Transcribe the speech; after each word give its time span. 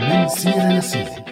من 0.00 0.28
سيرة 0.28 1.31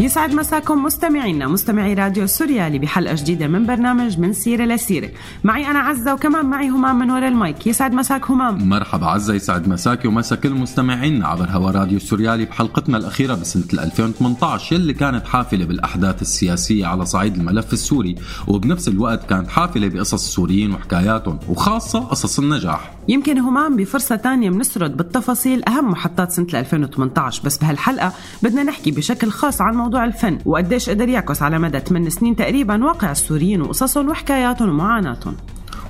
يسعد 0.00 0.34
مساكم 0.34 0.84
مستمعينا. 0.84 1.48
مستمعي 1.48 1.94
راديو 1.94 2.26
سوريالي 2.26 2.78
بحلقة 2.78 3.14
جديدة 3.14 3.46
من 3.46 3.66
برنامج 3.66 4.18
من 4.18 4.32
سيرة 4.32 4.64
لسيرة. 4.64 5.10
معي 5.44 5.66
أنا 5.66 5.78
عزة 5.78 6.14
وكمان 6.14 6.46
معي 6.46 6.68
همام 6.68 6.98
من 6.98 7.10
وراء 7.10 7.28
المايك. 7.28 7.66
يسعد 7.66 7.92
مساك 7.92 8.30
همام 8.30 8.68
مرحبا 8.68 9.06
عزة 9.06 9.34
يسعد 9.34 9.68
مساكي 9.68 10.08
ومسا 10.08 10.36
كل 10.36 10.50
مستمعينا 10.54 11.28
عبر 11.28 11.46
هوا 11.50 11.70
راديو 11.70 11.98
سوريالي 11.98 12.44
بحلقتنا 12.44 12.96
الأخيرة 12.96 13.34
بسنة 13.34 13.64
2018 13.84 14.76
يلي 14.76 14.94
كانت 14.94 15.26
حافلة 15.26 15.64
بالأحداث 15.64 16.22
السياسية 16.22 16.86
على 16.86 17.06
صعيد 17.06 17.36
الملف 17.36 17.72
السوري 17.72 18.14
وبنفس 18.46 18.88
الوقت 18.88 19.28
كانت 19.28 19.48
حافلة 19.48 19.88
بقصص 19.88 20.12
السوريين 20.26 20.72
وحكاياتهم 20.72 21.38
وخاصة 21.48 21.98
قصص 21.98 22.38
النجاح. 22.38 22.92
يمكن 23.08 23.38
همام 23.38 23.76
بفرصة 23.76 24.16
تانية 24.16 24.50
بنسرد 24.50 24.96
بالتفاصيل 24.96 25.62
أهم 25.68 25.90
محطات 25.90 26.32
سنة 26.32 26.46
2018 26.54 27.42
بس 27.44 27.58
بهالحلقة 27.58 28.12
بدنا 28.42 28.62
نحكي 28.62 28.90
بشكل 28.90 29.30
خاص 29.30 29.60
عن 29.60 29.87
موضوع 29.88 30.04
الفن 30.04 30.38
وقديش 30.46 30.90
قدر 30.90 31.08
يعكس 31.08 31.42
على 31.42 31.58
مدى 31.58 31.78
8 31.78 32.08
سنين 32.08 32.36
تقريبا 32.36 32.84
واقع 32.84 33.10
السوريين 33.10 33.62
وقصصهم 33.62 34.08
وحكاياتهم 34.08 34.68
ومعاناتهم 34.68 35.36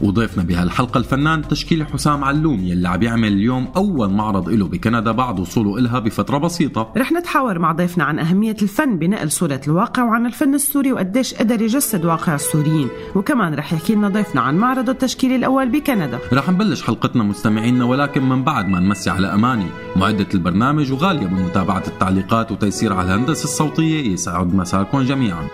وضيفنا 0.00 0.42
بهالحلقة 0.42 0.98
الفنان 0.98 1.48
تشكيلي 1.48 1.84
حسام 1.84 2.24
علوم 2.24 2.60
يلي 2.60 2.88
عم 2.88 3.02
يعمل 3.02 3.32
اليوم 3.32 3.68
أول 3.76 4.10
معرض 4.10 4.48
له 4.48 4.68
بكندا 4.68 5.12
بعد 5.12 5.40
وصوله 5.40 5.78
إلها 5.78 5.98
بفترة 5.98 6.38
بسيطة. 6.38 6.92
رح 6.96 7.12
نتحاور 7.12 7.58
مع 7.58 7.72
ضيفنا 7.72 8.04
عن 8.04 8.18
أهمية 8.18 8.56
الفن 8.62 8.98
بنقل 8.98 9.30
صورة 9.30 9.60
الواقع 9.66 10.04
وعن 10.04 10.26
الفن 10.26 10.54
السوري 10.54 10.92
وقديش 10.92 11.34
قدر 11.34 11.62
يجسد 11.62 12.04
واقع 12.04 12.34
السوريين. 12.34 12.88
وكمان 13.14 13.54
رح 13.54 13.72
يحكي 13.72 13.94
لنا 13.94 14.08
ضيفنا 14.08 14.40
عن 14.40 14.56
معرضه 14.58 14.92
التشكيلي 14.92 15.36
الأول 15.36 15.68
بكندا. 15.68 16.18
رح 16.32 16.50
نبلش 16.50 16.82
حلقتنا 16.82 17.22
مستمعينا 17.22 17.84
ولكن 17.84 18.28
من 18.28 18.44
بعد 18.44 18.68
ما 18.68 18.80
نمسي 18.80 19.10
على 19.10 19.34
أماني 19.34 19.66
معدة 19.96 20.28
البرنامج 20.34 20.92
وغالية 20.92 21.26
بمتابعة 21.26 21.82
التعليقات 21.86 22.52
وتيسير 22.52 22.92
على 22.92 23.14
الهندسة 23.14 23.44
الصوتية. 23.44 24.12
يسعد 24.12 24.54
مساكم 24.54 25.02
جميعا. 25.02 25.48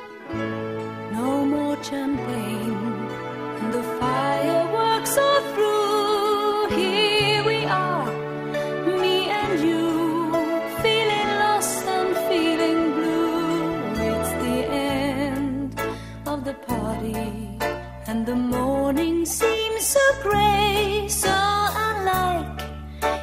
So 20.25 21.08
so 21.08 21.30
unlike 21.30 22.62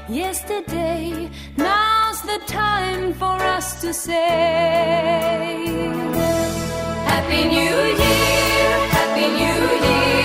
yesterday. 0.09 1.29
Now's 1.57 2.21
the 2.21 2.39
time 2.47 3.13
for 3.13 3.37
us 3.57 3.81
to 3.81 3.93
say. 3.93 5.65
Happy 7.11 7.41
New 7.55 7.77
Year, 8.03 8.71
Happy 8.97 9.27
New 9.39 9.85
Year. 9.85 10.20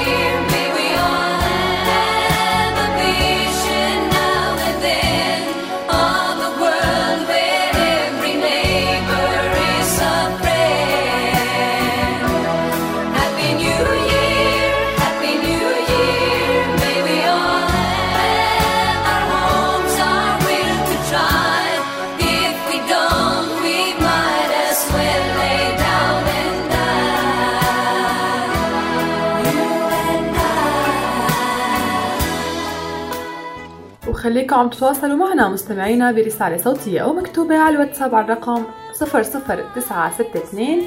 وخليكم 34.47 34.61
عم 34.61 34.69
تتواصلوا 34.69 35.17
معنا 35.17 35.49
مستمعينا 35.49 36.13
برسالة 36.13 36.57
صوتية 36.57 37.01
أو 37.01 37.13
مكتوبة 37.13 37.59
على 37.59 37.75
الواتساب 37.75 38.15
على 38.15 38.25
الرقم 38.25 38.65
00962 39.01 40.83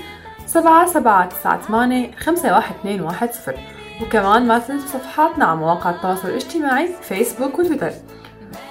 7798 0.46 2.12
51210 2.18 3.56
وكمان 4.02 4.48
ما 4.48 4.60
تنسوا 4.60 4.88
صفحاتنا 4.88 5.46
على 5.46 5.58
مواقع 5.58 5.90
التواصل 5.90 6.28
الاجتماعي 6.28 6.90
فيسبوك 7.02 7.60
وتويتر 7.60 7.92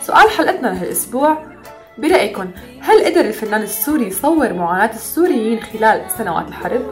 سؤال 0.02 0.30
حلقتنا 0.30 0.68
لهالأسبوع 0.68 1.38
برأيكم 1.98 2.50
هل 2.80 3.04
قدر 3.04 3.20
الفنان 3.20 3.62
السوري 3.62 4.06
يصور 4.06 4.52
معاناة 4.52 4.94
السوريين 4.94 5.60
خلال 5.60 6.02
سنوات 6.18 6.48
الحرب؟ 6.48 6.82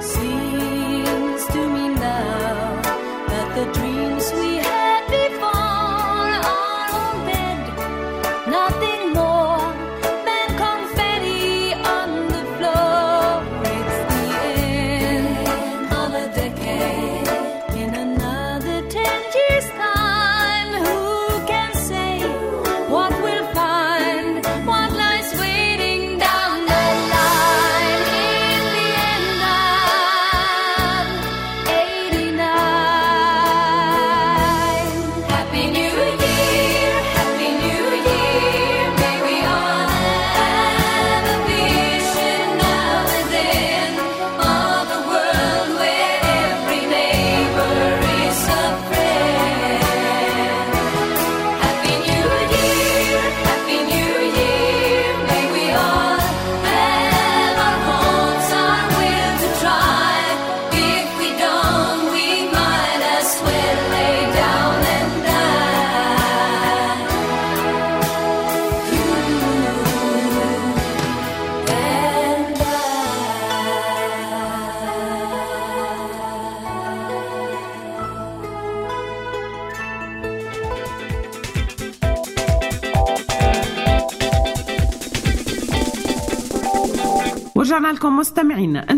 See 0.00 0.29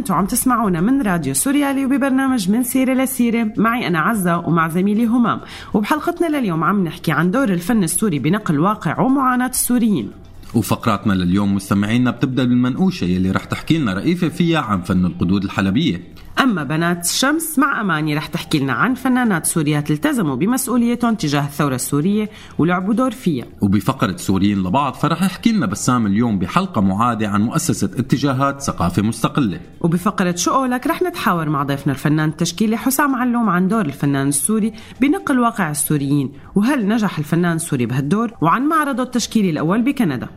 أنتم 0.02 0.14
عم 0.14 0.26
تسمعونا 0.26 0.81
من 0.81 1.02
راديو 1.02 1.34
سوريالي 1.34 1.84
وببرنامج 1.84 2.50
من 2.50 2.62
سيرة 2.62 2.94
لسيرة. 2.94 3.52
معي 3.56 3.87
أنا 3.87 3.99
عزة 3.99 4.38
ومع 4.38 4.69
زميلي 4.69 5.06
همام. 5.06 5.40
وبحلقتنا 5.75 6.38
لليوم 6.38 6.64
عم 6.64 6.84
نحكي 6.84 7.12
عن 7.12 7.31
دور 7.31 7.49
الفن 7.49 7.84
السوري 7.84 8.19
بنقل 8.19 8.60
واقع 8.60 9.00
ومعاناة 9.00 9.49
السوريين. 9.49 10.10
وفقراتنا 10.54 11.12
لليوم 11.12 11.54
مستمعينا 11.54 12.10
بتبدأ 12.10 12.44
بالمنقوشة 12.44 13.04
يلي 13.04 13.31
رح 13.31 13.44
تحكي 13.44 13.78
لنا 13.78 13.94
رئيفه 13.94 14.28
فيها 14.28 14.60
عن 14.60 14.82
فن 14.82 15.06
القدود 15.06 15.44
الحلبية. 15.44 16.02
أما 16.40 16.64
بنات 16.64 17.05
الشمس 17.05 17.58
مع 17.58 17.81
أماني 17.81 18.14
رح 18.14 18.26
تحكي 18.26 18.58
لنا 18.58 18.73
عن 18.73 18.94
فنانات 18.94 19.46
سوريات 19.46 19.90
التزموا 19.90 20.37
بمسؤوليتهم 20.37 21.14
تجاه 21.14 21.44
الثورة 21.44 21.75
السورية 21.75 22.31
ولعبوا 22.58 22.94
دور 22.94 23.11
فيها. 23.11 23.44
وبفقرة 23.61 24.17
سوريين 24.17 24.62
لبعض 24.62 24.94
فرح 24.94 25.23
يحكي 25.23 25.52
لنا 25.52 25.67
بسام 25.67 26.06
اليوم 26.06 26.38
بحلقة 26.38 26.81
معادة 26.81 27.29
عن 27.29 27.43
مؤسسة 27.43 27.90
اتجاهات 27.99 28.62
ثقافة 28.62 29.02
مستقلة. 29.02 29.61
وبفقرة 29.81 30.34
شو 30.37 30.50
قولك 30.50 30.87
رح 30.87 31.02
نتحاور 31.02 31.49
مع 31.49 31.62
ضيفنا 31.62 31.93
الفنان 31.93 32.29
التشكيلي 32.29 32.76
حسام 32.76 33.14
علوم 33.14 33.49
عن 33.49 33.69
دور 33.69 33.87
الفنان 33.87 34.28
السوري 34.28 34.73
بنقل 35.00 35.38
واقع 35.38 35.70
السوريين 35.70 36.32
وهل 36.55 36.88
نجح 36.88 37.19
الفنان 37.19 37.56
السوري 37.56 37.87
بهالدور؟ 37.87 38.32
وعن 38.40 38.62
معرضه 38.62 39.02
التشكيلي 39.02 39.50
الأول 39.50 39.82
بكندا. 39.82 40.28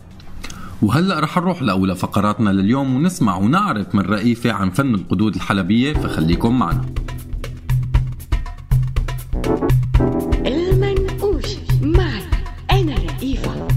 وهلأ 0.81 1.19
رح 1.19 1.37
نروح 1.37 1.61
لأولى 1.61 1.95
فقراتنا 1.95 2.49
لليوم 2.49 2.95
ونسمع 2.95 3.37
ونعرف 3.37 3.95
من 3.95 4.01
رئيفة 4.01 4.51
عن 4.51 4.69
فن 4.69 4.95
القدود 4.95 5.35
الحلبية 5.35 5.93
فخليكم 5.93 6.59
معنا. 6.59 6.85
المنقوش 10.45 11.45
معي 11.81 12.23
أنا 12.71 12.95
رئيفة 12.95 13.67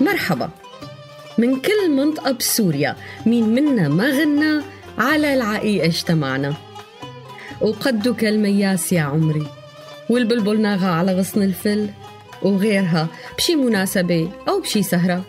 مرحبا. 0.00 0.50
من 1.38 1.56
كل 1.56 1.90
منطقة 1.96 2.32
بسوريا 2.32 2.96
مين 3.26 3.54
منا 3.54 3.88
ما 3.88 4.10
غنى 4.10 4.62
على 4.98 5.34
العقيقة 5.34 5.86
اجتمعنا 5.86 6.54
وقدك 7.60 8.24
المياس 8.24 8.92
يا 8.92 9.02
عمري. 9.02 9.61
والبلبل 10.12 10.60
ناغى 10.60 10.86
على 10.86 11.14
غصن 11.14 11.42
الفل 11.42 11.88
وغيرها 12.42 13.08
بشي 13.38 13.56
مناسبة 13.56 14.30
أو 14.48 14.60
بشي 14.60 14.82
سهرة. 14.82 15.24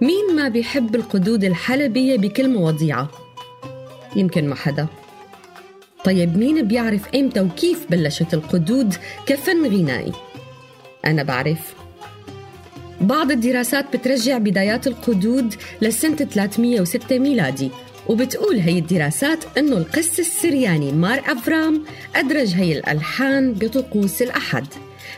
مين 0.00 0.36
ما 0.36 0.48
بيحب 0.48 0.94
القدود 0.94 1.44
الحلبية 1.44 2.16
بكل 2.16 2.48
مواضيعها 2.48 3.08
يمكن 4.16 4.48
ما 4.48 4.54
حدا. 4.54 4.86
طيب 6.04 6.36
مين 6.36 6.68
بيعرف 6.68 7.14
إمتى 7.14 7.40
وكيف 7.40 7.86
بلشت 7.90 8.34
القدود 8.34 8.94
كفن 9.26 9.66
غنائي؟ 9.66 10.12
أنا 11.04 11.22
بعرف. 11.22 11.74
بعض 13.00 13.30
الدراسات 13.30 13.96
بترجع 13.96 14.38
بدايات 14.38 14.86
القدود 14.86 15.54
لسنة 15.82 16.16
306 16.16 17.18
ميلادي. 17.18 17.70
وبتقول 18.08 18.56
هي 18.56 18.78
الدراسات 18.78 19.44
إنه 19.58 19.76
القس 19.76 20.20
السرياني 20.20 20.92
مار 20.92 21.22
أفرام 21.26 21.84
أدرج 22.16 22.54
هي 22.54 22.78
الألحان 22.78 23.52
بطقوس 23.52 24.22
الأحد 24.22 24.66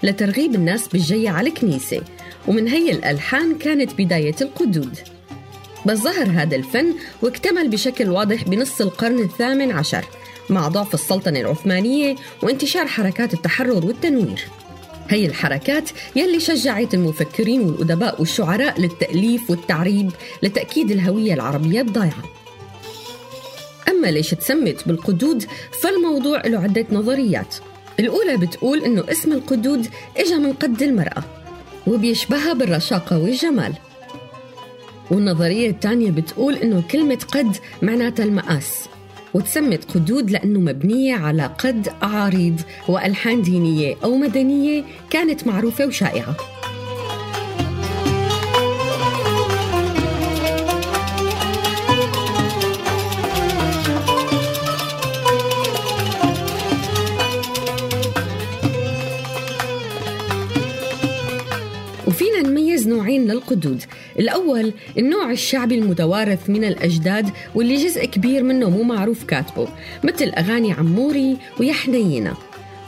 لترغيب 0.02 0.54
الناس 0.54 0.88
بالجي 0.88 1.28
على 1.28 1.48
الكنيسة 1.48 2.02
ومن 2.48 2.68
هي 2.68 2.90
الألحان 2.92 3.58
كانت 3.58 3.92
بداية 3.98 4.36
القدود. 4.40 4.98
بس 5.86 5.98
ظهر 5.98 6.26
هذا 6.30 6.56
الفن 6.56 6.94
واكتمل 7.22 7.68
بشكل 7.68 8.08
واضح 8.08 8.44
بنص 8.44 8.80
القرن 8.80 9.18
الثامن 9.18 9.72
عشر 9.72 10.04
مع 10.50 10.68
ضعف 10.68 10.94
السلطنة 10.94 11.40
العثمانية 11.40 12.16
وانتشار 12.42 12.86
حركات 12.86 13.34
التحرر 13.34 13.86
والتنوير. 13.86 14.44
هي 15.08 15.26
الحركات 15.26 15.90
يلي 16.16 16.40
شجعت 16.40 16.94
المفكرين 16.94 17.60
والأدباء 17.60 18.20
والشعراء 18.20 18.80
للتأليف 18.80 19.50
والتعريب 19.50 20.10
لتأكيد 20.42 20.90
الهوية 20.90 21.34
العربية 21.34 21.80
الضائعة 21.80 22.37
أما 23.88 24.06
ليش 24.06 24.30
تسمت 24.30 24.88
بالقدود 24.88 25.44
فالموضوع 25.82 26.46
له 26.46 26.58
عدة 26.58 26.86
نظريات. 26.92 27.54
الأولى 28.00 28.36
بتقول 28.36 28.84
إنه 28.84 29.04
اسم 29.10 29.32
القدود 29.32 29.86
إجا 30.16 30.36
من 30.36 30.52
قد 30.52 30.82
المرأة 30.82 31.24
وبيشبهها 31.86 32.52
بالرشاقة 32.52 33.18
والجمال. 33.18 33.72
والنظرية 35.10 35.70
الثانية 35.70 36.10
بتقول 36.10 36.54
إنه 36.54 36.82
كلمة 36.90 37.18
قد 37.32 37.56
معناتها 37.82 38.24
المقاس 38.24 38.88
وتسمت 39.34 39.84
قدود 39.94 40.30
لأنه 40.30 40.60
مبنية 40.60 41.14
على 41.14 41.50
قد 41.58 41.88
أعاريض 42.02 42.60
وألحان 42.88 43.42
دينية 43.42 43.96
أو 44.04 44.16
مدنية 44.16 44.84
كانت 45.10 45.46
معروفة 45.46 45.86
وشائعة. 45.86 46.36
للقدود 63.48 63.82
الأول 64.18 64.72
النوع 64.98 65.30
الشعبي 65.30 65.74
المتوارث 65.74 66.50
من 66.50 66.64
الأجداد 66.64 67.30
واللي 67.54 67.76
جزء 67.76 68.04
كبير 68.04 68.42
منه 68.42 68.70
مو 68.70 68.82
معروف 68.82 69.24
كاتبه 69.24 69.68
مثل 70.04 70.28
أغاني 70.28 70.72
عموري 70.72 71.36
ويا 71.60 71.72
حنينة 71.72 72.34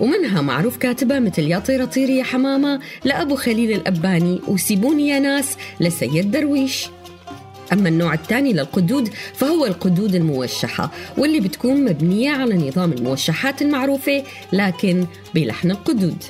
ومنها 0.01 0.41
معروف 0.41 0.77
كاتبها 0.77 1.21
مثل 1.21 1.43
يا 1.43 1.59
طيرة 1.59 1.85
طيري 1.85 2.17
يا 2.17 2.25
حمامة 2.25 2.81
لأبو 3.05 3.37
خليل 3.37 3.73
الأباني 3.73 4.41
وسيبوني 4.49 5.09
يا 5.09 5.19
ناس 5.19 5.57
لسيد 5.81 6.31
درويش. 6.31 6.87
أما 7.73 7.89
النوع 7.89 8.15
الثاني 8.15 8.53
للقدود 8.53 9.09
فهو 9.35 9.67
القدود 9.67 10.15
الموشحة 10.15 10.91
واللي 11.19 11.41
بتكون 11.41 11.85
مبنية 11.85 12.31
على 12.31 12.69
نظام 12.69 12.93
الموشحات 12.93 13.63
المعروفة 13.63 14.25
لكن 14.53 15.07
بلحن 15.35 15.71
القدود. 15.71 16.25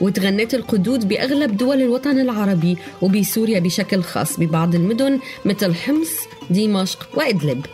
وتغنت 0.00 0.54
القدود 0.54 1.08
بأغلب 1.08 1.56
دول 1.56 1.82
الوطن 1.82 2.20
العربي 2.20 2.76
وبسوريا 3.02 3.60
بشكل 3.60 4.02
خاص 4.02 4.40
ببعض 4.40 4.74
المدن 4.74 5.18
مثل 5.44 5.74
حمص، 5.74 6.12
دمشق 6.50 7.08
وإدلب. 7.14 7.66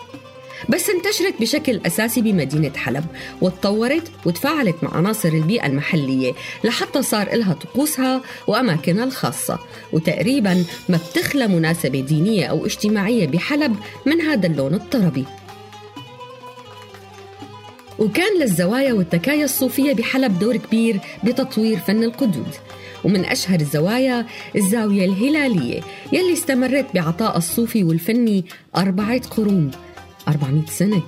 بس 0.69 0.91
انتشرت 0.91 1.35
بشكل 1.41 1.81
أساسي 1.87 2.23
بمدينة 2.23 2.73
حلب 2.77 3.05
وتطورت 3.41 4.11
وتفاعلت 4.27 4.77
مع 4.83 4.97
عناصر 4.97 5.29
البيئة 5.29 5.67
المحلية 5.67 6.33
لحتى 6.65 7.03
صار 7.03 7.27
إلها 7.33 7.53
طقوسها 7.53 8.23
وأماكنها 8.47 9.05
الخاصة. 9.05 9.59
وتقريبا 9.93 10.65
ما 10.89 10.99
بتخلى 11.11 11.49
مناسبة 11.49 12.01
دينية 12.01 12.47
أو 12.47 12.67
اجتماعية 12.67 13.27
بحلب 13.27 13.77
من 14.07 14.21
هذا 14.21 14.47
اللون 14.47 14.75
الطربي. 14.75 15.25
وكان 18.01 18.41
للزوايا 18.41 18.93
والتكايا 18.93 19.45
الصوفية 19.45 19.93
بحلب 19.93 20.39
دور 20.39 20.57
كبير 20.57 21.01
بتطوير 21.25 21.79
فن 21.79 22.05
القدود. 22.05 22.55
ومن 23.05 23.25
أشهر 23.25 23.61
الزوايا 23.61 24.27
الزاوية 24.57 25.05
الهلالية 25.05 25.81
يلي 26.13 26.33
استمرت 26.33 26.87
بعطاء 26.95 27.37
الصوفي 27.37 27.85
والفني 27.85 28.45
أربعة 28.77 29.29
قرون 29.29 29.71
400 30.29 30.67
سنة. 30.67 31.03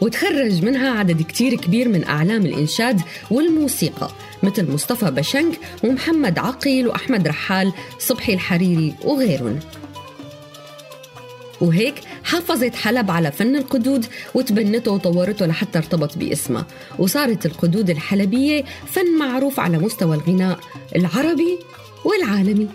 وتخرج 0.00 0.64
منها 0.64 0.90
عدد 0.90 1.22
كتير 1.22 1.54
كبير 1.54 1.88
من 1.88 2.04
أعلام 2.04 2.46
الإنشاد 2.46 3.00
والموسيقى 3.30 4.10
مثل 4.42 4.72
مصطفى 4.72 5.10
بشنك 5.10 5.58
ومحمد 5.84 6.38
عقيل 6.38 6.88
وأحمد 6.88 7.28
رحال 7.28 7.72
صبحي 7.98 8.34
الحريري 8.34 8.94
وغيرهم. 9.04 9.58
وهيك 11.60 11.94
حافظت 12.24 12.74
حلب 12.74 13.10
على 13.10 13.32
فن 13.32 13.56
القدود 13.56 14.06
وتبنته 14.34 14.92
وطورته 14.92 15.46
لحتى 15.46 15.78
ارتبط 15.78 16.18
باسمها. 16.18 16.66
وصارت 16.98 17.46
القدود 17.46 17.90
الحلبية 17.90 18.64
فن 18.86 19.18
معروف 19.18 19.60
على 19.60 19.78
مستوى 19.78 20.16
الغناء 20.16 20.58
العربي 20.96 21.58
والعالمي. 22.04 22.68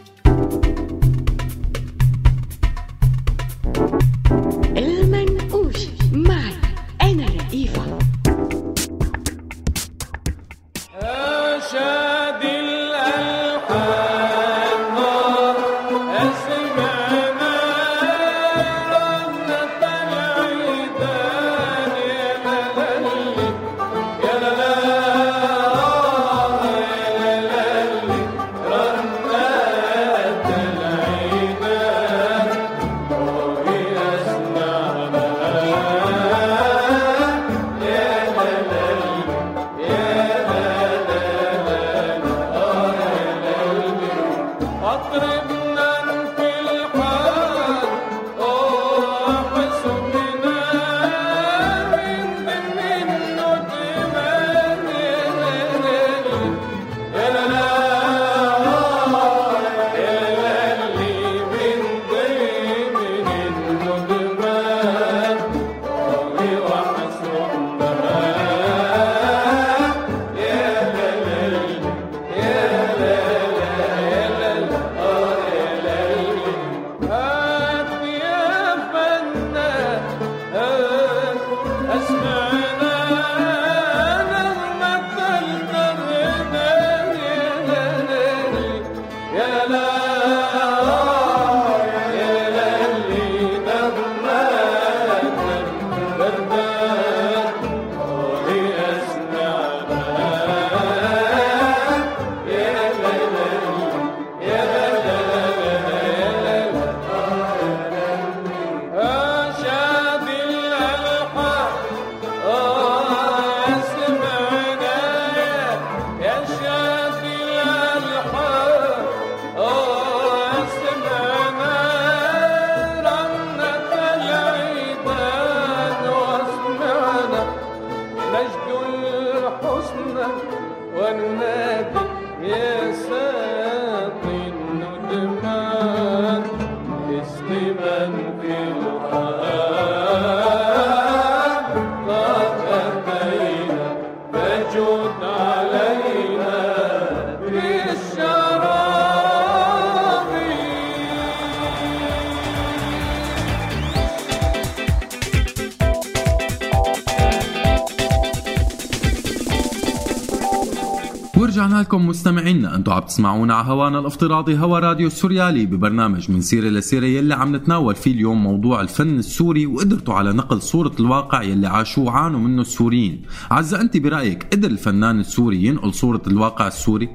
لكم 161.94 162.08
مستمعينا 162.08 162.76
أنتم 162.76 162.92
عم 162.92 163.02
تسمعونا 163.02 163.54
على 163.54 163.68
هوانا 163.68 164.00
الافتراضي 164.00 164.58
هوا 164.58 164.80
راديو 164.80 165.08
السوريالي 165.08 165.66
ببرنامج 165.66 166.32
من 166.32 166.42
سيرة 166.42 166.70
لسيره 166.70 167.06
يلي 167.06 167.34
عم 167.34 167.56
نتناول 167.56 167.96
فيه 167.96 168.12
اليوم 168.12 168.44
موضوع 168.44 168.82
الفن 168.82 169.20
السوري 169.20 169.66
وقدرته 169.66 170.14
على 170.14 170.34
نقل 170.34 170.62
صورة 170.62 170.92
الواقع 171.00 171.42
يلي 171.44 171.68
عاشوه 171.68 172.06
وعانوا 172.06 172.40
منه 172.40 172.62
السوريين. 172.62 173.22
عزة 173.52 173.82
أنت 173.82 173.98
برأيك 173.98 174.48
قدر 174.54 174.68
الفنان 174.70 175.20
السوري 175.20 175.66
ينقل 175.66 175.94
صورة 175.94 176.22
الواقع 176.28 176.68
السوري؟ 176.68 177.10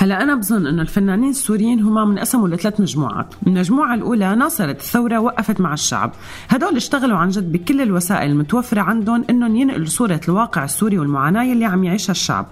هلا 0.00 0.22
أنا 0.22 0.34
بظن 0.34 0.66
إنه 0.66 0.82
الفنانين 0.82 1.30
السوريين 1.30 1.80
هم 1.80 2.08
منقسموا 2.08 2.48
لثلاث 2.48 2.80
مجموعات، 2.80 3.34
المجموعة 3.46 3.94
الأولى 3.94 4.34
ناصرت 4.34 4.80
الثورة 4.80 5.18
وقفت 5.18 5.60
مع 5.60 5.72
الشعب، 5.72 6.12
هدول 6.48 6.76
اشتغلوا 6.76 7.18
عن 7.18 7.28
جد 7.28 7.52
بكل 7.52 7.80
الوسائل 7.80 8.30
المتوفرة 8.30 8.80
عندهم 8.80 9.24
إنهم 9.30 9.56
ينقلوا 9.56 9.86
صورة 9.86 10.20
الواقع 10.28 10.64
السوري 10.64 10.98
والمعاناة 10.98 11.52
اللي 11.52 11.64
عم 11.64 11.84
يعيشها 11.84 12.10
الشعب. 12.10 12.46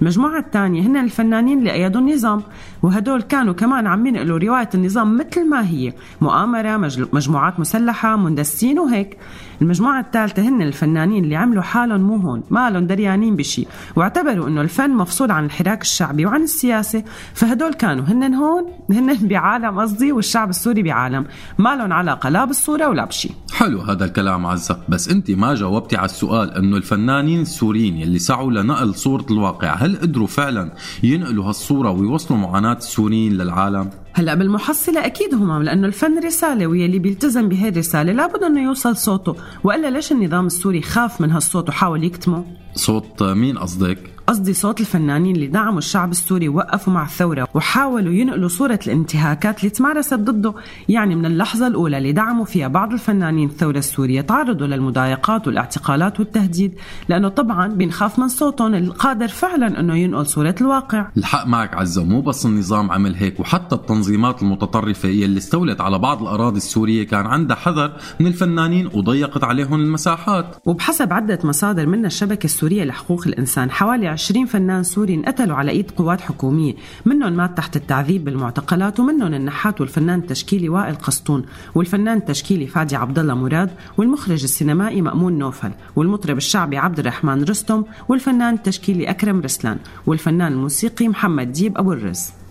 المجموعة 0.00 0.38
الثانية 0.38 0.82
هن 0.82 0.96
الفنانين 0.96 1.58
اللي 1.58 1.72
أيدوا 1.72 2.00
النظام، 2.00 2.42
وهدول 2.82 3.22
كانوا 3.22 3.54
كمان 3.54 3.86
عم 3.86 4.06
ينقلوا 4.06 4.38
رواية 4.38 4.68
النظام 4.74 5.18
مثل 5.18 5.48
ما 5.48 5.68
هي، 5.68 5.92
مؤامرة، 6.20 6.76
مجموعات 7.12 7.60
مسلحة، 7.60 8.16
مندسين 8.16 8.78
وهيك. 8.78 9.16
المجموعة 9.62 10.00
الثالثة 10.00 10.48
هن 10.48 10.62
الفنانين 10.62 11.24
اللي 11.24 11.36
عملوا 11.36 11.62
حالهم 11.62 12.00
مو 12.00 12.16
هون، 12.16 12.42
ما 12.50 12.70
لهم 12.70 12.86
دريانين 12.86 13.36
بشي، 13.36 13.66
واعتبروا 13.96 14.48
إنه 14.48 14.60
الفن 14.60 14.90
مفصول 14.90 15.30
عن 15.30 15.44
الحراك 15.44 15.82
الشعبي 15.82 16.26
وعن 16.26 16.42
السياسة، 16.42 17.04
فهدول 17.34 17.74
كانوا 17.74 18.04
هن 18.04 18.34
هون 18.34 18.66
هن 18.90 19.16
بعالم 19.28 19.80
قصدي 19.80 20.12
والشعب 20.12 20.50
السوري 20.50 20.82
بعالم، 20.82 21.26
ما 21.58 21.76
لهم 21.76 21.92
علاقة 21.92 22.28
لا 22.28 22.44
بالصورة 22.44 22.88
ولا 22.88 23.04
بشي. 23.04 23.30
حلو 23.52 23.80
هذا 23.80 24.04
الكلام 24.04 24.46
عزة 24.46 24.78
بس 24.88 25.08
أنت 25.08 25.30
ما 25.30 25.54
جاوبتي 25.54 25.96
على 25.96 26.04
السؤال 26.04 26.50
إنه 26.50 26.76
الفنانين 26.76 27.40
السوريين 27.40 27.96
يلي 27.96 28.18
سعوا 28.18 28.50
لنقل 28.52 28.94
صورة 28.94 29.26
الواقع 29.30 29.74
هل 29.74 29.96
قدروا 29.96 30.26
فعلا 30.26 30.72
ينقلوا 31.02 31.44
هالصورة 31.44 31.90
ويوصلوا 31.90 32.38
معاناة 32.38 32.76
السوريين 32.76 33.32
للعالم؟ 33.32 33.90
هلا 34.16 34.34
بالمحصلة 34.34 35.06
أكيد 35.06 35.34
هم 35.34 35.62
لأنه 35.62 35.86
الفن 35.86 36.18
رسالة 36.18 36.66
واللي 36.66 36.98
بيلتزم 36.98 37.48
بهي 37.48 37.68
الرسالة 37.68 38.12
لابد 38.12 38.42
إنه 38.42 38.62
يوصل 38.62 38.96
صوته 38.96 39.36
وإلا 39.64 39.90
ليش 39.90 40.12
النظام 40.12 40.46
السوري 40.46 40.82
خاف 40.82 41.20
من 41.20 41.30
هالصوت 41.30 41.68
وحاول 41.68 42.04
يكتمه 42.04 42.44
صوت 42.74 43.22
مين 43.22 43.58
قصدك؟ 43.58 44.13
قصدي 44.26 44.52
صوت 44.54 44.80
الفنانين 44.80 45.36
اللي 45.36 45.46
دعموا 45.46 45.78
الشعب 45.78 46.10
السوري 46.10 46.48
ووقفوا 46.48 46.92
مع 46.92 47.04
الثورة 47.04 47.48
وحاولوا 47.54 48.12
ينقلوا 48.12 48.48
صورة 48.48 48.78
الانتهاكات 48.86 49.58
اللي 49.58 49.70
تمارست 49.70 50.14
ضده 50.14 50.54
يعني 50.88 51.14
من 51.16 51.26
اللحظة 51.26 51.66
الأولى 51.66 51.98
اللي 51.98 52.12
دعموا 52.12 52.44
فيها 52.44 52.68
بعض 52.68 52.92
الفنانين 52.92 53.48
الثورة 53.48 53.78
السورية 53.78 54.20
تعرضوا 54.20 54.66
للمضايقات 54.66 55.46
والاعتقالات 55.46 56.20
والتهديد 56.20 56.74
لأنه 57.08 57.28
طبعا 57.28 57.68
بنخاف 57.68 58.18
من 58.18 58.28
صوتهم 58.28 58.74
القادر 58.74 59.28
فعلا 59.28 59.80
أنه 59.80 59.96
ينقل 59.96 60.26
صورة 60.26 60.54
الواقع. 60.60 61.06
الحق 61.16 61.46
معك 61.46 61.74
عزة 61.74 62.04
مو 62.04 62.20
بس 62.20 62.46
النظام 62.46 62.90
عمل 62.90 63.14
هيك 63.14 63.40
وحتى 63.40 63.74
التنظيمات 63.74 64.42
المتطرفة 64.42 65.08
يلي 65.08 65.38
استولت 65.38 65.80
على 65.80 65.98
بعض 65.98 66.22
الأراضي 66.22 66.56
السورية 66.56 67.06
كان 67.06 67.26
عندها 67.26 67.56
حذر 67.56 67.92
من 68.20 68.26
الفنانين 68.26 68.86
وضيقت 68.86 69.44
عليهم 69.44 69.80
المساحات. 69.80 70.56
وبحسب 70.64 71.12
عدة 71.12 71.38
مصادر 71.44 71.86
من 71.86 72.06
الشبكة 72.06 72.44
السورية 72.44 72.84
لحقوق 72.84 73.26
الإنسان 73.26 73.70
حوالي 73.70 74.13
20 74.14 74.46
فنان 74.46 74.82
سوري 74.82 75.14
انقتلوا 75.14 75.56
على 75.56 75.70
إيد 75.70 75.90
قوات 75.90 76.20
حكومية. 76.20 76.74
منهم 77.04 77.32
مات 77.32 77.56
تحت 77.56 77.76
التعذيب 77.76 78.24
بالمعتقلات 78.24 79.00
ومنهم 79.00 79.34
النحات 79.34 79.80
والفنان 79.80 80.18
التشكيلي 80.18 80.68
وائل 80.68 80.94
قسطون. 80.94 81.44
والفنان 81.74 82.16
التشكيلي 82.16 82.66
فادي 82.66 82.96
عبد 82.96 83.18
الله 83.18 83.34
مراد 83.34 83.70
والمخرج 83.96 84.42
السينمائي 84.42 85.02
مأمون 85.02 85.38
نوفل 85.38 85.72
والمطرب 85.96 86.36
الشعبي 86.36 86.76
عبد 86.76 86.98
الرحمن 86.98 87.44
رستم 87.44 87.84
والفنان 88.08 88.54
التشكيلي 88.54 89.10
أكرم 89.10 89.40
رسلان 89.40 89.78
والفنان 90.06 90.52
الموسيقي 90.52 91.08
محمد 91.08 91.52
ديب 91.52 91.78
أبو 91.78 91.92
الرز. 91.92 92.43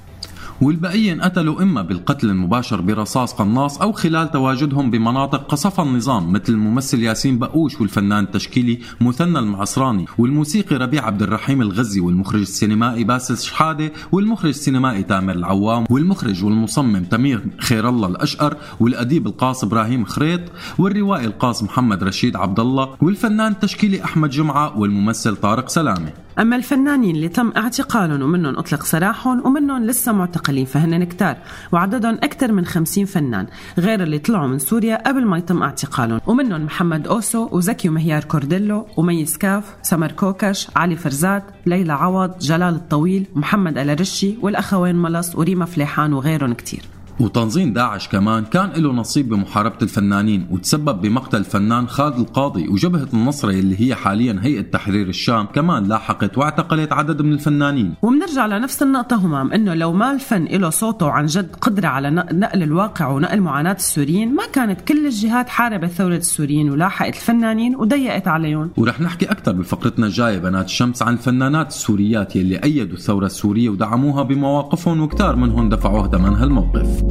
والبقية 0.63 1.13
انقتلوا 1.13 1.61
إما 1.61 1.81
بالقتل 1.81 2.29
المباشر 2.29 2.81
برصاص 2.81 3.33
قناص 3.33 3.81
أو 3.81 3.91
خلال 3.91 4.31
تواجدهم 4.31 4.91
بمناطق 4.91 5.47
قصفها 5.47 5.85
النظام 5.85 6.33
مثل 6.33 6.53
الممثل 6.53 7.03
ياسين 7.03 7.39
بقوش 7.39 7.81
والفنان 7.81 8.23
التشكيلي 8.23 8.79
مثنى 9.01 9.39
المعصراني 9.39 10.05
والموسيقي 10.17 10.75
ربيع 10.75 11.05
عبد 11.05 11.21
الرحيم 11.21 11.61
الغزي 11.61 11.99
والمخرج 11.99 12.41
السينمائي 12.41 13.03
باسل 13.03 13.37
شحادة 13.37 13.91
والمخرج 14.11 14.49
السينمائي 14.49 15.03
تامر 15.03 15.33
العوام 15.33 15.85
والمخرج 15.89 16.43
والمصمم 16.43 17.03
تمير 17.03 17.43
خير 17.59 17.89
الله 17.89 18.07
الأشقر 18.07 18.57
والأديب 18.79 19.27
القاص 19.27 19.63
إبراهيم 19.63 20.05
خريط 20.05 20.41
والروائي 20.77 21.25
القاص 21.25 21.63
محمد 21.63 22.03
رشيد 22.03 22.35
عبد 22.35 22.59
الله 22.59 22.89
والفنان 23.01 23.51
التشكيلي 23.51 24.03
أحمد 24.03 24.29
جمعة 24.29 24.77
والممثل 24.77 25.35
طارق 25.35 25.69
سلامة. 25.69 26.13
أما 26.39 26.55
الفنانين 26.55 27.15
اللي 27.15 27.29
تم 27.29 27.51
اعتقالهم 27.57 28.21
ومنهم 28.21 28.57
أطلق 28.57 28.83
سراحهم 28.83 29.45
ومنهم 29.45 29.85
لسه 29.85 30.11
معتقلين 30.11 30.65
فهن 30.65 31.03
كتار 31.03 31.37
وعددهم 31.71 32.15
أكثر 32.23 32.51
من 32.51 32.65
50 32.65 33.05
فنان 33.05 33.47
غير 33.77 34.03
اللي 34.03 34.19
طلعوا 34.19 34.47
من 34.47 34.59
سوريا 34.59 35.07
قبل 35.07 35.25
ما 35.25 35.37
يتم 35.37 35.63
اعتقالهم. 35.63 36.19
ومنهم 36.27 36.65
محمد 36.65 37.07
أوسو 37.07 37.49
وزكي 37.51 37.89
ومهيار 37.89 38.23
كورديلو 38.23 38.87
ومي 38.97 39.37
سكاف 39.37 39.75
سمر 39.81 40.11
كوكش 40.11 40.67
علي 40.75 40.95
فرزات 40.95 41.43
ليلى 41.65 41.93
عوض 41.93 42.37
جلال 42.39 42.75
الطويل 42.75 43.25
محمد 43.35 43.77
آل 43.77 43.97
رشي 43.97 44.37
والأخوين 44.41 44.95
ملص 44.95 45.35
وريما 45.35 45.65
فليحان 45.65 46.13
وغيرهم 46.13 46.53
كتير. 46.53 46.92
وتنظيم 47.19 47.73
داعش 47.73 48.07
كمان 48.07 48.43
كان 48.45 48.69
له 48.77 48.91
نصيب 48.93 49.29
بمحاربة 49.29 49.77
الفنانين 49.81 50.47
وتسبب 50.51 51.01
بمقتل 51.01 51.37
الفنان 51.37 51.87
خالد 51.87 52.19
القاضي 52.19 52.67
وجبهة 52.67 53.07
النصرة 53.13 53.49
اللي 53.51 53.81
هي 53.81 53.95
حاليا 53.95 54.39
هيئة 54.43 54.61
تحرير 54.61 55.07
الشام 55.09 55.45
كمان 55.45 55.83
لاحقت 55.83 56.37
واعتقلت 56.37 56.93
عدد 56.93 57.21
من 57.21 57.33
الفنانين. 57.33 57.93
وبنرجع 58.01 58.45
لنفس 58.45 58.83
النقطة 58.83 59.15
همام 59.25 59.51
إنه 59.53 59.73
لو 59.73 59.93
ما 59.93 60.11
الفن 60.11 60.43
له 60.45 60.69
صوته 60.69 61.05
وعن 61.05 61.25
جد 61.25 61.55
قدرة 61.61 61.87
على 61.87 62.09
نق- 62.09 62.33
نقل 62.33 62.63
الواقع 62.63 63.07
ونقل 63.07 63.41
معاناة 63.41 63.73
السوريين 63.73 64.35
ما 64.35 64.43
كانت 64.53 64.81
كل 64.81 65.05
الجهات 65.05 65.49
حاربت 65.49 65.89
ثورة 65.89 66.15
السوريين 66.15 66.69
ولاحقت 66.69 67.13
الفنانين 67.15 67.75
وضيقت 67.75 68.27
عليهم. 68.27 68.69
ورح 68.77 69.01
نحكي 69.01 69.25
أكثر 69.25 69.51
بفقرتنا 69.51 70.05
الجاية 70.05 70.37
بنات 70.37 70.65
الشمس 70.65 71.01
عن 71.03 71.13
الفنانات 71.13 71.67
السوريات 71.67 72.35
يلي 72.35 72.63
أيدوا 72.63 72.97
الثورة 72.97 73.25
السورية 73.25 73.69
ودعموها 73.69 74.23
بمواقفهم 74.23 75.01
وكتار 75.01 75.35
منهم 75.35 75.69
دفعوا 75.69 76.07
ثمن 76.07 76.33
هالموقف 76.35 77.02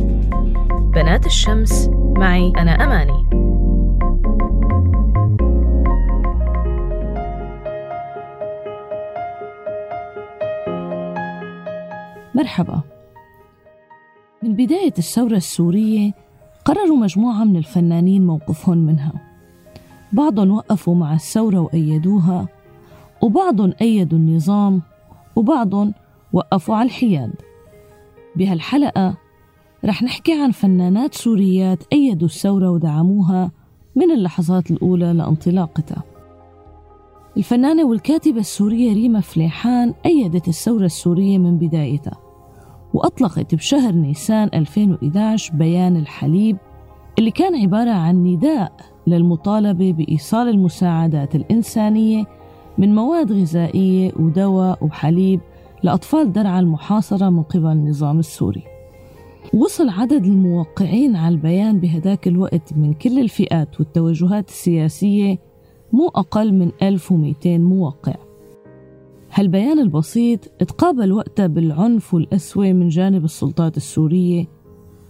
بنات 0.94 1.26
الشمس 1.26 1.90
معي 2.16 2.52
أنا 2.58 2.84
أماني. 2.84 3.42
مرحبا. 12.34 12.80
من 14.42 14.56
بداية 14.56 14.94
الثورة 14.98 15.36
السورية 15.36 16.12
قرروا 16.64 16.96
مجموعة 16.96 17.44
من 17.44 17.56
الفنانين 17.56 18.26
موقفهم 18.26 18.78
منها. 18.78 19.12
بعضهم 20.12 20.50
وقفوا 20.50 20.94
مع 20.94 21.14
الثورة 21.14 21.58
وأيدوها 21.58 22.48
وبعضهم 23.22 23.72
أيدوا 23.80 24.18
النظام 24.18 24.82
وبعضهم 25.36 25.94
وقفوا 26.32 26.76
على 26.76 26.86
الحياد. 26.86 27.32
بهالحلقة 28.36 29.21
رح 29.84 30.02
نحكي 30.02 30.32
عن 30.32 30.50
فنانات 30.50 31.14
سوريات 31.14 31.82
أيدوا 31.92 32.28
الثورة 32.28 32.70
ودعموها 32.70 33.50
من 33.96 34.10
اللحظات 34.10 34.70
الأولى 34.70 35.12
لانطلاقتها. 35.12 36.02
الفنانة 37.36 37.84
والكاتبة 37.84 38.40
السورية 38.40 38.92
ريما 38.92 39.20
فليحان 39.20 39.94
أيدت 40.06 40.48
الثورة 40.48 40.84
السورية 40.84 41.38
من 41.38 41.58
بدايتها 41.58 42.18
وأطلقت 42.94 43.54
بشهر 43.54 43.92
نيسان 43.92 44.50
2011 44.54 45.54
بيان 45.54 45.96
الحليب 45.96 46.56
اللي 47.18 47.30
كان 47.30 47.54
عبارة 47.54 47.90
عن 47.90 48.24
نداء 48.24 48.72
للمطالبة 49.06 49.92
بإيصال 49.92 50.48
المساعدات 50.48 51.34
الإنسانية 51.34 52.24
من 52.78 52.94
مواد 52.94 53.32
غذائية 53.32 54.12
ودواء 54.16 54.84
وحليب 54.84 55.40
لأطفال 55.82 56.32
درعا 56.32 56.60
المحاصرة 56.60 57.30
من 57.30 57.42
قبل 57.42 57.66
النظام 57.66 58.18
السوري. 58.18 58.71
وصل 59.54 59.88
عدد 59.88 60.24
الموقعين 60.24 61.16
على 61.16 61.34
البيان 61.34 61.80
بهداك 61.80 62.28
الوقت 62.28 62.72
من 62.76 62.92
كل 62.94 63.18
الفئات 63.18 63.80
والتوجهات 63.80 64.48
السياسية 64.48 65.38
مو 65.92 66.08
أقل 66.08 66.54
من 66.54 66.70
1200 66.82 67.58
موقع. 67.58 68.14
هالبيان 69.32 69.78
البسيط 69.78 70.40
اتقابل 70.60 71.12
وقتها 71.12 71.46
بالعنف 71.46 72.14
والأسوة 72.14 72.72
من 72.72 72.88
جانب 72.88 73.24
السلطات 73.24 73.76
السورية 73.76 74.46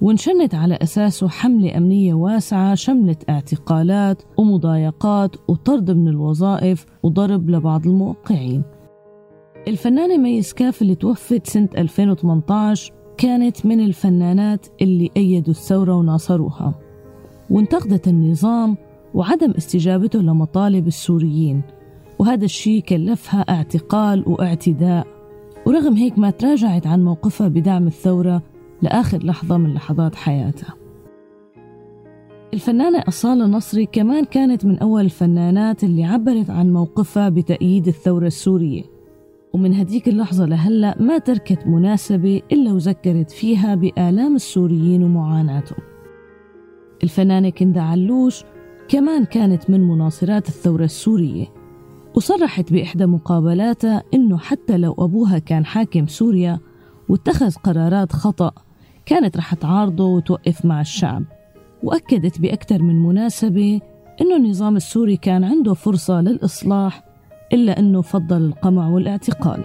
وانشنت 0.00 0.54
على 0.54 0.78
أساسه 0.82 1.28
حملة 1.28 1.76
أمنية 1.76 2.14
واسعة 2.14 2.74
شملت 2.74 3.30
اعتقالات 3.30 4.22
ومضايقات 4.36 5.36
وطرد 5.48 5.90
من 5.90 6.08
الوظائف 6.08 6.86
وضرب 7.02 7.50
لبعض 7.50 7.86
الموقعين. 7.86 8.62
الفنانة 9.68 10.16
ميس 10.18 10.52
كاف 10.52 10.82
اللي 10.82 10.94
توفت 10.94 11.46
سنة 11.46 11.68
2018 11.78 13.01
كانت 13.22 13.66
من 13.66 13.80
الفنانات 13.80 14.66
اللي 14.82 15.10
أيدوا 15.16 15.54
الثورة 15.54 15.96
وناصروها. 15.96 16.74
وانتقدت 17.50 18.08
النظام 18.08 18.76
وعدم 19.14 19.50
استجابته 19.50 20.18
لمطالب 20.18 20.86
السوريين 20.86 21.62
وهذا 22.18 22.44
الشيء 22.44 22.82
كلفها 22.82 23.40
اعتقال 23.40 24.24
واعتداء. 24.26 25.06
ورغم 25.66 25.94
هيك 25.94 26.18
ما 26.18 26.30
تراجعت 26.30 26.86
عن 26.86 27.04
موقفها 27.04 27.48
بدعم 27.48 27.86
الثورة 27.86 28.42
لآخر 28.82 29.18
لحظة 29.24 29.56
من 29.56 29.74
لحظات 29.74 30.14
حياتها. 30.14 30.74
الفنانة 32.54 33.04
أصالة 33.08 33.46
نصري 33.46 33.86
كمان 33.86 34.24
كانت 34.24 34.64
من 34.64 34.78
أول 34.78 35.04
الفنانات 35.04 35.84
اللي 35.84 36.04
عبرت 36.04 36.50
عن 36.50 36.72
موقفها 36.72 37.28
بتأييد 37.28 37.88
الثورة 37.88 38.26
السورية. 38.26 38.82
ومن 39.52 39.74
هديك 39.74 40.08
اللحظة 40.08 40.46
لهلأ 40.46 41.02
ما 41.02 41.18
تركت 41.18 41.66
مناسبة 41.66 42.42
إلا 42.52 42.72
وذكرت 42.72 43.30
فيها 43.30 43.74
بآلام 43.74 44.34
السوريين 44.34 45.02
ومعاناتهم. 45.02 45.78
الفنانة 47.02 47.50
كندا 47.50 47.80
علوش 47.80 48.44
كمان 48.88 49.24
كانت 49.24 49.70
من 49.70 49.80
مناصرات 49.88 50.48
الثورة 50.48 50.84
السورية 50.84 51.46
وصرحت 52.14 52.72
بإحدى 52.72 53.06
مقابلاتها 53.06 54.02
إنه 54.14 54.38
حتى 54.38 54.76
لو 54.76 54.94
أبوها 54.98 55.38
كان 55.38 55.64
حاكم 55.64 56.06
سوريا 56.06 56.60
واتخذ 57.08 57.54
قرارات 57.54 58.12
خطأ 58.12 58.52
كانت 59.06 59.36
رح 59.36 59.54
تعارضه 59.54 60.04
وتوقف 60.04 60.64
مع 60.64 60.80
الشعب. 60.80 61.24
وأكدت 61.82 62.40
بأكثر 62.40 62.82
من 62.82 63.02
مناسبة 63.02 63.80
إنه 64.20 64.36
النظام 64.36 64.76
السوري 64.76 65.16
كان 65.16 65.44
عنده 65.44 65.74
فرصة 65.74 66.20
للإصلاح 66.20 67.11
إلا 67.52 67.78
أنه 67.78 68.00
فضل 68.02 68.36
القمع 68.36 68.88
والاعتقال. 68.88 69.64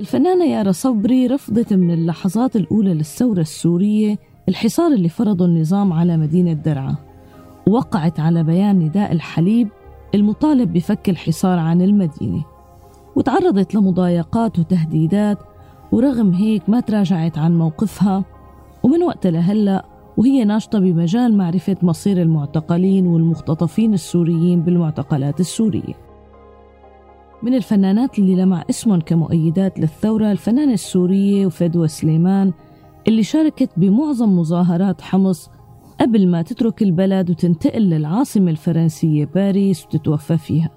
الفنانة 0.00 0.44
يارا 0.44 0.72
صبري 0.72 1.26
رفضت 1.26 1.72
من 1.72 1.90
اللحظات 1.90 2.56
الأولى 2.56 2.94
للثورة 2.94 3.40
السورية 3.40 4.18
الحصار 4.48 4.92
اللي 4.92 5.08
فرضه 5.08 5.44
النظام 5.44 5.92
على 5.92 6.16
مدينة 6.16 6.52
درعا. 6.52 6.94
ووقعت 7.66 8.20
على 8.20 8.42
بيان 8.42 8.78
نداء 8.78 9.12
الحليب 9.12 9.68
المطالب 10.14 10.72
بفك 10.72 11.08
الحصار 11.08 11.58
عن 11.58 11.82
المدينة 11.82 12.44
وتعرضت 13.16 13.74
لمضايقات 13.74 14.58
وتهديدات 14.58 15.38
ورغم 15.92 16.34
هيك 16.34 16.62
ما 16.68 16.80
تراجعت 16.80 17.38
عن 17.38 17.58
موقفها. 17.58 18.24
ومن 18.82 19.02
وقتها 19.02 19.30
لهلأ 19.30 19.86
وهي 20.16 20.44
ناشطة 20.44 20.78
بمجال 20.78 21.36
معرفة 21.36 21.76
مصير 21.82 22.22
المعتقلين 22.22 23.06
والمختطفين 23.06 23.94
السوريين 23.94 24.62
بالمعتقلات 24.62 25.40
السورية. 25.40 25.94
من 27.42 27.54
الفنانات 27.54 28.18
اللي 28.18 28.34
لمع 28.34 28.64
اسمهم 28.70 29.00
كمؤيدات 29.00 29.80
للثورة 29.80 30.32
الفنانة 30.32 30.72
السورية 30.72 31.46
وفدوى 31.46 31.88
سليمان 31.88 32.52
اللي 33.08 33.22
شاركت 33.22 33.70
بمعظم 33.76 34.38
مظاهرات 34.38 35.00
حمص 35.00 35.50
قبل 36.00 36.28
ما 36.28 36.42
تترك 36.42 36.82
البلد 36.82 37.30
وتنتقل 37.30 37.82
للعاصمة 37.82 38.50
الفرنسية 38.50 39.24
باريس 39.24 39.86
وتتوفى 39.86 40.38
فيها. 40.38 40.70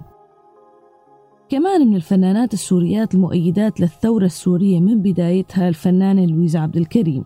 كمان 1.50 1.88
من 1.88 1.96
الفنانات 1.96 2.54
السوريات 2.54 3.16
المؤيدات 3.16 3.80
للثورة 3.80 4.26
السورية 4.26 4.80
من 4.80 5.02
بدايتها 5.02 5.70
الفنانة 5.70 6.26
لويزا 6.26 6.60
عبد 6.60 6.78
الكريم 6.78 7.24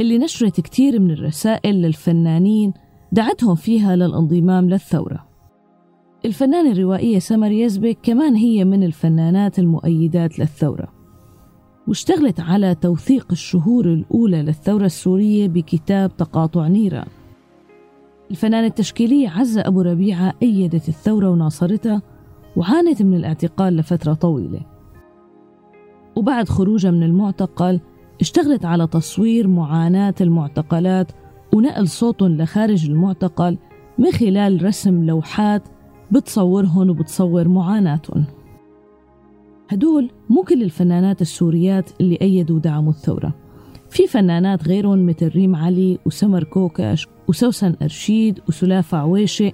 اللي 0.00 0.18
نشرت 0.18 0.60
كتير 0.60 1.00
من 1.00 1.10
الرسائل 1.10 1.74
للفنانين 1.74 2.72
دعتهم 3.12 3.54
فيها 3.54 3.96
للانضمام 3.96 4.70
للثورة. 4.70 5.28
الفنانة 6.24 6.72
الروائية 6.72 7.18
سمر 7.18 7.50
يزبك 7.50 7.98
كمان 8.02 8.34
هي 8.34 8.64
من 8.64 8.82
الفنانات 8.82 9.58
المؤيدات 9.58 10.38
للثورة. 10.38 10.99
واشتغلت 11.88 12.40
على 12.40 12.74
توثيق 12.74 13.26
الشهور 13.32 13.84
الأولى 13.84 14.42
للثورة 14.42 14.86
السورية 14.86 15.48
بكتاب 15.48 16.16
تقاطع 16.16 16.68
نيران 16.68 17.06
الفنانة 18.30 18.66
التشكيلية 18.66 19.28
عزة 19.28 19.60
أبو 19.60 19.80
ربيعة 19.80 20.32
أيدت 20.42 20.88
الثورة 20.88 21.30
وناصرتها 21.30 22.02
وعانت 22.56 23.02
من 23.02 23.14
الاعتقال 23.14 23.76
لفترة 23.76 24.14
طويلة. 24.14 24.60
وبعد 26.16 26.48
خروجها 26.48 26.90
من 26.90 27.02
المعتقل 27.02 27.80
اشتغلت 28.20 28.64
على 28.64 28.86
تصوير 28.86 29.48
معاناة 29.48 30.14
المعتقلات 30.20 31.12
ونقل 31.54 31.88
صوتهم 31.88 32.36
لخارج 32.36 32.90
المعتقل 32.90 33.58
من 33.98 34.10
خلال 34.10 34.64
رسم 34.64 35.04
لوحات 35.04 35.62
بتصورهن 36.10 36.90
وبتصور 36.90 37.48
معاناتهم. 37.48 38.24
هدول 39.70 40.10
مو 40.30 40.42
كل 40.42 40.62
الفنانات 40.62 41.22
السوريات 41.22 41.90
اللي 42.00 42.18
أيدوا 42.22 42.56
ودعموا 42.56 42.90
الثورة. 42.90 43.34
في 43.90 44.06
فنانات 44.06 44.68
غيرهم 44.68 45.06
مثل 45.06 45.28
ريم 45.28 45.56
علي 45.56 45.98
وسمر 46.06 46.44
كوكاش 46.44 47.06
وسوسن 47.28 47.74
أرشيد 47.82 48.40
وسلافة 48.48 48.98
عويشق 48.98 49.52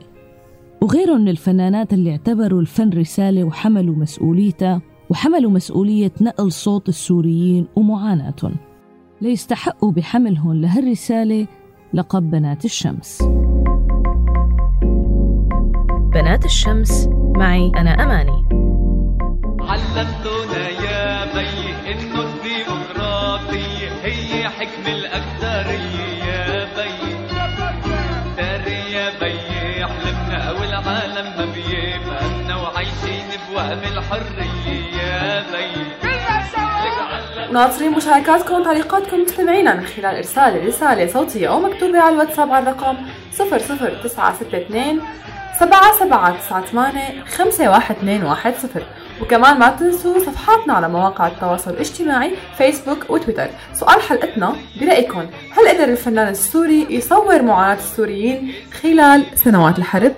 وغيرهم 0.83 1.21
من 1.21 1.29
الفنانات 1.29 1.93
اللي 1.93 2.11
اعتبروا 2.11 2.61
الفن 2.61 2.91
رسالة 2.91 3.45
وحملوا 3.45 3.95
مسؤوليتها 3.95 4.83
وحملوا 5.11 5.51
مسؤولية 5.51 6.13
نقل 6.21 6.53
صوت 6.53 6.89
السوريين 6.89 7.67
ومعاناتهم. 7.77 8.57
ليستحقوا 9.21 9.93
بحملهم 9.93 10.55
لهالرسالة 10.55 11.47
لقب 11.95 12.31
بنات 12.31 12.65
الشمس. 12.65 13.23
بنات 16.15 16.45
الشمس 16.45 17.09
معي 17.37 17.73
أنا 17.77 17.91
أماني. 17.91 18.66
علمتونا 19.77 20.69
يا 20.69 21.25
بي 21.35 21.75
إنه 21.93 22.21
الديمقراطية 22.21 23.91
هي 24.05 24.49
حكم 24.49 24.87
الأكثرية 24.87 26.25
يا 26.25 26.65
بي 26.77 27.17
داري 28.37 28.93
يا 28.93 29.11
بي 29.21 29.87
حلمنا 29.87 30.51
والعالم 30.53 31.27
ما 31.39 31.45
بيفهمنا 31.55 32.57
وعايشين 32.57 33.27
بوهم 33.51 33.81
الحرية 33.93 35.01
يا 35.03 35.43
بي 35.53 35.71
ناطرين 37.53 37.93
مشاركاتكم 37.93 38.55
وتعليقاتكم 38.55 39.21
مستمعينا 39.21 39.75
من 39.75 39.87
خلال 39.87 40.17
إرسال 40.17 40.67
رسالة 40.67 41.07
صوتية 41.13 41.49
أو 41.49 41.61
مكتوبة 41.61 42.01
على 42.01 42.15
الواتساب 42.15 42.53
على 42.53 42.71
الرقم 42.71 42.97
00962 43.39 45.01
7798 45.59 47.23
51210 47.27 48.83
وكمان 49.23 49.59
ما 49.59 49.69
تنسوا 49.71 50.19
صفحاتنا 50.19 50.75
على 50.75 50.89
مواقع 50.89 51.27
التواصل 51.27 51.71
الاجتماعي 51.71 52.33
فيسبوك 52.59 52.99
وتويتر 53.11 53.49
سؤال 53.75 54.01
حلقتنا 54.01 54.57
برأيكم 54.81 55.27
هل 55.51 55.69
قدر 55.69 55.85
الفنان 55.85 56.29
السوري 56.29 56.87
يصور 56.91 57.43
معاناة 57.43 57.79
السوريين 57.79 58.53
خلال 58.83 59.25
سنوات 59.35 59.79
الحرب؟ 59.79 60.13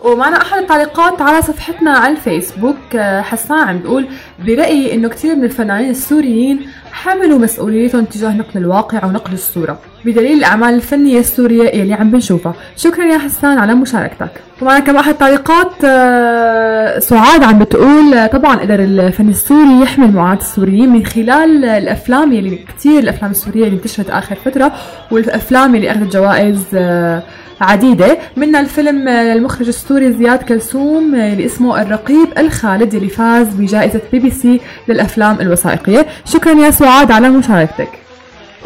ومعنا 0.00 0.42
أحد 0.42 0.58
التعليقات 0.58 1.22
على 1.22 1.42
صفحتنا 1.42 1.90
على 1.90 2.12
الفيسبوك 2.12 2.76
آه، 2.96 3.20
حسان 3.20 3.58
عم 3.58 3.78
بيقول 3.78 4.06
برأيي 4.46 4.94
إنه 4.94 5.08
كثير 5.08 5.36
من 5.36 5.44
الفنانين 5.44 5.90
السوريين 5.90 6.60
حملوا 6.92 7.38
مسؤوليتهم 7.38 8.04
تجاه 8.04 8.30
نقل 8.36 8.60
الواقع 8.60 9.04
ونقل 9.06 9.32
الصورة 9.32 9.78
بدليل 10.04 10.38
الأعمال 10.38 10.74
الفنية 10.74 11.18
السورية 11.20 11.76
يلي 11.76 11.94
عم 11.94 12.10
بنشوفها. 12.10 12.54
شكرا 12.76 13.04
يا 13.04 13.18
حسان 13.18 13.58
على 13.58 13.74
مشاركتك. 13.74 14.30
ومعنا 14.62 14.80
كمان 14.80 14.96
أحد 14.96 15.12
التعليقات 15.12 15.72
آه، 15.84 16.98
سعاد 16.98 17.42
عم 17.42 17.58
بتقول 17.58 18.14
آه، 18.14 18.26
طبعا 18.26 18.56
قدر 18.56 18.80
الفن 18.80 19.28
السوري 19.28 19.80
يحمل 19.82 20.12
معاناة 20.12 20.40
السوريين 20.40 20.88
من 20.88 21.06
خلال 21.06 21.64
الأفلام 21.64 22.32
يلي 22.32 22.58
كثير 22.78 22.98
الأفلام 22.98 23.30
السورية 23.30 23.64
اللي 23.64 23.76
انتشرت 23.76 24.10
آخر 24.10 24.34
فترة 24.44 24.72
والأفلام 25.10 25.74
اللي 25.74 25.90
أخذت 25.90 26.12
جوائز 26.12 26.64
عديدة. 27.60 28.18
منها 28.36 28.60
الفيلم 28.60 29.08
المخرج 29.08 29.68
السوري 29.68 30.12
زياد 30.12 30.42
كلثوم 30.42 31.14
اللي 31.14 31.46
اسمه 31.46 31.82
الرقيب 31.82 32.28
الخالد 32.38 32.94
اللي 32.94 33.08
فاز 33.08 33.46
بجائزة 33.46 34.00
بي 34.12 34.18
بي 34.18 34.30
سي 34.30 34.60
للأفلام 34.88 35.40
الوثائقية. 35.40 36.06
شكرا 36.24 36.52
يا 36.52 36.70
سعاد 36.70 37.10
على 37.10 37.28
مشاركتك. 37.30 37.88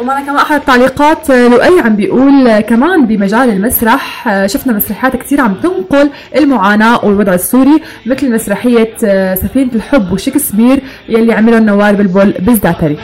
ومعنا 0.01 0.21
كمان 0.27 0.37
أحد 0.37 0.57
التعليقات 0.61 1.31
آه، 1.31 1.49
لؤي 1.49 1.81
عم 1.81 1.97
بيقول 1.97 2.49
آه، 2.49 2.61
كمان 2.61 3.07
بمجال 3.07 3.51
المسرح 3.51 4.29
آه، 4.29 4.47
شفنا 4.47 4.73
مسرحيات 4.73 5.17
كثير 5.17 5.41
عم 5.41 5.55
تنقل 5.55 6.11
المعاناة 6.37 7.05
والوضع 7.05 7.35
السوري 7.35 7.83
مثل 8.07 8.33
مسرحية 8.35 8.95
آه، 9.05 9.35
سفينة 9.35 9.71
الحب 9.75 10.13
وشكسبير 10.13 10.83
يلي 11.09 11.33
عملوا 11.33 11.59
نوار 11.59 11.95
بلبل 11.95 12.33
بالزعتري 12.39 12.99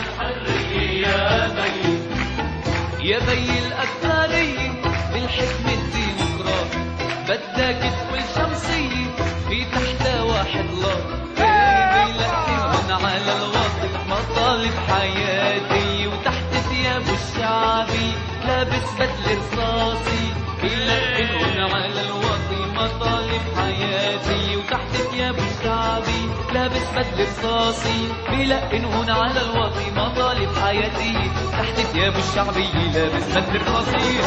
لابس 26.68 26.90
بدل 26.96 27.22
رصاصي 27.22 28.09
بيلقنهن 28.31 29.11
على 29.11 29.40
الواطي 29.40 29.90
مطالب 29.90 30.48
حياتي. 30.62 31.31
تحت 31.52 31.81
ثيابه 31.81 32.18
الشعبي 32.18 32.68
لابس 32.94 33.24
بدل 33.37 33.62
رصاصي 33.62 34.18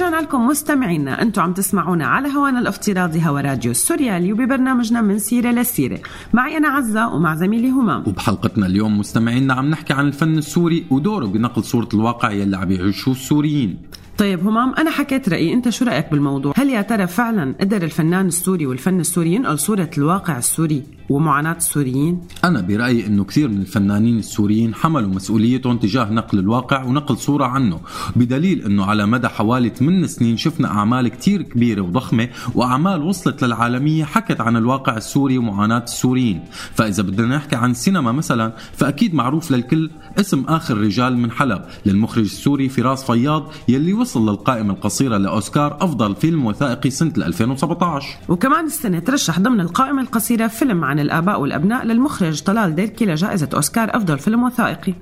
ورجعنا 0.00 0.22
لكم 0.22 0.46
مستمعينا 0.46 1.22
أنتم 1.22 1.42
عم 1.42 1.52
تسمعونا 1.52 2.06
على 2.06 2.28
هوانا 2.28 2.58
الافتراضي 2.58 3.26
هوا 3.26 3.40
راديو 3.40 3.70
السوريالي 3.70 4.32
وببرنامجنا 4.32 5.00
من 5.00 5.18
سيرة 5.18 5.50
لسيرة. 5.50 5.98
معي 6.32 6.56
أنا 6.56 6.68
عزة 6.68 7.14
ومع 7.14 7.34
زميلي 7.34 7.70
همام 7.70 8.04
وبحلقتنا 8.06 8.66
اليوم 8.66 8.98
مستمعينا 8.98 9.54
عم 9.54 9.70
نحكي 9.70 9.92
عن 9.92 10.06
الفن 10.06 10.38
السوري 10.38 10.86
ودوره 10.90 11.26
بنقل 11.26 11.64
صورة 11.64 11.88
الواقع 11.94 12.30
يلي 12.30 12.56
عم 12.56 12.70
يعيشوه 12.70 13.14
السوريين. 13.14 13.78
طيب 14.20 14.46
همام 14.46 14.74
أنا 14.74 14.90
حكيت 14.90 15.28
رأيي. 15.28 15.52
أنت 15.52 15.68
شو 15.68 15.84
رأيك 15.84 16.10
بالموضوع؟ 16.10 16.52
هل 16.56 16.70
يا 16.70 16.82
ترى 16.82 17.06
فعلا 17.06 17.54
قدر 17.60 17.82
الفنان 17.82 18.26
السوري 18.26 18.66
والفن 18.66 19.00
السوري 19.00 19.34
ينقل 19.34 19.58
صورة 19.58 19.90
الواقع 19.98 20.38
السوري 20.38 20.82
ومعاناة 21.10 21.56
السوريين؟ 21.56 22.20
أنا 22.44 22.60
برأيي 22.60 23.06
أنه 23.06 23.24
كثير 23.24 23.48
من 23.48 23.60
الفنانين 23.60 24.18
السوريين 24.18 24.74
حملوا 24.74 25.08
مسؤوليتهم 25.08 25.78
تجاه 25.78 26.10
نقل 26.10 26.38
الواقع 26.38 26.84
ونقل 26.84 27.16
صورة 27.16 27.44
عنه 27.44 27.80
بدليل 28.16 28.62
أنه 28.62 28.84
على 28.84 29.06
مدى 29.06 29.28
حوالي 29.28 29.68
8 29.68 30.06
سنين 30.06 30.36
شفنا 30.36 30.68
أعمال 30.68 31.08
كثير 31.08 31.42
كبيرة 31.42 31.82
وضخمة 31.82 32.28
وأعمال 32.54 33.02
وصلت 33.02 33.44
للعالمية 33.44 34.04
حكت 34.04 34.40
عن 34.40 34.56
الواقع 34.56 34.96
السوري 34.96 35.38
ومعاناة 35.38 35.84
السوريين. 35.84 36.40
فإذا 36.74 37.02
بدنا 37.02 37.36
نحكي 37.36 37.56
عن 37.56 37.70
السينما 37.70 38.12
مثلا 38.12 38.52
فأكيد 38.76 39.14
معروف 39.14 39.50
للكل 39.50 39.90
اسم 40.20 40.44
آخر 40.44 40.76
رجال 40.78 41.16
من 41.16 41.30
حلب 41.30 41.62
للمخرج 41.86 42.24
السوري 42.24 42.68
فراس 42.68 43.04
فياض 43.04 43.52
يلي 43.68 43.92
وصل 43.92 44.09
للقائمة 44.18 44.74
القصيرة 44.74 45.16
لأوسكار 45.16 45.76
أفضل 45.80 46.16
فيلم 46.16 46.46
وثائقي 46.46 46.90
سنة 46.90 47.12
2017 47.16 48.18
وكمان 48.28 48.66
السنة 48.66 48.98
ترشح 48.98 49.40
ضمن 49.40 49.60
القائمة 49.60 50.02
القصيرة 50.02 50.46
فيلم 50.46 50.84
عن 50.84 51.00
الآباء 51.00 51.40
والأبناء 51.40 51.84
للمخرج 51.84 52.42
طلال 52.42 52.74
ديركي 52.74 53.06
لجائزة 53.06 53.48
أوسكار 53.54 53.96
أفضل 53.96 54.18
فيلم 54.18 54.42
وثائقي. 54.42 54.94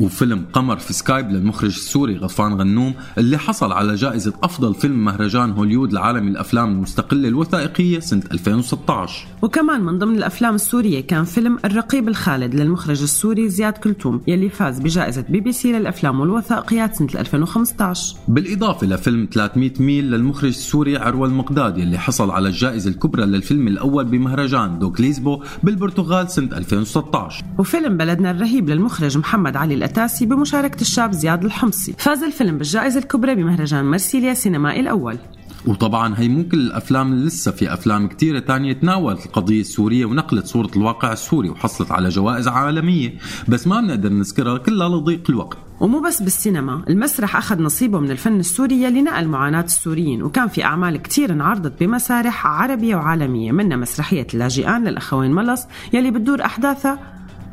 وفيلم 0.00 0.44
قمر 0.52 0.76
في 0.76 0.92
سكايب 0.92 1.30
للمخرج 1.30 1.70
السوري 1.70 2.16
غطفان 2.16 2.52
غنوم 2.54 2.94
اللي 3.18 3.38
حصل 3.38 3.72
على 3.72 3.94
جائزة 3.94 4.32
أفضل 4.42 4.74
فيلم 4.74 5.04
مهرجان 5.04 5.50
هوليود 5.50 5.92
العالمي 5.92 6.30
الأفلام 6.30 6.70
المستقلة 6.72 7.28
الوثائقية 7.28 8.00
سنة 8.00 8.22
2016 8.32 9.26
وكمان 9.42 9.80
من 9.80 9.98
ضمن 9.98 10.16
الأفلام 10.16 10.54
السورية 10.54 11.00
كان 11.00 11.24
فيلم 11.24 11.58
الرقيب 11.64 12.08
الخالد 12.08 12.54
للمخرج 12.54 13.02
السوري 13.02 13.48
زياد 13.48 13.72
كلثوم 13.72 14.20
يلي 14.26 14.48
فاز 14.48 14.78
بجائزة 14.78 15.24
بي 15.28 15.40
بي 15.40 15.52
سي 15.52 15.72
للأفلام 15.72 16.20
والوثائقيات 16.20 16.94
سنة 16.96 17.08
2015 17.14 18.16
بالإضافة 18.28 18.86
لفيلم 18.86 19.28
300 19.32 19.70
ميل 19.80 20.10
للمخرج 20.10 20.48
السوري 20.48 20.96
عروة 20.96 21.28
المقداد 21.28 21.78
يلي 21.78 21.98
حصل 21.98 22.30
على 22.30 22.48
الجائزة 22.48 22.90
الكبرى 22.90 23.26
للفيلم 23.26 23.68
الأول 23.68 24.04
بمهرجان 24.04 24.78
دوك 24.78 25.00
ليزبوا 25.00 25.42
بالبرتغال 25.62 26.30
سنة 26.30 26.56
2016 26.56 27.44
وفيلم 27.58 27.96
بلدنا 27.96 28.30
الرهيب 28.30 28.68
للمخرج 28.70 29.18
محمد 29.18 29.56
علي 29.56 29.71
الأتاسي 29.74 30.26
بمشاركة 30.26 30.80
الشاب 30.80 31.12
زياد 31.12 31.44
الحمصي. 31.44 31.94
فاز 31.98 32.22
الفيلم 32.22 32.58
بالجائزة 32.58 32.98
الكبرى 32.98 33.34
بمهرجان 33.34 33.84
مرسيليا 33.84 34.34
سينمائي 34.34 34.80
الأول. 34.80 35.18
وطبعا 35.66 36.14
هي 36.18 36.28
مو 36.28 36.44
كل 36.48 36.58
الأفلام 36.58 37.12
اللي 37.12 37.26
لسه 37.26 37.50
في 37.50 37.72
أفلام 37.72 38.08
كتيرة 38.08 38.38
تانية 38.38 38.72
تناولت 38.72 39.26
القضية 39.26 39.60
السورية 39.60 40.04
ونقلت 40.04 40.46
صورة 40.46 40.70
الواقع 40.76 41.12
السوري 41.12 41.48
وحصلت 41.50 41.90
على 41.90 42.08
جوائز 42.08 42.48
عالمية. 42.48 43.14
بس 43.48 43.66
ما 43.66 43.80
بنقدر 43.80 44.08
نذكرها 44.08 44.58
كلها 44.58 44.88
لضيق 44.88 45.22
الوقت. 45.30 45.58
ومو 45.80 46.00
بس 46.00 46.22
بالسينما 46.22 46.82
المسرح 46.88 47.36
أخذ 47.36 47.62
نصيبه 47.62 48.00
من 48.00 48.10
الفن 48.10 48.40
السوري 48.40 48.82
يلي 48.82 49.02
نقل 49.02 49.28
معاناة 49.28 49.64
السوريين 49.64 50.22
وكان 50.22 50.48
في 50.48 50.64
أعمال 50.64 50.96
كتير 50.96 51.32
انعرضت 51.32 51.80
بمسارح 51.80 52.46
عربية 52.46 52.96
وعالمية 52.96 53.52
منها 53.52 53.76
مسرحية 53.76 54.26
اللاجئان 54.34 54.84
للأخوين 54.84 55.32
ملص 55.32 55.66
يلي 55.92 56.10
بتدور 56.10 56.44
أحداثها 56.44 56.98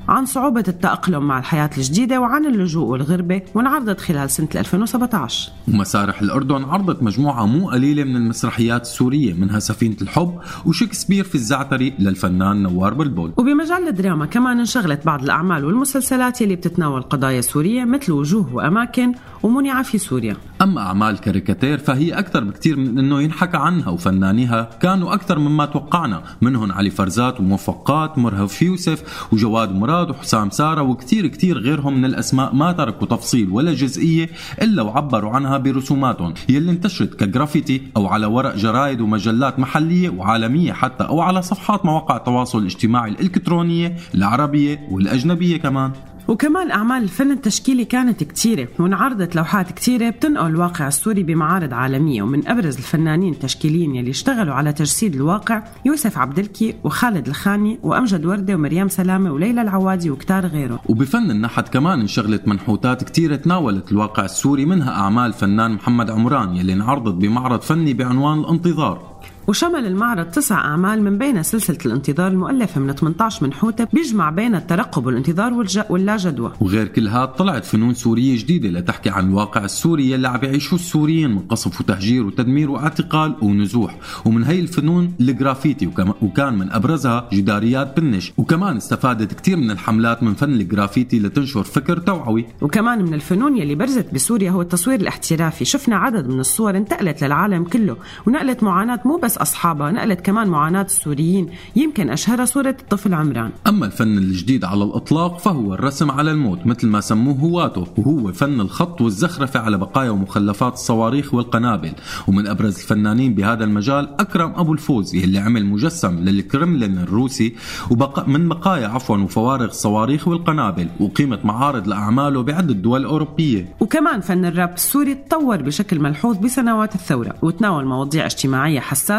عن 0.09 0.25
صعوبة 0.25 0.63
التأقلم 0.67 1.27
مع 1.27 1.39
الحياة 1.39 1.69
الجديدة 1.77 2.21
وعن 2.21 2.45
اللجوء 2.45 2.87
والغربة 2.87 3.41
وانعرضت 3.55 4.01
خلال 4.01 4.29
سنة 4.29 4.47
2017 4.55 5.51
ومسارح 5.67 6.21
الأردن 6.21 6.63
عرضت 6.63 7.03
مجموعة 7.03 7.45
مو 7.45 7.69
قليلة 7.69 8.03
من 8.03 8.15
المسرحيات 8.15 8.81
السورية 8.81 9.33
منها 9.33 9.59
سفينة 9.59 9.95
الحب 10.01 10.39
وشكسبير 10.65 11.23
في 11.23 11.35
الزعتري 11.35 11.93
للفنان 11.99 12.63
نوار 12.63 12.93
بلبل. 12.93 13.31
وبمجال 13.37 13.87
الدراما 13.87 14.25
كمان 14.25 14.59
انشغلت 14.59 15.05
بعض 15.05 15.23
الأعمال 15.23 15.65
والمسلسلات 15.65 16.41
يلي 16.41 16.55
بتتناول 16.55 17.01
قضايا 17.01 17.41
سورية 17.41 17.85
مثل 17.85 18.11
وجوه 18.11 18.55
وأماكن 18.55 19.13
ومنع 19.43 19.81
في 19.83 19.97
سوريا. 19.97 20.37
أما 20.61 20.81
أعمال 20.81 21.17
كاريكاتير 21.17 21.77
فهي 21.77 22.13
أكثر 22.13 22.43
بكتير 22.43 22.77
من 22.77 22.99
أنه 22.99 23.21
ينحكى 23.21 23.57
عنها 23.57 23.89
وفنانيها 23.89 24.69
كانوا 24.81 25.13
أكثر 25.13 25.39
مما 25.39 25.65
توقعنا 25.65 26.23
منهم 26.41 26.71
علي 26.71 26.89
فرزات 26.89 27.39
وموفق 27.39 27.95
قات 27.95 28.17
مرهف 28.17 28.61
يوسف 28.61 29.27
وجواد 29.33 29.75
مراد. 29.75 29.98
وحسام 30.07 30.49
سارة 30.49 30.81
وكتير 30.81 31.27
كتير 31.27 31.57
غيرهم 31.57 31.97
من 31.97 32.05
الأسماء 32.05 32.55
ما 32.55 32.71
تركوا 32.71 33.07
تفصيل 33.07 33.49
ولا 33.49 33.73
جزئية 33.73 34.29
إلا 34.61 34.81
وعبروا 34.81 35.31
عنها 35.31 35.57
برسوماتهم 35.57 36.33
يلي 36.49 36.71
انتشرت 36.71 37.13
كجرافيتي 37.13 37.81
أو 37.97 38.07
على 38.07 38.25
ورق 38.25 38.55
جرايد 38.55 39.01
ومجلات 39.01 39.59
محلية 39.59 40.09
وعالمية 40.09 40.73
حتى 40.73 41.03
أو 41.03 41.21
على 41.21 41.41
صفحات 41.41 41.85
مواقع 41.85 42.17
التواصل 42.17 42.59
الاجتماعي 42.59 43.11
الإلكترونية 43.11 43.95
العربية 44.15 44.79
والأجنبية 44.91 45.57
كمان. 45.57 45.91
وكمان 46.27 46.71
أعمال 46.71 47.03
الفن 47.03 47.31
التشكيلي 47.31 47.85
كانت 47.85 48.23
كتيرة 48.23 48.67
وانعرضت 48.79 49.35
لوحات 49.35 49.71
كتيرة 49.71 50.09
بتنقل 50.09 50.47
الواقع 50.47 50.87
السوري 50.87 51.23
بمعارض 51.23 51.73
عالمية 51.73 52.21
ومن 52.21 52.47
أبرز 52.47 52.77
الفنانين 52.77 53.33
التشكيليين 53.33 53.95
يلي 53.95 54.09
اشتغلوا 54.09 54.53
على 54.53 54.73
تجسيد 54.73 55.15
الواقع 55.15 55.63
يوسف 55.85 56.17
عبد 56.17 56.39
الكي 56.39 56.75
وخالد 56.83 57.27
الخاني 57.27 57.79
وأمجد 57.83 58.25
وردة 58.25 58.55
ومريم 58.55 58.87
سلامة 58.87 59.31
وليلى 59.31 59.61
العوادي 59.61 60.09
وكتار 60.09 60.45
غيرهم 60.45 60.79
وبفن 60.89 61.31
النحت 61.31 61.73
كمان 61.73 61.99
انشغلت 61.99 62.47
منحوتات 62.47 63.03
كتيرة 63.03 63.35
تناولت 63.35 63.91
الواقع 63.91 64.25
السوري 64.25 64.65
منها 64.65 64.91
أعمال 64.91 65.33
فنان 65.33 65.71
محمد 65.71 66.09
عمران 66.09 66.55
يلي 66.55 66.73
انعرضت 66.73 67.13
بمعرض 67.13 67.61
فني 67.61 67.93
بعنوان 67.93 68.39
الانتظار. 68.39 69.18
وشمل 69.49 69.85
المعرض 69.85 70.25
تسع 70.25 70.55
أعمال 70.55 71.03
من 71.03 71.17
بين 71.17 71.43
سلسلة 71.43 71.77
الانتظار 71.85 72.27
المؤلفة 72.27 72.81
من 72.81 72.93
18 72.93 73.45
منحوتة 73.45 73.87
بيجمع 73.93 74.29
بين 74.29 74.55
الترقب 74.55 75.05
والانتظار 75.05 75.53
والج... 75.53 75.79
واللا 75.89 76.17
جدوى. 76.17 76.51
وغير 76.59 76.87
كل 76.87 77.07
هاد 77.07 77.27
طلعت 77.27 77.65
فنون 77.65 77.93
سورية 77.93 78.37
جديدة 78.37 78.69
لتحكي 78.69 79.09
عن 79.09 79.29
الواقع 79.29 79.65
السوري 79.65 80.11
يلي 80.11 80.27
عم 80.27 80.39
يعيشوه 80.43 80.79
السوريين 80.79 81.31
من 81.31 81.39
قصف 81.39 81.81
وتهجير 81.81 82.25
وتدمير 82.25 82.71
واعتقال 82.71 83.35
ونزوح. 83.41 83.97
ومن 84.25 84.43
هي 84.43 84.59
الفنون؟ 84.59 85.13
الجرافيتي 85.19 85.89
وكان 86.21 86.53
من 86.53 86.71
أبرزها 86.71 87.29
جداريات 87.33 87.99
بنش 87.99 88.33
وكمان 88.37 88.77
استفادت 88.77 89.33
كتير 89.33 89.57
من 89.57 89.71
الحملات 89.71 90.23
من 90.23 90.33
فن 90.33 90.53
الجرافيتي 90.53 91.19
لتنشر 91.19 91.63
فكر 91.63 91.97
توعوي. 91.97 92.45
وكمان 92.61 93.05
من 93.05 93.13
الفنون 93.13 93.57
يلي 93.57 93.75
برزت 93.75 94.13
بسوريا 94.13 94.51
هو 94.51 94.61
التصوير 94.61 94.99
الاحترافي. 94.99 95.65
شفنا 95.65 95.95
عدد 95.95 96.27
من 96.27 96.39
الصور 96.39 96.77
انتقلت 96.77 97.23
للعالم 97.23 97.63
كله 97.63 97.97
ونقلت 98.27 98.63
معاناة 98.63 98.99
مو 99.05 99.17
بس 99.17 99.38
أصحابها 99.41 99.91
نقلت 99.91 100.21
كمان 100.21 100.47
معاناة 100.47 100.81
السوريين. 100.81 101.49
يمكن 101.75 102.09
أشهرها 102.09 102.45
صورة 102.45 102.75
الطفل 102.79 103.13
عمران. 103.13 103.51
أما 103.67 103.85
الفن 103.85 104.17
الجديد 104.17 104.65
على 104.65 104.83
الإطلاق 104.83 105.39
فهو 105.39 105.73
الرسم 105.73 106.11
على 106.11 106.31
الموت 106.31 106.65
مثل 106.65 106.87
ما 106.87 107.01
سموه 107.01 107.35
هواته 107.35 107.87
وهو 107.97 108.31
فن 108.33 108.61
الخط 108.61 109.01
والزخرفة 109.01 109.59
على 109.59 109.77
بقايا 109.77 110.09
ومخلفات 110.09 110.73
الصواريخ 110.73 111.33
والقنابل. 111.33 111.91
ومن 112.27 112.47
أبرز 112.47 112.75
الفنانين 112.79 113.33
بهذا 113.35 113.63
المجال 113.63 114.09
أكرم 114.19 114.53
أبو 114.55 114.73
الفوزي 114.73 115.23
اللي 115.23 115.39
عمل 115.39 115.65
مجسم 115.65 116.19
للكرملين 116.19 116.97
الروسي 116.97 117.55
وبقى 117.91 118.29
من 118.29 118.49
بقايا 118.49 118.87
عفوا 118.87 119.17
وفوارغ 119.17 119.65
الصواريخ 119.65 120.27
والقنابل 120.27 120.87
وقيمة 120.99 121.39
معارض 121.43 121.87
لأعماله 121.87 122.43
بعدة 122.43 122.73
دول 122.73 123.05
أوروبية. 123.05 123.75
وكمان 123.79 124.21
فن 124.21 124.45
الراب 124.45 124.73
السوري 124.73 125.15
تطور 125.15 125.61
بشكل 125.61 125.99
ملحوظ 125.99 126.37
بسنوات 126.37 126.95
الثورة 126.95 127.35
وتناول 127.41 127.85
مواضيع 127.85 128.25
اجتماعية 128.25 128.79
حساسة 128.79 129.18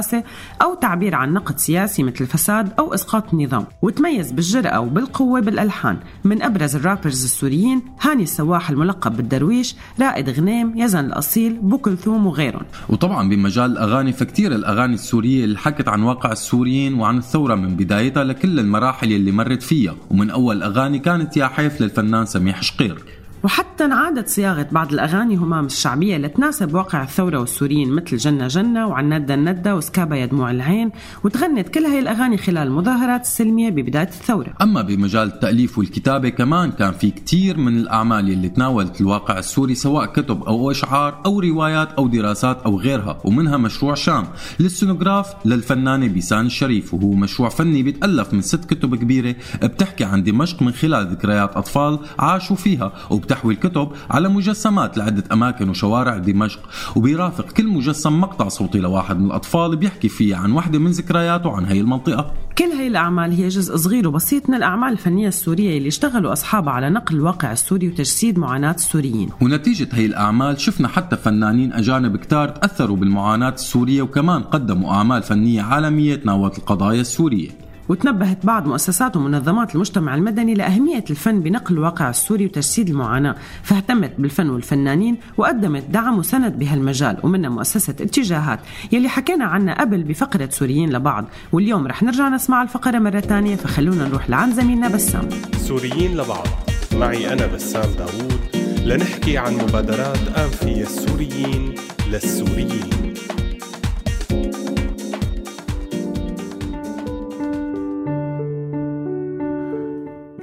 أو 0.63 0.75
تعبير 0.75 1.15
عن 1.15 1.33
نقد 1.33 1.59
سياسي 1.59 2.03
مثل 2.03 2.17
الفساد 2.21 2.73
أو 2.79 2.95
إسقاط 2.95 3.35
النظام. 3.35 3.67
وتميز 3.83 4.33
بالجرأة 4.33 4.81
وبالقوة 4.81 5.41
بالألحان. 5.41 5.99
من 6.25 6.43
أبرز 6.43 6.77
الرابرز 6.77 7.25
السوريين 7.25 7.83
هاني 8.01 8.23
السواح 8.23 8.71
الملقب 8.71 9.17
بالدرويش 9.17 9.77
رائد 10.01 10.31
غنيم 10.31 10.79
يزن 10.79 11.05
الأصيل 11.05 11.59
بو 11.59 11.79
كلثوم 11.79 12.27
وغيرهم. 12.27 12.63
وطبعا 12.89 13.29
بمجال 13.29 13.71
الأغاني 13.73 14.13
فكتير 14.13 14.53
الأغاني 14.53 14.95
السورية 14.95 15.45
اللي 15.45 15.59
حكت 15.59 15.89
عن 15.89 16.03
واقع 16.03 16.33
السوريين 16.33 16.95
وعن 16.95 17.19
الثورة 17.19 17.55
من 17.55 17.77
بدايتها 17.77 18.25
لكل 18.25 18.61
المراحل 18.61 19.13
اللي 19.13 19.33
مرت 19.33 19.63
فيها. 19.63 19.95
ومن 20.11 20.31
أول 20.31 20.63
أغاني 20.63 20.99
كانت 20.99 21.37
يا 21.37 21.47
حيف 21.47 21.81
للفنان 21.81 22.27
سميح 22.27 22.63
شقير. 22.63 23.20
وحتى 23.43 23.85
انعادت 23.85 24.29
صياغة 24.29 24.67
بعض 24.73 24.93
الأغاني 24.93 25.37
همام 25.37 25.67
الشعبية 25.67 26.17
لتناسب 26.17 26.75
واقع 26.75 27.03
الثورة 27.03 27.39
والسوريين 27.39 27.93
مثل 27.93 28.17
جنة 28.17 28.47
جنة 28.47 28.87
وعن 28.87 29.13
ندى 29.13 29.35
الندى 29.35 29.73
وسكابة 29.73 30.17
يا 30.17 30.27
دموع 30.27 30.51
العين 30.51 30.91
وتغنت 31.25 31.69
كل 31.69 31.85
هاي 31.85 31.99
الأغاني 31.99 32.37
خلال 32.37 32.67
المظاهرات 32.67 33.21
السلمية 33.21 33.71
ببداية 33.71 34.09
الثورة. 34.09 34.53
أما 34.63 34.83
بمجال 34.83 35.29
التأليف 35.29 35.79
والكتابة 35.79 36.29
كمان 36.29 36.71
كان 36.73 36.93
في 36.93 37.11
كتير 37.11 37.59
من 37.59 37.77
الأعمال 37.79 38.31
اللي 38.31 38.49
تناولت 38.49 39.01
الواقع 39.01 39.39
السوري 39.39 39.75
سواء 39.75 40.07
كتب 40.07 40.43
أو 40.43 40.71
أشعار 40.71 41.23
أو 41.27 41.41
روايات 41.41 41.93
أو 41.93 42.09
دراسات 42.09 42.63
أو 42.63 42.79
غيرها 42.79 43.19
ومنها 43.25 43.57
مشروع 43.57 43.95
شام 43.95 44.25
للسونوغراف 44.61 45.35
للفنانة 45.45 46.09
بيسان 46.09 46.47
الشريف 46.47 46.95
وهو 46.95 47.13
مشروع 47.13 47.49
فني 47.49 47.83
بيتألف 47.83 48.35
من 48.35 48.43
ست 48.43 48.65
كتب 48.65 48.95
كبيرة 48.95 49.35
بتحكي 49.63 50.05
عن 50.05 50.23
دمشق 50.23 50.63
من 50.63 50.73
خلال 50.73 51.07
ذكريات 51.07 51.57
أطفال 51.57 51.99
عاشوا 52.19 52.57
فيها 52.57 52.93
وبتحوي 53.31 53.55
الكتب 53.55 53.89
على 54.11 54.29
مجسمات 54.29 54.99
لعدة 54.99 55.25
أماكن 55.33 55.69
وشوارع 55.69 56.19
دمشق 56.19 56.61
وبيرافق 56.97 57.53
كل 57.53 57.67
مجسم 57.67 58.21
مقطع 58.21 58.49
صوتي 58.49 58.79
لواحد 58.79 59.19
من 59.19 59.27
الأطفال 59.27 59.77
بيحكي 59.77 60.09
فيه 60.09 60.37
عن 60.37 60.53
وحدة 60.53 60.79
من 60.79 60.91
ذكرياته 60.91 61.57
عن 61.57 61.65
هي 61.65 61.81
المنطقة. 61.81 62.35
كل 62.59 62.65
هاي 62.65 62.87
الأعمال 62.87 63.33
هي 63.33 63.49
جزء 63.49 63.77
صغير 63.77 64.09
وبسيط 64.09 64.49
من 64.49 64.55
الأعمال 64.55 64.93
الفنية 64.93 65.29
السورية 65.29 65.79
اللي 65.79 65.89
اشتغلوا 65.89 66.33
أصحابها 66.33 66.73
على 66.73 66.91
نقل 66.91 67.17
الواقع 67.17 67.53
السوري 67.53 67.89
وتجسيد 67.89 68.39
معاناة 68.39 68.75
السوريين. 68.75 69.29
ونتيجة 69.41 69.89
هي 69.93 70.07
الأعمال 70.07 70.61
شفنا 70.61 70.89
حتى 70.89 71.17
فنانين 71.17 71.73
أجانب 71.73 72.17
كتار 72.17 72.49
تأثروا 72.49 72.97
بالمعاناة 72.97 73.55
السورية 73.55 74.03
وكمان 74.03 74.43
قدموا 74.43 74.93
أعمال 74.95 75.23
فنية 75.23 75.63
عالمية 75.63 76.15
تناولت 76.15 76.59
القضايا 76.59 77.01
السورية. 77.01 77.70
وتنبهت 77.89 78.47
بعض 78.47 78.67
مؤسسات 78.67 79.17
ومنظمات 79.17 79.75
المجتمع 79.75 80.15
المدني 80.15 80.55
لأهمية 80.55 81.05
الفن 81.11 81.41
بنقل 81.41 81.75
الواقع 81.75 82.11
السوري 82.11 82.47
وتجسيد 82.47 82.89
المعاناة 82.89 83.35
فاهتمت 83.63 84.13
بالفن 84.19 84.51
والفنانين 84.51 85.17
وقدمت 85.37 85.85
دعم 85.91 86.19
وسند 86.19 86.59
بهالمجال 86.59 87.17
ومنها 87.23 87.51
مؤسسة 87.51 87.93
اتجاهات. 88.01 88.61
يلي 88.93 89.09
حكينا 89.09 89.45
عنها 89.45 89.75
قبل 89.75 90.03
بفقرة 90.03 90.49
سوريين 90.53 90.93
لبعض 90.93 91.25
واليوم 91.53 91.87
رح 91.87 92.03
نرجع 92.03 92.29
نسمع 92.29 92.63
الفقرة 92.63 92.99
مرة 92.99 93.21
تانية 93.21 93.57
فخلونا 93.57 94.09
نروح 94.09 94.31
لعند 94.31 94.55
زميلنا 94.55 94.89
بسام. 94.89 95.29
سوريين 95.57 96.17
لبعض. 96.17 96.47
معي 96.93 97.33
أنا 97.33 97.47
بسام 97.47 97.91
داوود 97.99 98.41
لنحكي 98.85 99.39
عن 99.39 99.55
مبادرات 99.55 100.39
فيها 100.55 100.83
السوريين 100.83 101.75
للسوريين. 102.11 103.15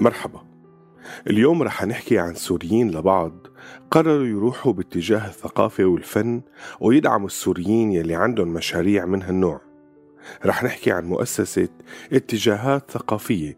مرحبا. 0.01 0.39
اليوم 1.27 1.63
رح 1.63 1.85
نحكي 1.85 2.19
عن 2.19 2.33
سوريين 2.33 2.91
لبعض 2.91 3.47
قرروا 3.91 4.25
يروحوا 4.25 4.73
باتجاه 4.73 5.27
الثقافة 5.27 5.85
والفن 5.85 6.41
ويدعموا 6.79 7.27
السوريين 7.27 7.91
يلي 7.91 8.15
عندهم 8.15 8.47
مشاريع 8.47 9.05
من 9.05 9.23
هالنوع. 9.23 9.61
رح 10.45 10.63
نحكي 10.63 10.91
عن 10.91 11.05
مؤسسة 11.05 11.67
اتجاهات 12.13 12.91
ثقافية 12.91 13.57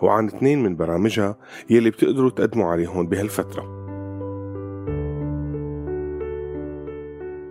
وعن 0.00 0.26
اثنين 0.26 0.62
من 0.62 0.76
برامجها 0.76 1.36
يلي 1.70 1.90
بتقدروا 1.90 2.30
تقدموا 2.30 2.70
عليهم 2.70 3.06
بهالفترة. 3.06 3.78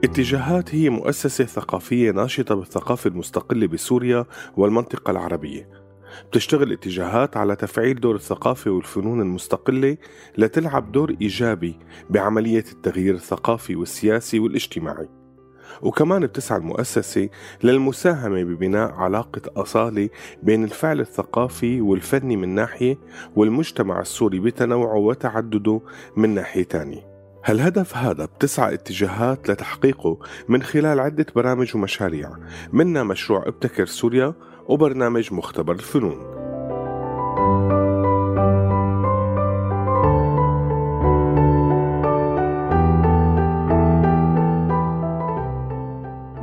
اتجاهات 0.04 0.76
هي 0.76 0.90
مؤسسة 0.90 1.46
ثقافية 1.46 2.12
ناشطة 2.12 2.56
بالثقافة 2.56 3.08
المستقلة 3.08 3.68
بسوريا 3.68 4.26
والمنطقة 4.58 5.12
العربية 5.12 5.77
بتشتغل 6.30 6.72
اتجاهات 6.72 7.38
على 7.38 7.56
تفعيل 7.56 8.00
دور 8.00 8.16
الثقافة 8.16 8.72
والفنون 8.72 9.22
المستقلة 9.22 9.98
لتلعب 10.38 10.92
دور 10.92 11.16
إيجابي 11.22 11.80
بعملية 12.10 12.66
التغيير 12.72 13.16
الثقافي 13.16 13.76
والسياسي 13.76 14.40
والاجتماعي. 14.40 15.10
وكمان 15.82 16.26
بتسعى 16.26 16.58
المؤسسة 16.58 17.30
للمساهمة 17.64 18.44
ببناء 18.44 18.92
علاقة 18.92 19.42
أصالة 19.56 20.10
بين 20.44 20.64
الفعل 20.64 21.00
الثقافي 21.00 21.82
والفني 21.82 22.36
من 22.36 22.56
ناحية 22.56 22.98
والمجتمع 23.36 24.02
السوري 24.02 24.40
بتنوعه 24.40 24.98
وتعدده 24.98 25.82
من 26.16 26.30
ناحية 26.30 26.64
تانية. 26.64 27.08
هالهدف 27.46 27.98
هذا 27.98 28.26
بتسعى 28.26 28.74
اتجاهات 28.74 29.50
لتحقيقه 29.50 30.20
من 30.48 30.64
خلال 30.64 31.00
عدة 31.00 31.26
برامج 31.36 31.76
ومشاريع 31.76 32.32
منها 32.74 33.04
مشروع 33.04 33.48
ابتكر 33.48 33.86
سوريا 33.86 34.34
وبرنامج 34.68 35.34
مختبر 35.34 35.74
الفنون. 35.74 36.38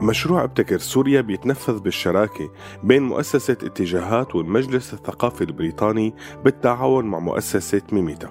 مشروع 0.00 0.44
ابتكر 0.44 0.78
سوريا 0.78 1.20
بيتنفذ 1.20 1.80
بالشراكة 1.80 2.50
بين 2.82 3.02
مؤسسة 3.02 3.52
اتجاهات 3.52 4.34
والمجلس 4.34 4.94
الثقافي 4.94 5.44
البريطاني 5.44 6.14
بالتعاون 6.44 7.04
مع 7.04 7.18
مؤسسة 7.18 7.82
ميميتا. 7.92 8.30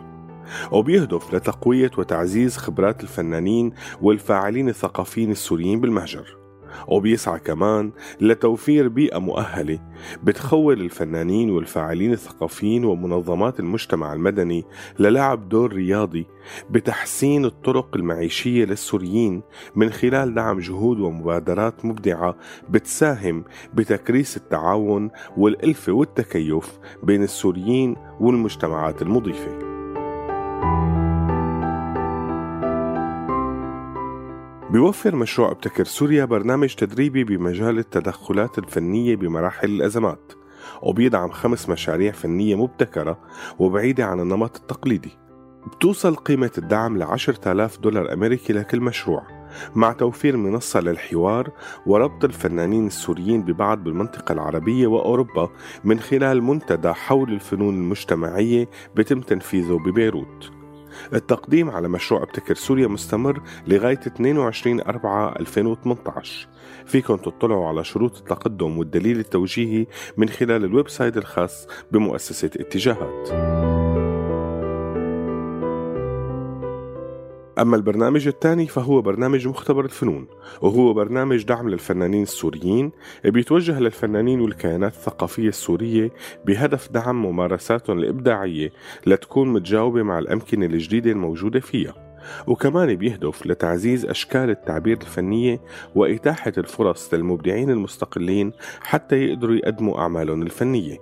وبيهدف 0.71 1.33
لتقوية 1.33 1.91
وتعزيز 1.97 2.57
خبرات 2.57 3.03
الفنانين 3.03 3.73
والفاعلين 4.01 4.69
الثقافيين 4.69 5.31
السوريين 5.31 5.81
بالمهجر. 5.81 6.42
وبيسعى 6.87 7.39
كمان 7.39 7.91
لتوفير 8.21 8.87
بيئة 8.87 9.17
مؤهلة 9.17 9.79
بتخول 10.23 10.81
الفنانين 10.81 11.49
والفاعلين 11.49 12.13
الثقافيين 12.13 12.85
ومنظمات 12.85 13.59
المجتمع 13.59 14.13
المدني 14.13 14.63
للعب 14.99 15.49
دور 15.49 15.73
رياضي 15.73 16.25
بتحسين 16.69 17.45
الطرق 17.45 17.95
المعيشية 17.95 18.65
للسوريين 18.65 19.41
من 19.75 19.89
خلال 19.89 20.33
دعم 20.33 20.59
جهود 20.59 20.99
ومبادرات 20.99 21.85
مبدعة 21.85 22.35
بتساهم 22.69 23.43
بتكريس 23.73 24.37
التعاون 24.37 25.09
والألفة 25.37 25.93
والتكيف 25.93 26.79
بين 27.03 27.23
السوريين 27.23 27.95
والمجتمعات 28.19 29.01
المضيفة. 29.01 29.73
بيوفر 34.73 35.15
مشروع 35.15 35.51
ابتكر 35.51 35.83
سوريا 35.83 36.25
برنامج 36.25 36.75
تدريبي 36.75 37.23
بمجال 37.23 37.79
التدخلات 37.79 38.57
الفنية 38.57 39.15
بمراحل 39.15 39.69
الأزمات 39.69 40.33
وبيدعم 40.81 41.29
خمس 41.29 41.69
مشاريع 41.69 42.11
فنية 42.11 42.55
مبتكرة 42.55 43.19
وبعيدة 43.59 44.05
عن 44.05 44.19
النمط 44.19 44.57
التقليدي. 44.57 45.17
بتوصل 45.67 46.15
قيمة 46.15 46.51
الدعم 46.57 46.97
ل 46.97 47.03
10,000 47.03 47.79
دولار 47.79 48.13
أمريكي 48.13 48.53
لكل 48.53 48.81
مشروع 48.81 49.23
مع 49.75 49.91
توفير 49.91 50.37
منصة 50.37 50.79
للحوار 50.79 51.51
وربط 51.85 52.23
الفنانين 52.23 52.87
السوريين 52.87 53.43
ببعض 53.43 53.83
بالمنطقة 53.83 54.33
العربية 54.33 54.87
وأوروبا 54.87 55.49
من 55.83 55.99
خلال 55.99 56.43
منتدى 56.43 56.93
حول 56.93 57.33
الفنون 57.33 57.73
المجتمعية 57.73 58.69
بتم 58.95 59.21
تنفيذه 59.21 59.77
ببيروت. 59.85 60.62
التقديم 61.13 61.69
على 61.69 61.87
مشروع 61.87 62.23
ابتكر 62.23 62.55
سوريا 62.55 62.87
مستمر 62.87 63.41
لغاية 63.67 63.99
22 64.07 64.81
4 64.81 65.35
2018 65.39 66.47
فيكم 66.85 67.15
تطلعوا 67.17 67.67
على 67.67 67.83
شروط 67.83 68.17
التقدم 68.17 68.77
والدليل 68.77 69.19
التوجيهي 69.19 69.87
من 70.17 70.29
خلال 70.29 70.63
ال 70.63 70.89
website 70.89 71.17
الخاص 71.17 71.67
بمؤسسة 71.91 72.51
اتجاهات. 72.59 74.02
أما 77.59 77.75
البرنامج 77.75 78.27
الثاني 78.27 78.67
فهو 78.67 79.01
برنامج 79.01 79.47
مختبر 79.47 79.85
الفنون 79.85 80.27
وهو 80.61 80.93
برنامج 80.93 81.43
دعم 81.43 81.69
للفنانين 81.69 82.23
السوريين 82.23 82.91
بيتوجه 83.25 83.79
للفنانين 83.79 84.41
والكيانات 84.41 84.93
الثقافية 84.93 85.47
السورية 85.47 86.11
بهدف 86.45 86.91
دعم 86.91 87.25
ممارساتهم 87.25 87.99
الإبداعية 87.99 88.71
لتكون 89.07 89.53
متجاوبة 89.53 90.03
مع 90.03 90.19
الأمكنة 90.19 90.65
الجديدة 90.65 91.11
الموجودة 91.11 91.59
فيها. 91.59 91.93
وكمان 92.47 92.95
بيهدف 92.95 93.47
لتعزيز 93.47 94.05
أشكال 94.05 94.49
التعبير 94.49 94.97
الفنية 95.01 95.61
وإتاحة 95.95 96.53
الفرص 96.57 97.13
للمبدعين 97.13 97.69
المستقلين 97.69 98.51
حتى 98.81 99.15
يقدروا 99.15 99.55
يقدموا 99.55 99.99
أعمالهم 99.99 100.41
الفنية. 100.41 100.97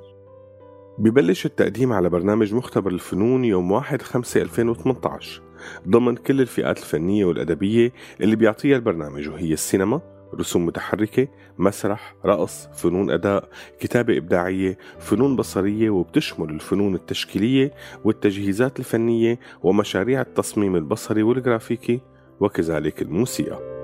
ببلش 0.98 1.46
التقديم 1.46 1.94
على 1.94 2.10
برنامج 2.10 2.54
مختبر 2.54 2.92
الفنون 2.92 3.46
يوم 3.46 3.72
1 3.72 4.02
5 4.02 4.42
2018 4.42 5.51
ضمن 5.88 6.15
كل 6.15 6.41
الفئات 6.41 6.78
الفنية 6.78 7.26
والأدبية 7.26 7.93
اللي 8.21 8.36
بيعطيها 8.36 8.76
البرنامج 8.76 9.30
وهي 9.30 9.54
السينما 9.54 10.02
رسوم 10.36 10.65
متحركة، 10.65 11.28
مسرح، 11.58 12.15
رقص، 12.26 12.67
فنون 12.74 13.12
أداء، 13.12 13.50
كتابة 13.80 14.17
إبداعية، 14.17 14.78
فنون 15.00 15.36
بصرية 15.36 15.89
وبتشمل 15.89 16.50
الفنون 16.50 16.95
التشكيلية 16.95 17.74
والتجهيزات 18.04 18.80
الفنية 18.80 19.39
ومشاريع 19.63 20.21
التصميم 20.21 20.76
البصري 20.76 21.24
والجرافيكي 21.24 22.02
وكذلك 22.39 23.02
الموسيقى. 23.02 23.82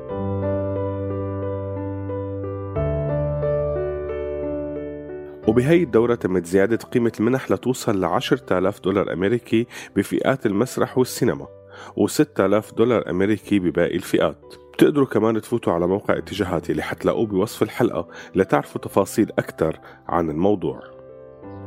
وبهي 5.48 5.84
الدورة 5.84 6.16
تمت 6.16 6.46
زيادة 6.46 6.78
قيمة 6.78 7.12
المنح 7.20 7.52
لتوصل 7.52 8.02
ل 8.02 8.06
10000 8.06 8.80
دولار 8.80 9.14
أمريكي 9.14 9.68
بفئات 9.96 10.46
المسرح 10.46 10.98
والسينما 10.98 11.57
و 11.96 12.08
6000 12.08 12.74
دولار 12.74 13.10
أمريكي 13.10 13.60
بباقي 13.60 13.96
الفئات. 13.96 14.56
بتقدروا 14.74 15.08
كمان 15.08 15.42
تفوتوا 15.42 15.74
على 15.74 15.88
موقع 15.88 16.18
اتجاهاتي 16.18 16.72
اللي 16.72 16.84
حتلاقوه 16.84 17.26
بوصف 17.26 17.64
الحلقة 17.64 18.08
لتعرفوا 18.36 18.82
تفاصيل 18.82 19.32
أكثر 19.40 19.80
عن 20.08 20.30
الموضوع. 20.30 20.82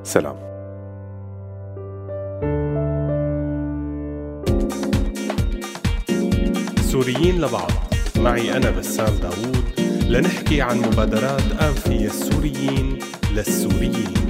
سلام. 0.02 0.50
سوريين 6.80 7.40
لبعض. 7.40 7.70
معي 8.16 8.56
أنا 8.56 8.70
بسام 8.70 9.14
داوود 9.14 9.64
لنحكي 10.08 10.62
عن 10.62 10.78
مبادرات 10.78 11.52
أنفية 11.62 12.06
السوريين 12.06 12.98
للسوريين. 13.34 14.29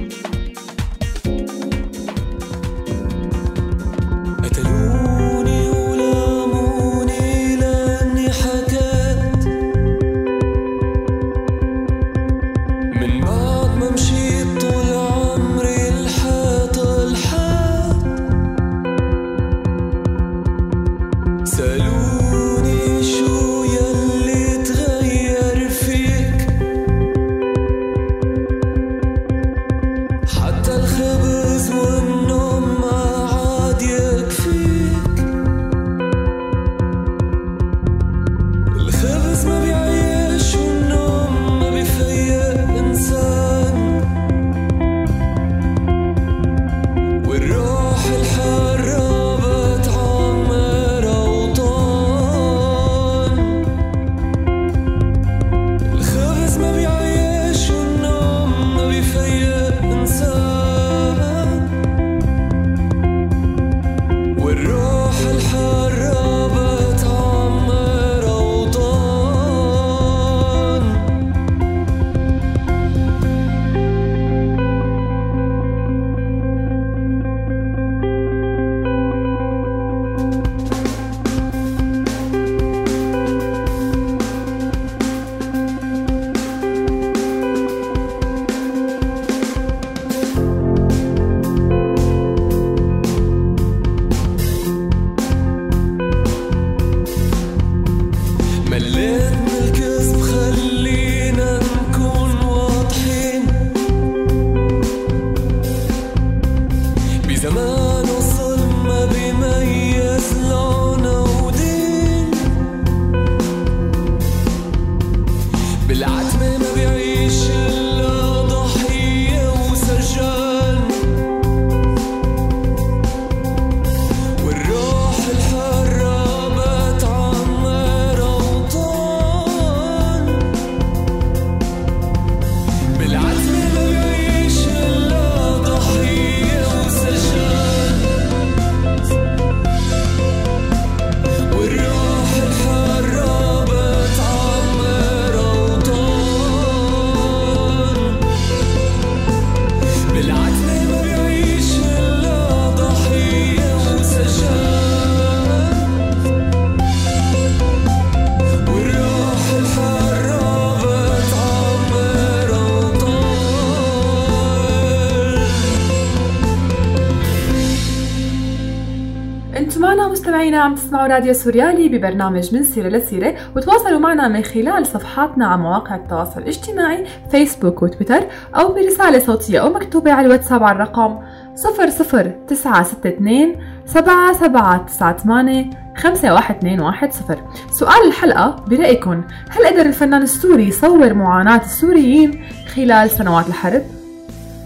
تسمعوا 171.01 171.19
راديو 171.19 171.33
سوريالي 171.33 171.89
ببرنامج 171.89 172.55
من 172.55 172.63
سيرة 172.63 172.89
لسيرة 172.89 173.35
وتواصلوا 173.55 173.99
معنا 173.99 174.27
من 174.27 174.43
خلال 174.43 174.85
صفحاتنا 174.85 175.47
على 175.47 175.61
مواقع 175.61 175.95
التواصل 175.95 176.41
الاجتماعي 176.41 177.05
فيسبوك 177.31 177.83
وتويتر 177.83 178.23
أو 178.55 178.73
برسالة 178.73 179.19
صوتية 179.19 179.59
أو 179.59 179.69
مكتوبة 179.69 180.13
على 180.13 180.25
الواتساب 180.25 180.63
على 180.63 180.75
الرقم 180.75 181.19
00962 181.55 183.55
7798 183.85 185.69
51210 185.95 187.37
سؤال 187.71 188.07
الحلقة 188.07 188.55
برأيكم 188.67 189.23
هل 189.49 189.65
قدر 189.67 189.85
الفنان 189.85 190.21
السوري 190.21 190.67
يصور 190.67 191.13
معاناة 191.13 191.61
السوريين 191.61 192.43
خلال 192.75 193.09
سنوات 193.09 193.47
الحرب؟ 193.47 194.00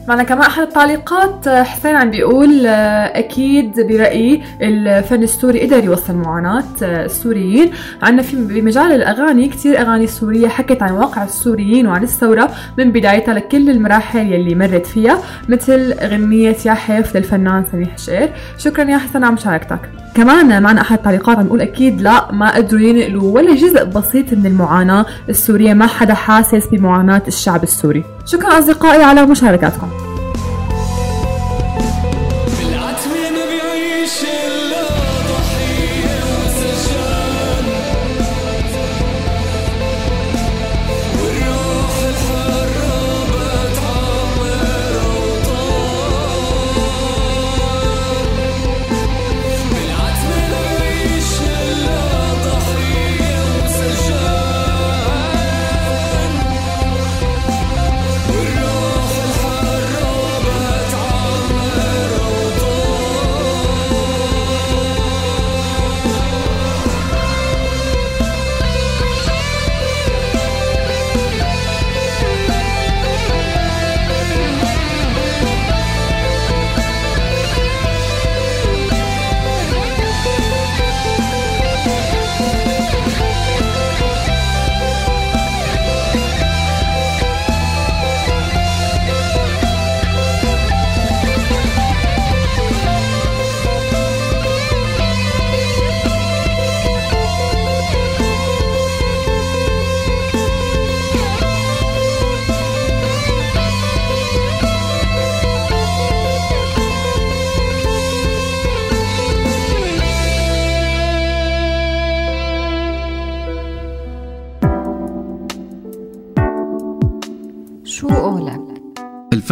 معنا 0.07 0.23
كمان 0.23 0.41
أحد 0.41 0.61
التعليقات 0.61 1.47
آه، 1.47 1.63
حسين 1.63 1.95
عم 1.95 2.11
بيقول 2.11 2.65
آه، 2.67 3.19
أكيد 3.19 3.75
برأيي 3.75 4.43
الفن 4.61 5.23
السوري 5.23 5.61
قدر 5.61 5.83
يوصل 5.83 6.15
معاناة 6.15 6.63
آه، 6.83 7.05
السوريين. 7.05 7.71
عنا 8.01 8.21
في 8.21 8.35
بمجال 8.35 8.91
الأغاني 8.91 9.47
كتير 9.49 9.81
أغاني 9.81 10.07
سورية 10.07 10.47
حكت 10.47 10.83
عن 10.83 10.91
واقع 10.91 11.23
السوريين 11.23 11.87
وعن 11.87 12.03
الثورة 12.03 12.49
من 12.77 12.91
بدايتها 12.91 13.33
لكل 13.33 13.69
المراحل 13.69 14.33
يلي 14.33 14.55
مرت 14.55 14.85
فيها 14.85 15.19
مثل 15.49 15.93
غنية 16.03 16.55
يا 16.65 16.73
حيف 16.73 17.17
للفنان 17.17 17.65
سميح 17.71 17.97
شقير 17.97 18.29
شكرا 18.57 18.83
يا 18.83 18.97
حسن 18.97 19.23
على 19.23 19.33
مشاركتك. 19.33 19.79
كمان 20.15 20.63
معنا 20.63 20.81
أحد 20.81 20.97
التعليقات 20.97 21.37
عم 21.37 21.43
بيقول 21.43 21.61
أكيد 21.61 22.01
لا 22.01 22.31
ما 22.31 22.55
قدروا 22.55 22.81
ينقلوا 22.81 23.35
ولا 23.35 23.55
جزء 23.55 23.83
بسيط 23.83 24.33
من 24.33 24.45
المعاناة 24.45 25.05
السورية 25.29 25.73
ما 25.73 25.87
حدا 25.87 26.13
حاسس 26.13 26.67
بمعاناة 26.67 27.21
الشعب 27.27 27.63
السوري. 27.63 28.03
شكرا 28.25 28.59
أصدقائي 28.59 29.03
على 29.03 29.25
مشاركاتكم 29.25 29.87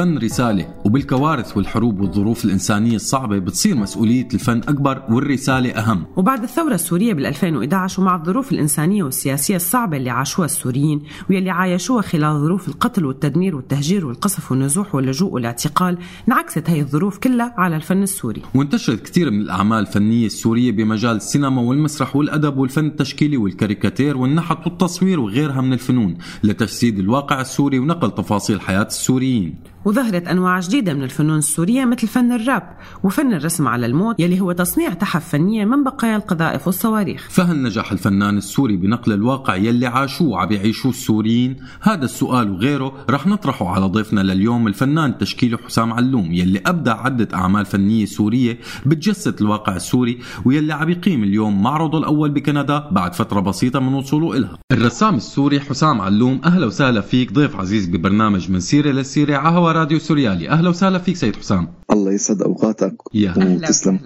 الفن 0.03 0.17
رسالة 0.17 0.73
وبالكوارث 0.85 1.57
والحروب 1.57 2.01
والظروف 2.01 2.45
الإنسانية 2.45 2.95
الصعبة 2.95 3.39
بتصير 3.39 3.75
مسؤولية 3.75 4.27
الفن 4.33 4.57
أكبر 4.57 5.03
والرسالة 5.09 5.69
أهم. 5.69 6.05
وبعد 6.17 6.43
الثورة 6.43 6.73
السورية 6.73 7.13
بال 7.13 7.25
2011 7.25 8.01
ومع 8.01 8.15
الظروف 8.15 8.51
الإنسانية 8.51 9.03
والسياسية 9.03 9.55
الصعبة 9.55 9.97
اللي 9.97 10.09
عاشوها 10.09 10.45
السوريين 10.45 11.01
واللي 11.29 11.49
عايشوها 11.49 12.01
خلال 12.01 12.41
ظروف 12.41 12.67
القتل 12.67 13.05
والتدمير 13.05 13.55
والتهجير 13.55 14.05
والقصف 14.05 14.51
والنزوح 14.51 14.95
واللجوء 14.95 15.31
والاعتقال 15.31 15.97
انعكست 16.27 16.69
هي 16.69 16.79
الظروف 16.81 17.17
كلها 17.17 17.53
على 17.57 17.75
الفن 17.75 18.03
السوري. 18.03 18.41
وانتشرت 18.55 19.01
كثير 19.01 19.31
من 19.31 19.41
الأعمال 19.41 19.79
الفنية 19.79 20.25
السورية 20.25 20.71
بمجال 20.71 21.15
السينما 21.15 21.61
والمسرح 21.61 22.15
والأدب 22.15 22.57
والفن 22.57 22.85
التشكيلي 22.85 23.37
والكاريكاتير 23.37 24.17
والنحت 24.17 24.67
والتصوير 24.67 25.19
وغيرها 25.19 25.61
من 25.61 25.73
الفنون 25.73 26.17
لتجسيد 26.43 26.99
الواقع 26.99 27.41
السوري 27.41 27.79
ونقل 27.79 28.11
تفاصيل 28.11 28.61
حياة 28.61 28.87
السوريين. 28.87 29.72
وظهرت 29.85 30.27
أنواع 30.27 30.59
جديدة 30.59 30.93
من 30.93 31.03
الفنون 31.03 31.37
السورية 31.37 31.85
مثل 31.85 32.07
فن 32.07 32.31
الراب 32.31 32.77
وفن 33.03 33.33
الرسم 33.33 33.67
على 33.67 33.85
الموت 33.85 34.19
يلي 34.19 34.41
هو 34.41 34.51
تصنيع 34.51 34.93
تحف 34.93 35.29
فنية 35.29 35.65
من 35.65 35.83
بقايا 35.83 36.15
القذائف 36.15 36.67
والصواريخ. 36.67 37.27
فهل 37.29 37.63
نجح 37.63 37.91
الفنان 37.91 38.37
السوري 38.37 38.77
بنقل 38.77 39.13
الواقع 39.13 39.55
يلي 39.55 39.87
عاشوه 39.87 40.27
وعم 40.27 40.51
يعيشوه 40.51 40.91
السوريين؟ 40.91 41.57
هذا 41.81 42.05
السؤال 42.05 42.51
وغيره 42.51 43.05
رح 43.09 43.27
نطرحه 43.27 43.67
على 43.67 43.85
ضيفنا 43.85 44.21
لليوم 44.21 44.67
الفنان 44.67 45.09
التشكيلي 45.09 45.57
حسام 45.57 45.93
علوم 45.93 46.31
يلي 46.31 46.61
أبدع 46.65 47.01
عدة 47.01 47.27
أعمال 47.33 47.65
فنية 47.65 48.05
سورية 48.05 48.59
بتجسد 48.85 49.41
الواقع 49.41 49.75
السوري 49.75 50.19
ويلي 50.45 50.73
عم 50.73 50.89
يقيم 50.89 51.23
اليوم 51.23 51.63
معرضه 51.63 51.97
الأول 51.97 52.31
بكندا 52.31 52.89
بعد 52.91 53.15
فترة 53.15 53.39
بسيطة 53.39 53.79
من 53.79 53.93
وصوله 53.93 54.37
إلها. 54.37 54.57
الرسام 54.71 55.15
السوري 55.15 55.59
حسام 55.59 56.01
علوم 56.01 56.41
أهلا 56.45 56.65
وسهلا 56.65 57.01
فيك 57.01 57.33
ضيف 57.33 57.55
عزيز 57.55 57.87
ببرنامج 57.87 58.51
من 58.51 58.59
سيرة 58.59 58.91
للسيرة 58.91 59.37
على 59.37 59.57
هوا 59.57 59.72
راديو 59.73 59.99
سوريالي. 59.99 60.49
أهلا 60.49 60.69
وسهلا 60.69 60.99
فيك 60.99 61.15
سيد 61.15 61.35
حسام. 61.35 61.67
الله 61.91 62.11
يسعد 62.11 62.41
أوقاتك. 62.41 62.95
يا 63.13 63.33
وتسلم 63.37 63.99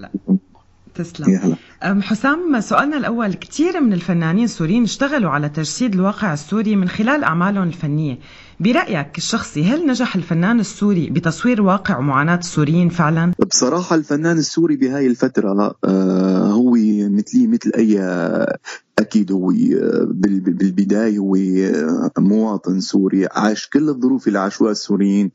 تسلم. 0.96 1.30
يا 1.30 1.40
هلا. 1.40 1.56
أم 1.84 2.02
حسام 2.02 2.62
سؤالنا 2.62 2.98
الأول 2.98 3.34
كثير 3.34 3.80
من 3.80 3.94
الفنانين 3.94 4.44
السوريين 4.44 4.84
اشتغلوا 4.84 5.30
على 5.30 5.50
تجسيد 5.50 5.94
الواقع 5.94 6.34
السوري 6.34 6.76
من 6.76 6.88
خلال 6.90 7.24
أعمالهم 7.24 7.64
الفنية. 7.64 8.20
برأيك 8.60 9.18
الشخصي 9.18 9.64
هل 9.64 9.88
نجح 9.88 10.16
الفنان 10.16 10.60
السوري 10.60 11.10
بتصوير 11.10 11.62
واقع 11.62 11.98
ومعاناة 11.98 12.38
السوريين 12.38 12.90
فعلا؟ 12.90 13.32
بصراحة 13.52 13.96
الفنان 13.96 14.38
السوري 14.38 14.76
بهاي 14.76 15.08
الفترة 15.08 15.76
آه، 15.84 16.52
هو 16.52 16.72
مثلي 17.10 17.48
مثل 17.48 17.72
أي 17.78 18.00
أكيد 19.00 19.32
هو 19.32 19.52
آه، 19.52 20.04
بال- 20.12 20.40
بال- 20.40 20.54
بالبداية 20.54 21.18
هو 21.18 21.36
آه، 21.36 22.12
مواطن 22.18 22.80
سوري 22.80 23.26
عاش 23.32 23.70
كل 23.70 23.90
الظروف 23.90 24.28
اللي 24.28 24.40
عاشوها 24.40 24.72
السوريين. 24.72 25.32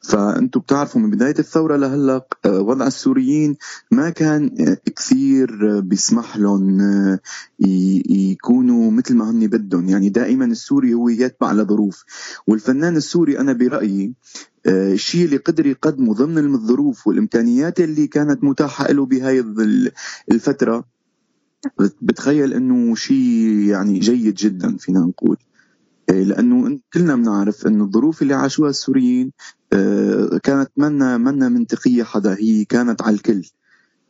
فأنتم 0.00 0.60
بتعرفوا 0.60 1.00
من 1.00 1.10
بداية 1.10 1.34
الثورة 1.38 1.76
لهلق 1.76 2.24
آه، 2.46 2.60
وضع 2.60 2.86
السوريين 2.86 3.56
ما 3.90 4.10
كان 4.10 4.50
كثير 4.96 5.80
بيسمح 5.80 6.36
لهم 6.36 6.78
يكونوا 8.08 8.90
مثل 8.90 9.14
ما 9.16 9.30
هن 9.30 9.46
بدهم. 9.46 9.88
يعني 9.88 10.08
دائما 10.08 10.44
السوري 10.44 10.94
هو 10.94 11.08
يتبع 11.08 11.52
لظروف. 11.52 12.04
والفنان 12.46 12.96
السوري 12.96 13.38
أنا 13.38 13.52
برأيي 13.52 14.14
آه، 14.66 14.92
الشيء 14.92 15.24
اللي 15.24 15.36
قدر 15.36 15.66
يقدمه 15.66 16.14
ضمن 16.14 16.54
الظروف 16.54 17.06
والإمكانيات 17.06 17.80
اللي 17.80 18.06
كانت 18.06 18.44
متاحة 18.44 18.92
له 18.92 19.06
بهاي 19.06 19.44
الفترة 20.32 20.93
بتخيل 22.02 22.52
إنه 22.52 22.94
شيء 22.94 23.16
يعني 23.68 23.98
جيد 23.98 24.34
جدا 24.34 24.76
فينا 24.76 25.00
نقول. 25.00 25.36
آه، 26.10 26.22
لأنه 26.22 26.80
كلنا 26.92 27.16
بنعرف 27.16 27.66
إنه 27.66 27.84
الظروف 27.84 28.22
اللي 28.22 28.34
عاشوها 28.34 28.70
السوريين 28.70 29.32
آه، 29.72 30.40
كانت 30.42 30.70
منا 30.76 31.18
منا 31.18 31.48
منطقية 31.48 32.02
حدا 32.02 32.36
هي 32.38 32.64
كانت 32.64 33.02
على 33.02 33.16
الكل. 33.16 33.42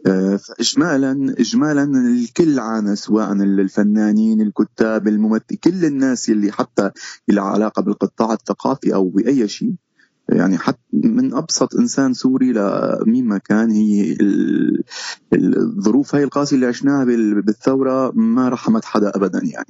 آه، 0.07 0.37
فاجمالا 0.37 1.35
اجمالا 1.39 2.09
الكل 2.09 2.59
عانى 2.59 2.97
سواء 2.97 3.33
الفنانين 3.33 4.41
الكتاب 4.41 5.09
الممثل 5.09 5.57
كل 5.65 5.85
الناس 5.85 6.31
اللي 6.31 6.53
حتى 6.53 6.91
اللي 7.29 7.41
علاقة 7.41 7.83
بالقطاع 7.83 8.33
الثقافي 8.33 8.95
أو 8.95 9.09
بأي 9.09 9.49
شيء. 9.49 9.75
يعني 10.29 10.59
حتى 10.59 10.79
من 10.93 11.35
أبسط 11.35 11.75
إنسان 11.75 12.13
سوري 12.15 12.53
لمين 12.53 13.25
ما 13.27 13.39
كان 13.39 13.71
هي 13.71 14.17
الظروف 15.35 16.15
هاي 16.15 16.25
القاسية 16.25 16.57
اللي 16.57 16.67
عشناها 16.67 17.05
بال- 17.05 17.43
بالثورة 17.43 18.11
ما 18.15 18.49
رحمت 18.49 18.85
حدا 18.85 19.13
ابدا 19.17 19.41
يعني. 19.45 19.69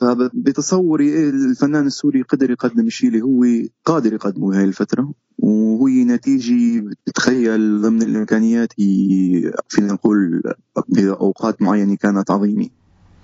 فبتصوري 0.00 1.28
الفنان 1.28 1.86
السوري 1.86 2.22
قدر 2.22 2.50
يقدم 2.50 2.86
الشيء 2.86 3.08
اللي 3.08 3.22
هو 3.22 3.44
قادر 3.84 4.12
يقدمه 4.12 4.50
بهاي 4.50 4.64
الفترة 4.64 5.12
وهو 5.38 5.88
نتيجة 5.88 6.84
بتخيل 7.06 7.80
ضمن 7.82 8.02
الإمكانيات 8.02 8.72
هي 8.80 9.52
فينا 9.68 9.92
نقول 9.92 10.42
بأوقات 10.88 11.62
معينة 11.62 11.96
كانت 11.96 12.30
عظيمة. 12.30 12.68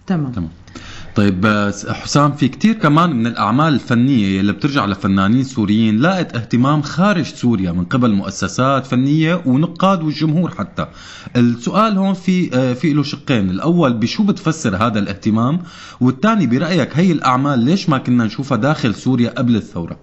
تمام. 0.06 0.32
تمام. 0.32 0.50
طيب 1.14 1.46
آه، 1.46 1.70
حسام 1.88 2.32
في 2.32 2.48
كتير 2.48 2.74
كمان 2.74 3.16
من 3.16 3.26
الأعمال 3.26 3.74
الفنية 3.74 4.40
اللي 4.40 4.52
بترجع 4.52 4.84
لفنانين 4.86 5.44
سوريين 5.44 5.96
لاقت 5.98 6.36
اهتمام 6.36 6.82
خارج 6.82 7.24
سوريا 7.24 7.72
من 7.72 7.84
قبل 7.84 8.12
مؤسسات 8.12 8.86
فنية 8.86 9.42
ونقاد 9.46 10.02
والجمهور 10.02 10.50
حتى. 10.50 10.86
السؤال 11.36 11.98
هون 11.98 12.14
في 12.14 12.54
آه، 12.54 12.72
في 12.72 12.92
له 12.92 13.02
شقين. 13.02 13.50
الأول 13.50 13.92
بشو 13.92 14.24
بتفسر 14.24 14.76
هذا 14.76 14.98
الاهتمام؟ 14.98 15.60
والثاني 16.00 16.46
برأيك 16.46 16.96
هي 16.96 17.12
الأعمال 17.12 17.58
ليش 17.58 17.88
ما 17.88 17.98
كنا 17.98 18.24
نشوفها 18.24 18.56
داخل 18.58 18.94
سوريا 18.94 19.30
قبل 19.30 19.56
الثورة؟ 19.56 19.98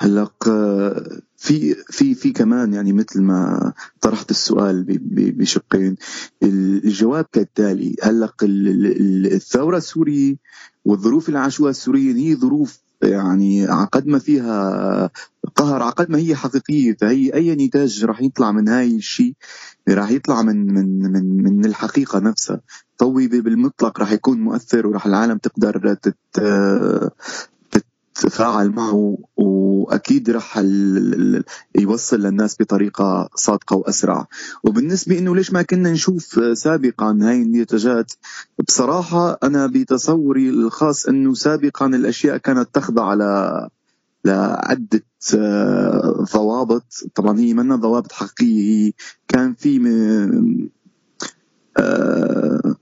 هلا 0.00 0.28
آه، 0.48 1.02
في 1.44 1.74
في 1.74 2.14
في 2.14 2.32
كمان 2.32 2.72
يعني 2.72 2.92
مثل 2.92 3.22
ما 3.22 3.72
طرحت 4.00 4.30
السؤال 4.30 4.84
بشقين. 5.10 5.96
الجواب 6.42 7.24
كالتالي. 7.32 7.96
ال- 8.42 9.32
الثورة 9.32 9.76
السورية 9.76 10.36
والظروف 10.84 11.28
اللي 11.28 11.38
عاشوها 11.38 11.70
السوريين 11.70 12.16
هي 12.16 12.36
ظروف 12.36 12.78
يعني 13.02 13.66
عقد 13.66 14.06
ما 14.06 14.18
فيها 14.18 15.10
قهر 15.56 15.82
عقد 15.82 16.10
ما 16.10 16.18
هي 16.18 16.34
حقيقية. 16.34 16.96
فهي 17.00 17.34
أي 17.34 17.54
نتاج 17.54 18.04
راح 18.04 18.22
يطلع 18.22 18.52
من 18.52 18.68
هاي 18.68 18.96
الشيء 18.96 19.34
راح 19.88 20.10
يطلع 20.10 20.42
من 20.42 20.74
من 20.74 21.12
من 21.12 21.44
من 21.44 21.64
الحقيقة 21.64 22.18
نفسها. 22.18 22.60
فهو 22.98 23.12
بالمطلق 23.14 24.00
راح 24.00 24.12
يكون 24.12 24.40
مؤثر 24.40 24.86
وراح 24.86 25.06
العالم 25.06 25.38
تقدر 25.38 25.96
تت 28.14 28.22
تتفاعل 28.22 28.70
معه 28.70 29.18
واكيد 29.36 30.30
رح 30.30 30.58
يوصل 31.78 32.20
للناس 32.20 32.56
بطريقة 32.60 33.28
صادقة 33.34 33.76
وأسرع. 33.76 34.26
وبالنسبة 34.64 35.18
إنه 35.18 35.36
ليش 35.36 35.52
ما 35.52 35.62
كنا 35.62 35.90
نشوف 35.92 36.40
سابقا 36.52 37.18
هاي 37.22 37.42
النتاجات 37.42 38.12
بصراحة 38.68 39.38
أنا 39.42 39.66
بتصوري 39.66 40.48
الخاص 40.50 41.06
إنه 41.06 41.34
سابقا 41.34 41.86
الأشياء 41.86 42.36
كانت 42.36 42.68
تخضع 42.72 43.14
ل 43.14 43.20
لعدة 44.24 45.02
آه، 45.36 46.24
ضوابط. 46.34 46.84
طبعا 47.14 47.38
هي 47.38 47.54
منا 47.54 47.76
ضوابط 47.76 48.12
حقيقية. 48.12 48.92
كان 49.28 49.54
في 49.54 49.80
آه، 51.76 52.74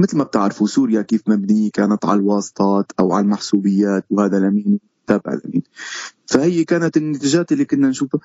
مثل 0.00 0.16
ما 0.16 0.24
بتعرفوا 0.24 0.66
سوريا 0.66 1.02
كيف 1.02 1.22
مبنية 1.28 1.70
كانت 1.70 2.04
على 2.04 2.20
الواسطات 2.20 2.92
أو 3.00 3.12
على 3.12 3.24
المحسوبيات 3.24 4.04
وهذا 4.10 4.38
لمين 4.38 4.78
تابع 5.06 5.32
لمين 5.44 5.62
فهي 6.26 6.64
كانت 6.64 6.96
النتيجات 6.96 7.52
اللي 7.52 7.64
كنا 7.64 7.88
نشوفها 7.88 8.20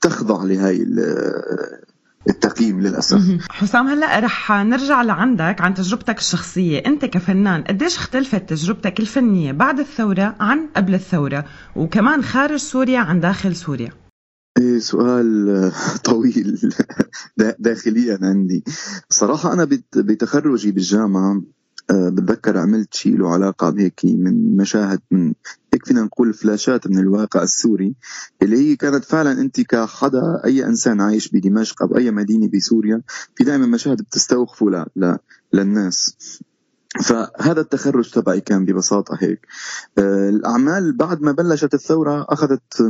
تخضع 0.00 0.42
لهي 0.44 0.76
ال- 0.76 1.88
التقييم 2.28 2.80
للأسف. 2.80 3.20
حسام 3.50 3.86
هلا 3.86 4.18
رح 4.20 4.52
نرجع 4.52 5.02
لعندك 5.02 5.60
عن 5.60 5.74
تجربتك 5.74 6.18
الشخصية. 6.18 6.78
أنت 6.86 7.04
كفنان 7.04 7.62
قديش 7.62 7.96
اختلفت 7.96 8.48
تجربتك 8.50 9.00
الفنية 9.00 9.52
بعد 9.52 9.78
الثورة 9.78 10.36
عن 10.40 10.68
قبل 10.76 10.94
الثورة؟ 10.94 11.44
وكمان 11.76 12.22
خارج 12.22 12.56
سوريا 12.56 12.98
عن 12.98 13.20
داخل 13.20 13.56
سوريا. 13.56 13.90
إيه 14.78 14.84
سؤال 14.84 15.48
آه، 15.50 15.72
طويل 16.10 16.58
دا- 17.38 17.56
داخليا 17.58 18.18
عندي. 18.22 18.64
صراحة 19.10 19.52
أنا 19.52 19.64
بت- 19.64 19.98
بتخرجي 19.98 20.70
بالجامعة 20.72 21.42
آه، 21.90 22.08
بتذكر 22.08 22.58
عملت 22.58 22.94
شيء 22.94 23.18
له 23.18 23.28
علاقة 23.28 23.70
بهيك 23.70 24.00
من 24.04 24.56
مشاهد 24.56 25.00
من 25.10 25.34
هيك 25.74 25.86
فينا 25.86 26.02
نقول 26.02 26.34
فلاشات 26.34 26.86
من 26.86 26.98
الواقع 26.98 27.42
السوري 27.42 27.94
اللي 28.42 28.56
هي 28.56 28.76
كانت 28.76 29.04
فعلا 29.04 29.32
أنت 29.32 29.60
كحدا 29.60 30.40
أي 30.44 30.64
إنسان 30.66 31.00
عايش 31.00 31.28
بدمشق 31.28 31.82
أو 31.82 31.96
أي 31.96 32.10
مدينة 32.10 32.48
بسوريا 32.54 33.02
في 33.36 33.44
دائما 33.44 33.66
مشاهد 33.66 34.02
بتستوقفوا 34.02 34.70
ل- 34.70 34.86
ل- 34.96 35.16
للناس. 35.52 36.16
فهذا 37.04 37.60
التخرج 37.60 38.10
تبعي 38.10 38.40
كان 38.40 38.64
ببساطة 38.64 39.16
هيك. 39.20 39.46
آه، 39.98 40.28
الأعمال 40.28 40.96
بعد 40.96 41.22
ما 41.22 41.32
بلشت 41.32 41.74
الثورة 41.74 42.26
أخذت 42.28 42.82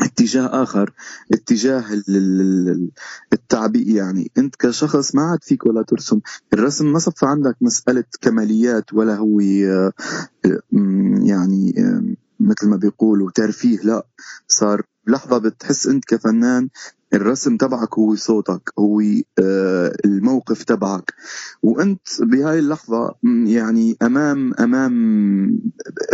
اتجاه 0.00 0.62
آخر 0.62 0.92
اتجاه 1.32 1.92
ال- 1.92 2.04
ال- 2.16 2.68
ال- 2.68 2.90
التعبئه 3.32 3.96
يعني. 3.96 4.30
انت 4.38 4.56
كشخص 4.56 5.14
ما 5.14 5.22
عاد 5.22 5.44
فيك 5.44 5.66
ولا 5.66 5.82
ترسم. 5.82 6.20
الرسم 6.52 6.92
ما 6.92 6.98
صفى 6.98 7.26
عندك 7.26 7.56
مسألة 7.60 8.04
كماليات 8.20 8.92
ولا 8.92 9.14
هو 9.16 9.40
آه، 9.40 9.92
يعني 11.22 11.74
آه، 11.78 12.02
مثل 12.40 12.68
ما 12.68 12.76
بيقولوا 12.76 13.30
ترفيه 13.34 13.78
لا. 13.78 14.06
صار 14.48 14.82
بلحظه 15.06 15.38
بتحس 15.38 15.86
انت 15.86 16.04
كفنان 16.04 16.68
الرسم 17.14 17.56
تبعك 17.56 17.98
هو 17.98 18.14
صوتك 18.14 18.70
هو 18.78 19.00
آه، 19.38 19.96
الموقف 20.04 20.62
تبعك. 20.64 21.14
وأنت 21.62 22.08
بهاي 22.20 22.58
اللحظة 22.58 23.14
يعني 23.46 23.96
أمام 24.02 24.54
أمام 24.60 24.92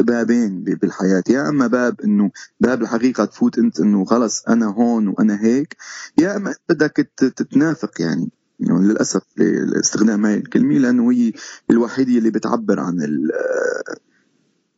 بابين 0.01 0.65
بالحياة. 0.65 1.23
يا 1.31 1.49
أما 1.49 1.67
باب 1.67 2.01
إنه 2.01 2.31
باب 2.61 2.83
الحقيقة 2.83 3.25
تفوت 3.25 3.59
أنت 3.59 3.81
إنه 3.81 4.05
خلص 4.05 4.43
أنا 4.49 4.67
هون 4.67 5.09
وأنا 5.09 5.45
هيك 5.45 5.77
يا 6.19 6.37
أما 6.37 6.55
بدك 6.69 7.11
تتنافق 7.17 8.01
يعني. 8.01 8.31
يعني 8.61 8.85
للأسف 8.87 9.23
لاستخدام 9.37 10.27
هاي 10.27 10.35
الكلمة 10.35 10.79
لأنه 10.79 11.13
هي 11.13 11.33
الوحيدة 11.71 12.19
اللي 12.19 12.31
بتعبر 12.31 12.81
عن 12.81 13.03
ال- 13.03 13.31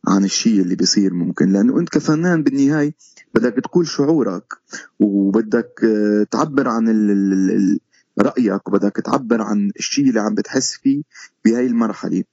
عن 0.07 0.23
الشيء 0.25 0.61
اللي 0.61 0.75
بيصير 0.75 1.13
ممكن. 1.13 1.53
لأنه 1.53 1.79
أنت 1.79 1.89
كفنان 1.89 2.43
بالنهاية 2.43 2.93
بدك 3.35 3.53
تقول 3.63 3.87
شعورك 3.87 4.53
وبدك 4.99 5.83
آه، 5.83 6.23
تعبر 6.31 6.67
عن 6.67 6.89
ال- 6.89 7.79
رأيك 8.21 8.67
وبدك 8.67 8.95
تعبر 8.95 9.41
عن 9.41 9.71
الشيء 9.79 10.09
اللي 10.09 10.19
عم 10.19 10.35
بتحس 10.35 10.71
فيه 10.75 11.03
بهاي 11.45 11.65
المرحلة. 11.65 12.23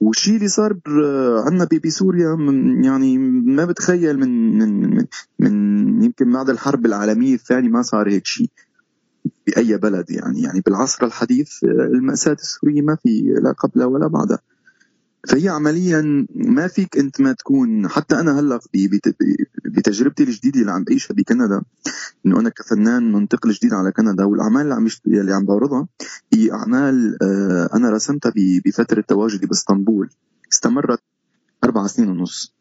والشيء 0.00 0.36
اللي 0.36 0.48
صار 0.48 0.76
عندنا 1.46 1.68
بسوريا 1.84 2.36
يعني 2.84 3.18
ما 3.18 3.64
بتخيل 3.64 4.18
من 4.18 4.58
من 4.58 4.96
من, 4.96 5.06
من 5.38 6.02
يمكن 6.04 6.32
بعد 6.32 6.50
الحرب 6.50 6.86
العالمية 6.86 7.34
الثانية 7.34 7.68
ما 7.68 7.82
صار 7.82 8.08
هيك 8.10 8.26
شيء 8.26 8.50
بأي 9.46 9.76
بلد 9.76 10.10
يعني. 10.10 10.42
يعني 10.42 10.60
بالعصر 10.60 11.06
الحديث 11.06 11.64
آه، 11.64 11.66
المأساة 11.68 12.32
السورية 12.32 12.82
ما 12.82 12.96
في 13.02 13.34
لا 13.42 13.52
قبلها 13.52 13.86
ولا 13.86 14.06
بعدها. 14.06 14.38
فهي 15.28 15.48
عمليا 15.48 16.26
ما 16.34 16.66
فيك 16.68 16.98
أنت 16.98 17.20
ما 17.20 17.32
تكون 17.32 17.88
حتى 17.88 18.20
أنا 18.20 18.40
هلأ 18.40 18.60
بتجربتي 19.64 20.22
الجديدة 20.22 20.60
اللي 20.60 20.72
عم 20.72 20.84
بعيشها 20.84 21.14
بكندا 21.14 21.62
إنه 22.26 22.40
أنا 22.40 22.48
كفنان 22.48 23.12
منتقل 23.12 23.50
جديد 23.50 23.74
على 23.74 23.92
كندا 23.92 24.24
والأعمال 24.24 24.62
اللي 24.62 24.74
عم 24.74 24.88
اللي 25.06 25.32
عم 25.34 25.44
بعرضها 25.44 25.88
هي 26.34 26.52
أعمال 26.52 27.18
آه، 27.22 27.70
أنا 27.74 27.90
رسمتها 27.90 28.32
بفترة 28.64 29.00
تواجدي 29.08 29.46
بإسطنبول 29.46 30.10
استمرت 30.52 31.00
أربع 31.64 31.86
سنين 31.86 32.08
ونص. 32.08 32.54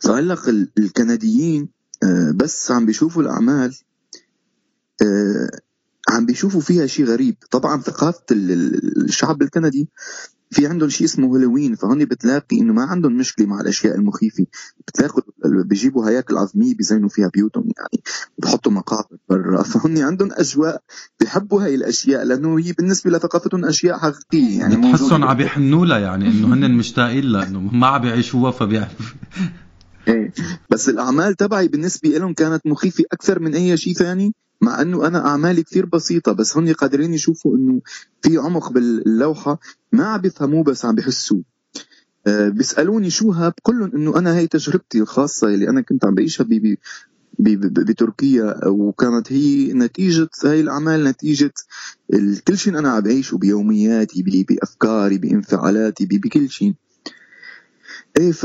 فهلأ 0.00 0.36
ال- 0.48 0.70
الكنديين 0.78 1.68
آه، 2.02 2.30
بس 2.36 2.70
عم 2.70 2.86
بيشوفوا 2.86 3.22
الأعمال 3.22 3.76
آه، 5.02 5.50
عم 6.08 6.26
بيشوفوا 6.26 6.60
فيها 6.60 6.86
شيء 6.86 7.06
غريب. 7.06 7.36
طبعا 7.50 7.80
ثقافة 7.82 8.24
ال- 8.30 8.50
ال- 8.50 9.04
الشعب 9.04 9.42
الكندي 9.42 9.88
في 10.52 10.66
عندهم 10.66 10.88
شيء 10.88 11.06
اسمه 11.06 11.36
هالوين 11.36 11.74
فهون 11.74 12.04
بتلاقي 12.04 12.60
إنه 12.60 12.72
ما 12.72 12.82
عندهم 12.82 13.16
مشكلة 13.16 13.46
مع 13.46 13.60
الأشياء 13.60 13.94
المخيفة. 13.94 14.46
بتلاقوا 14.88 15.22
بيجيبوا 15.44 16.10
هياكل 16.10 16.36
عظميه 16.36 16.74
بيزينوا 16.76 17.08
فيها 17.08 17.30
بيوتهم 17.34 17.64
يعني 17.78 18.02
بحطوا 18.38 18.72
مقابر 18.72 19.16
برا. 19.28 19.62
فهن 19.72 19.98
عندهم 19.98 20.28
أجواء 20.32 20.82
بيحبوا 21.20 21.62
هاي 21.62 21.74
الأشياء 21.74 22.24
لأنه 22.24 22.58
هي 22.58 22.72
بالنسبة 22.72 23.10
لثقافتهم 23.10 23.64
أشياء 23.64 23.98
حقيقية 23.98 24.58
يعني. 24.58 24.76
بتحسهم. 24.76 25.24
عم 25.24 25.40
يحنوا 25.40 25.86
لها 25.86 25.98
يعني 25.98 26.28
إنه 26.28 26.54
هن 26.54 26.70
مشتاقين 26.70 27.24
لها 27.24 27.46
إنه 27.46 27.60
ما 27.60 27.86
عم 27.86 28.04
يعيشوها 28.04 28.50
فبيعرف 28.50 29.14
إيه. 30.08 30.32
بس 30.70 30.88
الأعمال 30.88 31.34
تبعي 31.34 31.68
بالنسبة 31.68 32.08
لهم 32.08 32.34
كانت 32.34 32.66
مخيفة 32.66 33.04
أكثر 33.12 33.40
من 33.40 33.54
أي 33.54 33.76
شيء 33.76 33.92
ثاني 33.94 34.34
مع 34.60 34.82
إنه 34.82 35.06
أنا 35.06 35.26
أعمالي 35.26 35.62
كثير 35.62 35.86
بسيطة 35.86 36.32
بس 36.32 36.56
هن 36.56 36.72
قادرين 36.72 37.14
يشوفوا 37.14 37.56
إنه 37.56 37.80
في 38.22 38.38
عمق 38.38 38.72
باللوحة 38.72 39.60
ما 39.92 40.04
عم 40.04 40.20
بيفهموه 40.20 40.64
بس 40.64 40.84
عم 40.84 40.94
بيحسوه. 40.94 41.42
أه 42.26 42.48
بيسألوني 42.48 43.10
شو 43.10 43.30
ها 43.32 43.48
بقول 43.48 43.78
لهم 43.78 43.90
إنه 43.96 44.18
أنا 44.18 44.36
هي 44.38 44.46
تجربتي 44.46 44.98
الخاصة 45.00 45.48
اللي 45.48 45.68
أنا 45.68 45.80
كنت 45.80 46.04
عم 46.04 46.14
بعيشها 46.14 46.44
ب- 47.38 47.80
بتركيا 47.86 48.68
وكانت 48.68 49.32
هي 49.32 49.72
نتيجة 49.72 50.28
هاي 50.44 50.60
الأعمال 50.60 51.04
نتيجة 51.04 51.52
كل 52.48 52.58
شيء 52.58 52.78
أنا 52.78 52.90
عم 52.90 53.00
بعيشه 53.00 53.36
بيومياتي 53.38 54.22
بأفكاري 54.48 55.18
بإنفعالاتي 55.18 56.06
بكل 56.06 56.50
شيء. 56.50 56.74
إيه 58.18 58.32
ف 58.32 58.44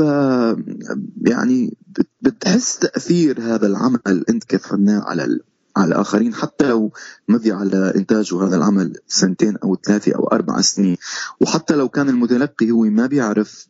يعني 1.26 1.76
بت- 1.88 2.08
بتحس 2.22 2.78
تاثير 2.78 3.40
هذا 3.40 3.66
العمل 3.66 4.24
انت 4.30 4.44
كفنان 4.44 5.00
على 5.02 5.24
ال... 5.24 5.40
على 5.76 5.88
الاخرين 5.88 6.34
حتى 6.34 6.68
لو 6.68 6.92
مضي 7.28 7.52
على 7.52 7.92
انتاجه 7.96 8.46
هذا 8.46 8.56
العمل 8.56 8.96
سنتين 9.08 9.56
أو 9.56 9.76
ثلاثة 9.76 10.12
أو 10.14 10.26
أربع 10.28 10.60
سنين 10.60 10.96
وحتى 11.40 11.74
لو 11.76 11.88
كان 11.88 12.08
المتلقي 12.08 12.70
هو 12.70 12.82
ما 12.82 13.06
بيعرف 13.06 13.66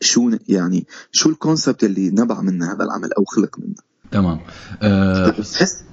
شو 0.00 0.30
يعني 0.48 0.86
شو 1.12 1.28
ال 1.28 1.35
concept 1.35 1.84
اللي 1.84 2.10
نبع 2.10 2.40
من 2.40 2.62
هذا 2.62 2.84
العمل 2.84 3.12
أو 3.12 3.24
خلق 3.24 3.58
منه 3.58 3.74
تمام 4.10 4.40
أه 4.82 5.28
بتحس 5.30 5.84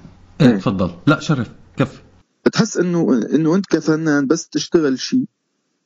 إيه 0.41 0.57
تفضل 0.57 0.91
لا 1.07 1.19
شرف 1.19 1.47
كفي 1.77 2.01
بتحس 2.45 2.77
انه 2.77 3.21
انه 3.33 3.55
انت 3.55 3.65
كفنان 3.65 4.27
بس 4.27 4.47
تشتغل 4.49 4.99
شيء 4.99 5.25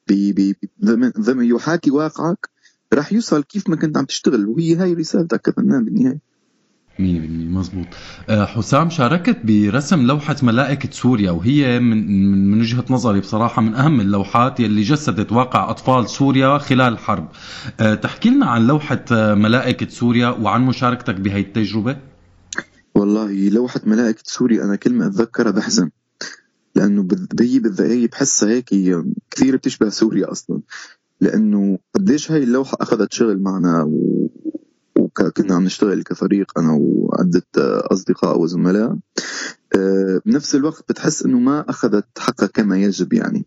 بي 0.08 0.34
بي 0.34 0.56
ضمن 0.86 1.10
ضمن 1.20 1.46
يحاكي 1.46 1.92
واقعك 1.92 2.50
رح 2.94 3.14
يوصل 3.14 3.44
كيف 3.44 3.70
ما 3.70 3.76
كنت 3.76 3.98
عم 3.98 4.06
تشتغل 4.06 4.46
وهي 4.48 4.76
هاي 4.76 4.94
رسالتك 4.94 5.42
كفنان 5.42 5.86
بالنهاية. 5.86 6.20
100% 7.00 7.04
مزبوط 7.58 7.86
آه، 8.30 8.46
حسام 8.46 8.90
شاركت 8.90 9.38
برسم 9.44 10.08
لوحة 10.08 10.36
ملائكة 10.44 10.90
سوريا 10.92 11.32
وهي 11.32 11.80
من 11.80 12.52
من 12.52 12.60
وجهة 12.60 12.86
نظري 12.90 13.20
بصراحة 13.20 13.62
من 13.62 13.76
أهم 13.76 14.02
اللوحات 14.02 14.60
يلي 14.60 14.82
جسدت 14.82 15.32
واقع 15.32 15.70
أطفال 15.70 16.10
سوريا 16.10 16.58
خلال 16.58 16.94
الحرب. 16.94 17.28
آه، 17.80 17.96
تحكي 17.96 18.30
لنا 18.30 18.46
عن 18.46 18.68
لوحة 18.68 19.06
آه، 19.12 19.34
ملائكة 19.34 19.90
سوريا 19.90 20.30
وعن 20.30 20.62
مشاركتك 20.62 21.16
بهي 21.16 21.40
التجربة؟ 21.40 21.98
والله 22.96 23.50
لوحة 23.50 23.82
ملائكة 23.86 24.24
سوريا 24.26 24.64
أنا 24.64 24.76
كل 24.76 24.94
ما 24.94 25.08
أتذكرها 25.08 25.52
بحزن 25.52 25.90
لأنه 26.76 27.08
هي 27.80 28.08
بحسها 28.08 28.50
هيك 28.50 28.74
هي 28.74 29.04
كثير 29.32 29.56
بتشبه 29.56 29.90
سوريا 29.90 30.32
أصلا. 30.32 30.62
لأنه 31.22 31.80
قديش 31.96 32.32
هاي 32.32 32.44
اللوحة 32.44 32.78
أخذت 32.82 33.14
شغل 33.14 33.42
معنا 33.42 33.84
و... 33.84 34.28
وكنا 34.98 35.56
عم 35.56 35.64
نشتغل 35.64 36.04
كفريق 36.04 36.60
أنا 36.60 36.78
وعدة 36.82 37.46
أصدقاء 37.92 38.40
وزملاء. 38.40 38.98
آه، 39.76 40.22
بنفس 40.26 40.56
الوقت 40.56 40.86
بتحس 40.90 41.26
إنه 41.26 41.40
ما 41.40 41.70
أخذت 41.70 42.20
حقها 42.20 42.48
كما 42.48 42.78
يجب 42.78 43.14
يعني. 43.14 43.46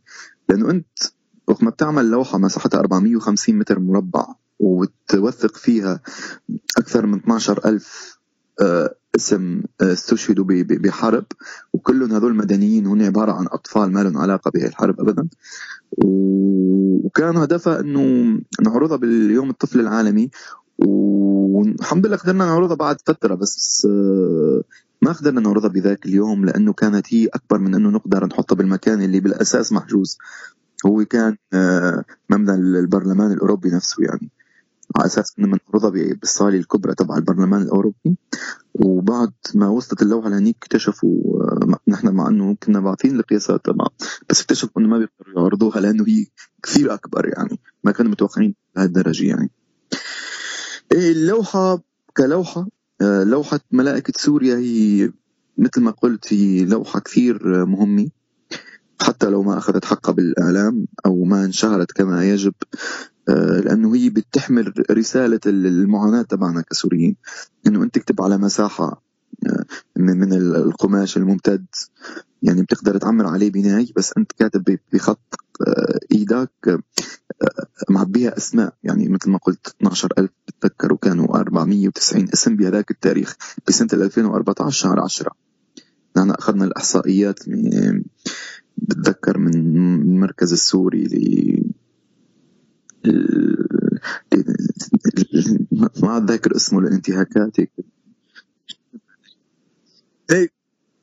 لأنه 0.48 0.70
أنت 0.70 0.98
وقت 1.46 1.62
ما 1.62 1.70
بتعمل 1.70 2.10
لوحة 2.10 2.38
مساحتها 2.38 2.80
450 2.80 3.54
متر 3.58 3.78
مربع 3.78 4.26
وتوثق 4.58 5.56
فيها 5.56 6.00
أكثر 6.78 7.06
من 7.06 7.18
12 7.18 7.60
ألف 7.64 8.18
آه، 8.60 8.94
اسم 9.16 9.62
آه، 9.82 9.92
استشهدوا 9.92 10.44
بحرب 10.62 11.24
وكلهم 11.72 12.12
هذول 12.12 12.34
مدنيين 12.36 12.86
هن 12.86 13.02
عبارة 13.02 13.32
عن 13.32 13.46
أطفال 13.50 13.92
ما 13.92 14.00
لهم 14.02 14.18
علاقة 14.18 14.50
بهي 14.50 14.66
الحرب 14.66 15.00
أبدا. 15.00 15.28
و- 15.98 17.06
وكان 17.06 17.36
هدفها 17.36 17.80
أنه 17.80 18.02
نعرضها 18.62 18.96
باليوم 18.96 19.50
الطفل 19.50 19.80
العالمي. 19.80 20.30
والحمد 20.78 22.06
لله 22.06 22.16
قدرنا 22.16 22.44
نعرضها 22.44 22.76
بعد 22.76 22.96
فترة 23.06 23.34
بس 23.34 23.86
آه، 23.90 24.62
ما 25.02 25.12
قدرنا 25.12 25.40
نعرضها 25.40 25.68
بذاك 25.68 26.06
اليوم 26.06 26.44
لأنه 26.44 26.72
كانت 26.72 27.14
هي 27.14 27.26
أكبر 27.26 27.58
من 27.58 27.74
أنه 27.74 27.90
نقدر 27.90 28.26
نحطها 28.26 28.56
بالمكان 28.56 29.02
اللي 29.02 29.20
بالأساس 29.20 29.72
محجوز. 29.72 30.18
هو 30.86 31.04
كان 31.04 31.36
آه، 31.52 32.04
مبنى 32.30 32.54
البرلمان 32.54 33.32
الأوروبي 33.32 33.70
نفسه 33.70 34.02
يعني. 34.02 34.30
على 34.96 35.06
أساس 35.06 35.34
انه 35.38 35.46
بنعرضها 35.46 35.90
ب- 35.90 36.18
بالصالة 36.20 36.58
الكبرى 36.58 36.94
تبع 36.94 37.16
البرلمان 37.16 37.62
الأوروبي. 37.62 38.16
وبعد 38.74 39.32
ما 39.54 39.68
وصلت 39.68 40.02
اللوحة 40.02 40.28
لهنيك 40.28 40.56
اكتشفوا 40.62 41.42
آه، 41.42 41.78
نحن 41.88 42.08
مع 42.08 42.28
إنه 42.28 42.54
كنا 42.62 42.80
باعثين 42.80 43.16
القياسات 43.16 43.64
تبعها. 43.64 43.90
بس 44.30 44.40
اكتشفوا 44.40 44.82
إنه 44.82 44.88
ما 44.88 44.98
بيقدروا 44.98 45.42
يعرضوها 45.42 45.80
لأنه 45.80 46.04
هي 46.08 46.26
كثير 46.62 46.94
أكبر 46.94 47.28
يعني. 47.38 47.60
ما 47.84 47.92
كانوا 47.92 48.10
متوقعين 48.10 48.54
لهالدرجه 48.76 49.26
يعني. 49.26 49.50
إيه 50.92 51.12
اللوحة 51.12 51.78
كلوحة 52.16 52.66
آه، 53.02 53.24
لوحة 53.24 53.60
ملائكة 53.72 54.12
سوريا 54.16 54.56
هي 54.56 55.12
مثل 55.58 55.80
ما 55.80 55.90
قلت 55.90 56.32
هي 56.32 56.64
لوحة 56.64 57.00
كثير 57.00 57.62
آه، 57.62 57.64
مهمة. 57.64 58.08
حتى 59.00 59.26
لو 59.26 59.42
ما 59.42 59.58
أخذت 59.58 59.84
حقها 59.84 60.12
بالإعلام 60.12 60.86
أو 61.06 61.24
ما 61.24 61.44
انشهرت 61.44 61.92
كما 61.92 62.24
يجب 62.24 62.54
آه، 63.28 63.60
لأنه 63.60 63.94
هي 63.94 64.10
بتحمل 64.10 64.72
رسالة 64.90 65.40
المعاناة 65.46 66.22
تبعنا 66.22 66.62
كسوريين 66.62 67.16
إنه 67.66 67.82
أنت 67.82 67.94
تكتب 67.94 68.22
على 68.22 68.38
مساحة 68.38 69.02
آه، 69.46 69.64
من 69.96 70.32
القماش 70.32 71.16
الممتد 71.16 71.66
يعني 72.42 72.62
بتقدر 72.62 72.98
تعمر 72.98 73.26
عليه 73.26 73.50
بناي 73.50 73.92
بس 73.96 74.12
أنت 74.18 74.32
كاتب 74.32 74.78
بخط 74.92 75.34
آه، 75.66 75.98
إيدك 76.12 76.80
معبيها 77.90 78.36
أسماء 78.36 78.74
يعني 78.82 79.08
مثل 79.08 79.30
ما 79.30 79.38
قلت 79.38 79.74
12000 79.82 80.30
بتذكر 80.48 80.92
وكانوا 80.92 81.36
490 81.36 82.28
اسم 82.34 82.56
بهذاك 82.56 82.90
التاريخ 82.90 83.36
بسنة 83.68 83.88
2014 83.92 84.70
شهر 84.70 85.00
10 85.00 85.32
نحن 86.16 86.30
أخذنا 86.30 86.64
الإحصائيات 86.64 87.40
بتذكر 88.76 89.38
من 89.38 89.54
المركز 89.54 90.52
السوري 90.52 91.04
ل 91.04 91.74
ما 96.02 96.16
أتذكر 96.16 96.56
اسمه 96.56 96.78
الانتهاكات 96.78 97.60
هيك 97.60 97.70
هيك 100.30 100.52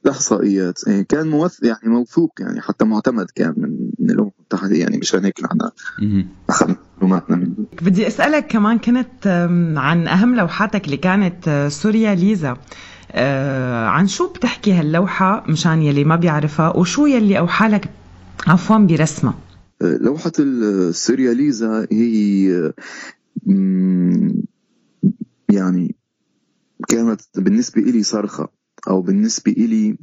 الإحصائيات. 0.05 0.87
إيه، 0.87 1.01
كان 1.01 1.27
موث 1.27 1.63
يعني 1.63 1.89
موثوق 1.89 2.31
يعني 2.39 2.61
حتى 2.61 2.85
معتمد 2.85 3.25
كان 3.35 3.53
من 3.57 3.89
من 3.99 4.11
الامم 4.11 4.31
المتحده 4.39 4.75
يعني 4.75 4.97
مشان 4.97 5.25
هيك 5.25 5.43
نحن 5.43 5.57
أخذنا 6.49 6.75
معلوماتنا 6.95 7.35
منه. 7.35 7.55
بدي 7.81 8.07
أسألك 8.07 8.47
كمان 8.47 8.79
كنت 8.79 9.27
عن 9.77 10.07
أهم 10.07 10.35
لوحاتك 10.35 10.85
اللي 10.85 10.97
كانت 10.97 11.47
آه، 11.47 11.67
سوريا 11.67 12.15
ليزا. 12.15 12.49
آه، 12.49 12.57
عن 13.87 14.07
شو 14.07 14.33
بتحكي 14.33 14.73
هاللوحة 14.73 15.45
مشان 15.49 15.81
يلي 15.81 16.03
ما 16.03 16.15
بيعرفها؟ 16.15 16.77
وشو 16.77 17.05
يلي 17.05 17.39
اوحى 17.39 17.67
لك 17.67 17.89
عفوا 18.47 18.77
برسمها 18.77 19.33
لوحة 19.81 20.31
السورياليزا 20.39 21.87
هي 21.91 22.73
مم، 23.45 24.43
يعني 25.49 25.95
كانت 26.87 27.21
بالنسبة 27.35 27.81
إلي 27.81 28.03
صرخة 28.03 28.49
أو 28.87 29.01
بالنسبة 29.01 29.51
إلي 29.51 29.97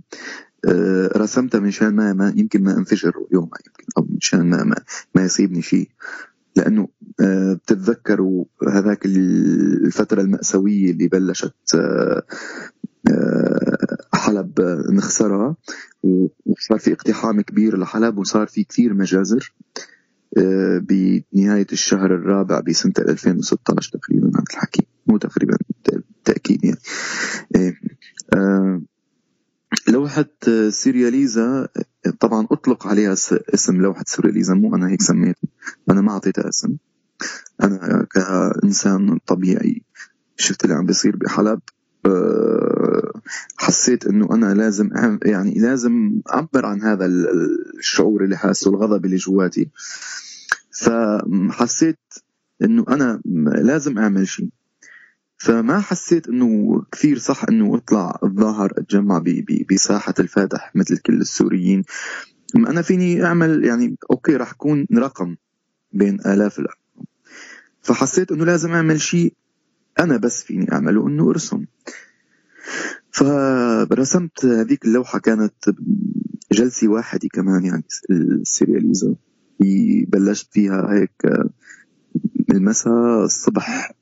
آه، 0.64 1.10
رسمتها 1.16 1.60
مشان 1.60 1.94
ما, 1.94 2.12
ما 2.12 2.32
يمكن 2.36 2.62
ما 2.62 2.78
انفجر 2.78 3.12
يومها 3.32 3.58
يمكن 3.66 3.84
أو 3.98 4.06
مشان 4.16 4.50
ما, 4.50 4.64
ما, 4.64 4.76
ما 5.14 5.24
يصيبني 5.24 5.62
شيء 5.62 5.88
لأنه 6.56 6.88
آه، 7.20 7.52
بتتذكروا 7.52 8.44
هذاك 8.68 9.06
الفترة 9.06 10.20
المأساوية 10.20 10.90
اللي 10.90 11.08
بلشت 11.08 11.54
آه، 11.74 11.78
آه، 11.78 12.22
حلب 14.14 14.60
آه، 14.60 14.84
نخسرها 14.92 15.56
وصار 16.46 16.78
في 16.78 16.92
اقتحام 16.92 17.40
كبير 17.40 17.78
لحلب 17.78 18.18
وصار 18.18 18.46
في 18.46 18.64
كثير 18.64 18.94
مجازر 18.94 19.52
آه، 20.38 20.78
بنهاية 20.78 21.66
الشهر 21.72 22.14
الرابع 22.14 22.60
بسنة 22.60 22.92
2016 22.98 23.98
تقريبا 23.98 24.28
هذا 24.28 24.44
الحكي. 24.50 24.86
مو 25.06 25.16
تقريبا 25.16 25.56
بالتأكيد 25.88 26.64
يعني. 26.64 26.78
إيه. 27.56 27.74
آه، 28.34 28.82
لوحة 29.88 30.30
آه، 30.48 30.68
سيرياليزا 30.68 31.68
آه، 32.06 32.10
طبعا 32.20 32.46
أطلق 32.50 32.86
عليها 32.86 33.12
اسم 33.54 33.80
لوحة 33.82 34.04
سيرياليزا 34.06 34.54
مو 34.54 34.76
أنا 34.76 34.88
هيك 34.88 35.02
سميتها 35.02 35.48
أنا 35.90 36.00
ما 36.00 36.12
أعطيتها 36.12 36.48
اسم. 36.48 36.76
أنا 37.62 38.06
كإنسان 38.10 39.18
طبيعي 39.26 39.82
شفت 40.36 40.64
اللي 40.64 40.74
عم 40.76 40.86
بيصير 40.86 41.16
بحلب. 41.16 41.60
آه، 41.60 41.77
حسيت 43.56 44.06
إنه 44.06 44.28
أنا 44.34 44.54
لازم 44.54 44.90
يعني 45.24 45.54
لازم 45.54 46.20
أعبر 46.32 46.66
عن 46.66 46.82
هذا 46.82 47.06
ال- 47.06 47.28
الشعور 47.78 48.24
اللي 48.24 48.36
حاسه 48.36 48.70
الغضب 48.70 49.04
اللي 49.04 49.16
جواتي. 49.16 49.70
فحسيت 50.72 51.98
إنه 52.62 52.84
أنا 52.88 53.20
لازم 53.62 53.98
أعمل 53.98 54.28
شيء. 54.28 54.48
فما 55.36 55.80
حسيت 55.80 56.28
إنه 56.28 56.82
كثير 56.92 57.18
صح 57.18 57.44
إنه 57.44 57.76
أطلع 57.76 58.18
الظاهر 58.22 58.72
أتجمع 58.78 59.24
بساحة 59.70 60.14
الفاتح 60.20 60.72
مثل 60.74 60.98
كل 60.98 61.20
السوريين. 61.20 61.82
أنا 62.56 62.82
فيني 62.82 63.24
أعمل 63.24 63.64
يعني 63.64 63.96
أوكي 64.10 64.36
راح 64.36 64.50
اكون 64.50 64.86
رقم 64.96 65.36
بين 65.92 66.20
آلاف 66.26 66.58
الأرقام. 66.58 67.04
فحسيت 67.82 68.32
إنه 68.32 68.44
لازم 68.44 68.72
أعمل 68.72 69.00
شيء 69.00 69.34
أنا 70.00 70.16
بس 70.16 70.42
فيني 70.42 70.72
أعمله 70.72 71.08
إنه 71.08 71.30
أرسم. 71.30 71.64
فرسمت 73.10 74.44
هذيك 74.44 74.84
اللوحة 74.84 75.18
كانت 75.18 75.54
جلسة 76.52 76.88
واحدة 76.88 77.28
كمان 77.32 77.64
يعني 77.64 77.84
السيرياليزم 78.10 79.14
بلشت 80.08 80.52
فيها 80.52 80.92
هيك 80.92 81.46
المساء 82.50 83.24
الصبح. 83.24 83.92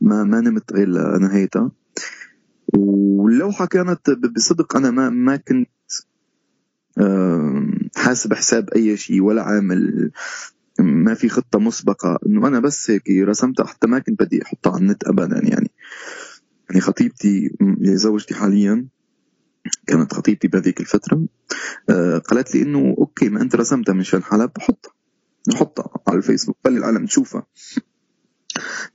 ما 0.00 0.24
ما 0.24 0.40
نمت 0.40 0.72
غير 0.72 0.88
لنهايتها. 0.88 1.72
واللوحة 2.74 3.66
كانت 3.66 4.10
بصدق 4.10 4.76
أنا 4.76 4.90
ما 4.90 5.10
ما 5.10 5.36
كنت 5.36 5.68
حاسب 7.96 8.34
حساب 8.34 8.70
أي 8.70 8.96
شيء 8.96 9.22
ولا 9.22 9.42
عامل 9.42 10.10
ما 10.80 11.14
في 11.14 11.28
خطة 11.28 11.58
مسبقة. 11.58 12.18
إنه 12.26 12.48
أنا 12.48 12.60
بس 12.60 12.90
هيك 12.90 13.10
رسمتها 13.10 13.66
حتى 13.66 13.86
ما 13.86 13.98
كنت 13.98 14.22
بدي 14.22 14.42
أحطها 14.42 14.72
على 14.72 14.80
النت 14.80 15.04
أبدا 15.04 15.40
يعني. 15.42 15.70
يعني 16.70 16.80
خطيبتي 16.80 17.50
اللي 17.60 17.96
زوجتي 17.96 18.34
حاليا 18.34 18.86
كانت 19.86 20.14
خطيبتي 20.14 20.48
بهذيك 20.48 20.80
الفترة 20.80 21.26
آه، 21.90 22.18
قالت 22.18 22.54
لي 22.54 22.62
إنه 22.62 22.94
أوكي 22.98 23.28
ما 23.28 23.42
أنت 23.42 23.56
رسمتها 23.56 23.92
من 23.92 24.02
شان 24.02 24.22
حلب 24.22 24.50
حطها 24.58 24.92
حطها 25.54 26.02
على 26.08 26.18
الفيسبوك 26.18 26.56
خلي 26.64 26.78
العالم 26.78 27.06
تشوفها. 27.06 27.46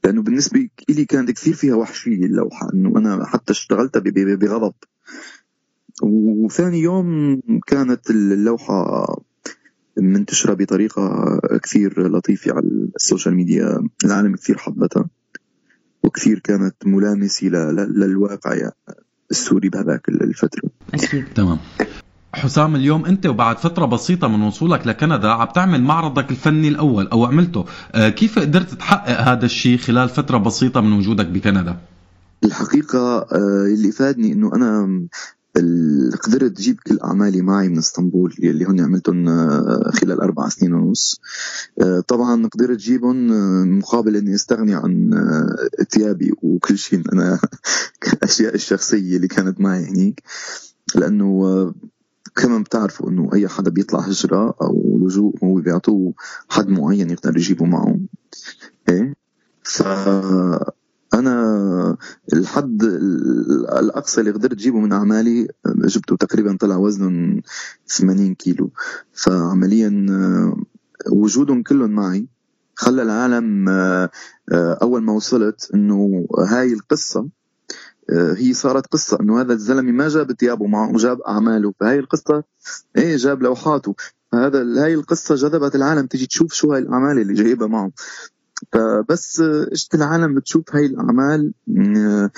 لأنه 0.03 0.21
بالنسبة 0.21 0.69
لي 0.89 1.05
كانت 1.05 1.31
كثير 1.31 1.53
فيها 1.53 1.75
وحشية 1.75 2.25
اللوحة 2.25 2.73
إنه 2.73 2.89
أنا 2.99 3.25
حتى 3.25 3.51
اشتغلتها 3.51 3.99
بغضب. 4.35 4.73
وثاني 6.03 6.79
يوم 6.79 7.41
كانت 7.67 8.09
اللوحة 8.09 9.05
منتشرة 10.01 10.53
بطريقة 10.53 11.39
كثير 11.63 12.07
لطيفة 12.07 12.51
على 12.53 12.67
ال 12.95 13.01
social 13.01 13.35
media. 13.35 13.87
العالم 14.05 14.35
كثير 14.35 14.57
حبتها 14.57 15.05
وكثير 16.03 16.39
كانت 16.39 16.75
ملامسة 16.85 17.47
للواقع 17.47 18.53
يعني 18.53 18.73
السوري 19.31 19.69
بهذاك 19.69 20.09
الفترة. 20.09 20.69
أكيد. 20.93 21.25
تمام. 21.35 21.57
حسام 22.33 22.75
اليوم 22.75 23.05
أنت 23.05 23.25
وبعد 23.25 23.57
فترة 23.57 23.85
بسيطة 23.85 24.27
من 24.27 24.41
وصولك 24.41 24.87
لكندا 24.87 25.27
عم 25.27 25.47
تعمل 25.47 25.83
معرضك 25.83 26.31
الفني 26.31 26.67
الأول 26.67 27.07
أو 27.07 27.25
عملته. 27.25 27.65
آه، 27.95 28.09
كيف 28.09 28.39
قدرت 28.39 28.73
تحقق 28.73 29.21
هذا 29.21 29.45
الشيء 29.45 29.77
خلال 29.77 30.09
فترة 30.09 30.37
بسيطة 30.37 30.81
من 30.81 30.93
وجودك 30.93 31.25
بكندا؟ 31.25 31.77
الحقيقة 32.45 33.17
آه، 33.17 33.65
اللي 33.73 33.91
فادني 33.91 34.33
إنه 34.33 34.55
أنا 34.55 34.99
قدرت 36.23 36.59
أجيب 36.59 36.79
كل 36.87 36.99
اعمالي 36.99 37.41
معي 37.41 37.69
من 37.69 37.77
إسطنبول 37.77 38.35
اللي 38.39 38.65
هن 38.65 38.79
عملتهم 38.79 39.29
آه، 39.29 39.91
خلال 39.93 40.21
أربع 40.21 40.49
سنين 40.49 40.73
ونص. 40.73 41.21
آه، 41.81 41.99
طبعا 41.99 42.47
قدرت 42.47 42.69
اجيبهم 42.69 43.31
آه، 43.31 43.63
مقابل 43.63 44.15
إني 44.15 44.35
أستغني 44.35 44.75
عن 44.75 45.11
ثيابي 45.89 46.31
وكل 46.41 46.77
شيء 46.77 47.01
أنا 47.13 47.39
الاشياء 48.13 48.55
الشخصية 48.55 49.15
اللي 49.15 49.27
كانت 49.27 49.61
معي 49.61 49.85
هنيك. 49.85 50.23
لأنه 50.95 51.73
كما 52.35 52.59
بتعرفوا 52.59 53.09
إنه 53.09 53.29
أي 53.33 53.47
حدا 53.47 53.69
بيطلع 53.71 53.99
هجرة 53.99 54.55
أو 54.61 54.99
لجوء 55.03 55.35
هو 55.43 55.53
بيعطوه 55.53 56.13
حد 56.49 56.69
معين 56.69 57.09
يقدر 57.09 57.37
يجيبه 57.37 57.65
معه. 57.65 57.99
إيه؟ 58.89 59.13
ف 59.63 59.83
أنا 61.13 61.97
الحد 62.33 62.83
ال- 62.83 63.69
الأقصى 63.79 64.21
اللي 64.21 64.31
قدرت 64.31 64.51
أجيبه 64.53 64.79
من 64.79 64.93
أعمالي 64.93 65.47
جبته 65.67 66.15
تقريبا 66.15 66.57
طلع 66.59 66.77
وزنه 66.77 67.41
80 67.87 68.35
كيلو. 68.35 68.71
فعمليا 69.13 70.05
وجودهم 71.11 71.63
كلهم 71.63 71.91
معي. 71.91 72.27
خلى 72.75 73.01
العالم 73.01 73.69
أول 74.53 75.01
ما 75.03 75.13
وصلت 75.13 75.71
إنه 75.73 76.27
هاي 76.39 76.73
القصة 76.73 77.27
هي 78.37 78.53
صارت 78.53 78.87
قصة 78.87 79.17
إنه 79.21 79.41
هذا 79.41 79.53
الزلمة 79.53 79.91
ما 79.91 80.07
جاب 80.07 80.31
ثيابه 80.31 80.67
معه 80.67 80.97
جاب 80.97 81.21
أعماله. 81.21 81.73
فهي 81.79 81.99
القصة 81.99 82.43
إيه 82.97 83.15
جاب 83.17 83.43
لوحاته. 83.43 83.95
فهذا 84.31 84.83
هاي 84.83 84.93
القصة 84.93 85.35
جذبت 85.35 85.75
العالم. 85.75 86.05
تيجي 86.07 86.25
تشوف 86.27 86.53
شو 86.53 86.73
هاي 86.73 86.79
الأعمال 86.81 87.19
اللي 87.19 87.33
جايبها 87.33 87.67
معه. 87.67 87.91
فبس 88.71 89.39
اجت 89.71 89.95
العالم 89.95 90.35
بتشوف 90.35 90.63
هاي 90.75 90.85
الأعمال 90.85 91.53
هن 91.67 92.29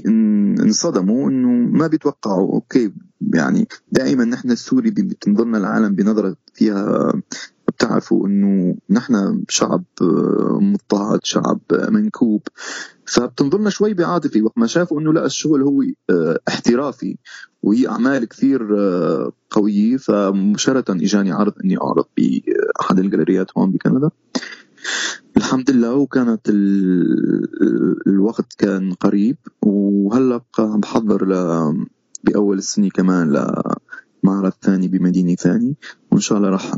إن- 0.00 0.62
انصدموا 0.62 1.30
إنه 1.30 1.48
ما 1.78 1.86
بيتوقعوا. 1.86 2.54
أوكي 2.54 2.92
يعني 3.34 3.68
دائما 3.92 4.24
نحن 4.24 4.50
السوري 4.50 4.90
بتنظرنا 4.90 5.58
العالم 5.58 5.94
بنظرة 5.94 6.36
فيها 6.54 7.12
بتعرفوا 7.68 8.26
إنه 8.26 8.76
نحن 8.90 9.44
شعب 9.48 9.84
مضطهد 10.60 11.20
شعب 11.24 11.60
منكوب. 11.88 12.42
فبتنظرنا 13.06 13.70
شوي 13.70 13.94
بعاطفي 13.94 14.42
وقت 14.42 14.58
ما 14.58 14.66
شافوا 14.66 15.00
إنه 15.00 15.12
لا 15.12 15.26
الشغل 15.26 15.62
هو 15.62 15.82
آه، 16.10 16.38
احترافي 16.48 17.16
وهي 17.62 17.88
أعمال 17.88 18.24
كثير 18.28 18.78
آه، 18.78 19.32
قوية. 19.50 19.96
فمباشرة 19.96 20.84
إجاني 20.92 21.32
عرض 21.32 21.52
إني 21.64 21.76
أعرض 21.78 22.04
بأحد 22.16 22.98
الجاليريات 22.98 23.46
هون 23.58 23.70
بكندا. 23.70 24.10
الحمد 25.46 25.70
لله 25.70 25.94
وكانت 25.94 26.48
ال- 26.48 27.46
الوقت 28.06 28.52
كان 28.58 28.92
قريب 28.92 29.36
وهلا 29.62 30.40
بحضر 30.58 31.28
ل 31.28 31.34
بأول 32.24 32.58
السنة 32.58 32.88
كمان 32.88 33.30
لمعرض 34.24 34.52
ثاني 34.62 34.88
بمدينة 34.88 35.34
ثانية؟ 35.34 35.74
وإن 36.10 36.20
شاء 36.20 36.38
الله 36.38 36.50
راح 36.50 36.72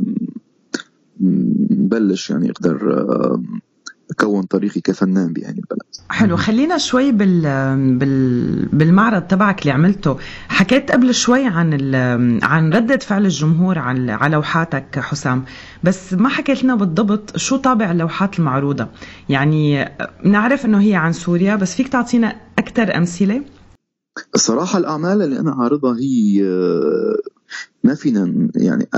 نبلش 1.70 2.30
يعني 2.30 2.50
أقدر 2.50 2.76
اكون 4.10 4.42
طريقي 4.42 4.80
كفنان 4.80 5.32
بهذه 5.32 5.48
البلد 5.48 5.82
حلو 6.08 6.36
خلينا 6.36 6.78
شوي 6.78 7.12
بال... 7.12 7.42
بال... 7.98 8.66
بالمعرض 8.66 9.22
تبعك 9.22 9.62
اللي 9.62 9.72
عملته. 9.72 10.18
حكيت 10.48 10.92
قبل 10.92 11.14
شوي 11.14 11.46
عن 11.46 11.72
ال... 11.72 11.94
عن 12.44 12.72
ردة 12.72 12.96
فعل 12.96 13.24
الجمهور 13.24 13.78
على 13.78 14.12
على 14.12 14.32
لوحاتك 14.32 14.98
حسام. 14.98 15.44
بس 15.84 16.14
ما 16.14 16.28
حكيت 16.28 16.64
لنا 16.64 16.74
بالضبط 16.74 17.36
شو 17.36 17.56
طابع 17.56 17.90
اللوحات 17.90 18.38
المعروضة. 18.38 18.88
يعني 19.28 19.88
نعرف 20.24 20.64
إنه 20.64 20.80
هي 20.80 20.94
عن 20.94 21.12
سوريا 21.12 21.56
بس 21.56 21.74
فيك 21.74 21.88
تعطينا 21.88 22.36
أكثر 22.58 22.96
أمثلة؟ 22.96 23.42
الصراحة 24.34 24.78
الأعمال 24.78 25.22
اللي 25.22 25.40
أنا 25.40 25.50
عارضها 25.50 25.96
هي 25.98 26.42
ما 27.84 27.94
فينا 27.94 28.48
يعني 28.56 28.88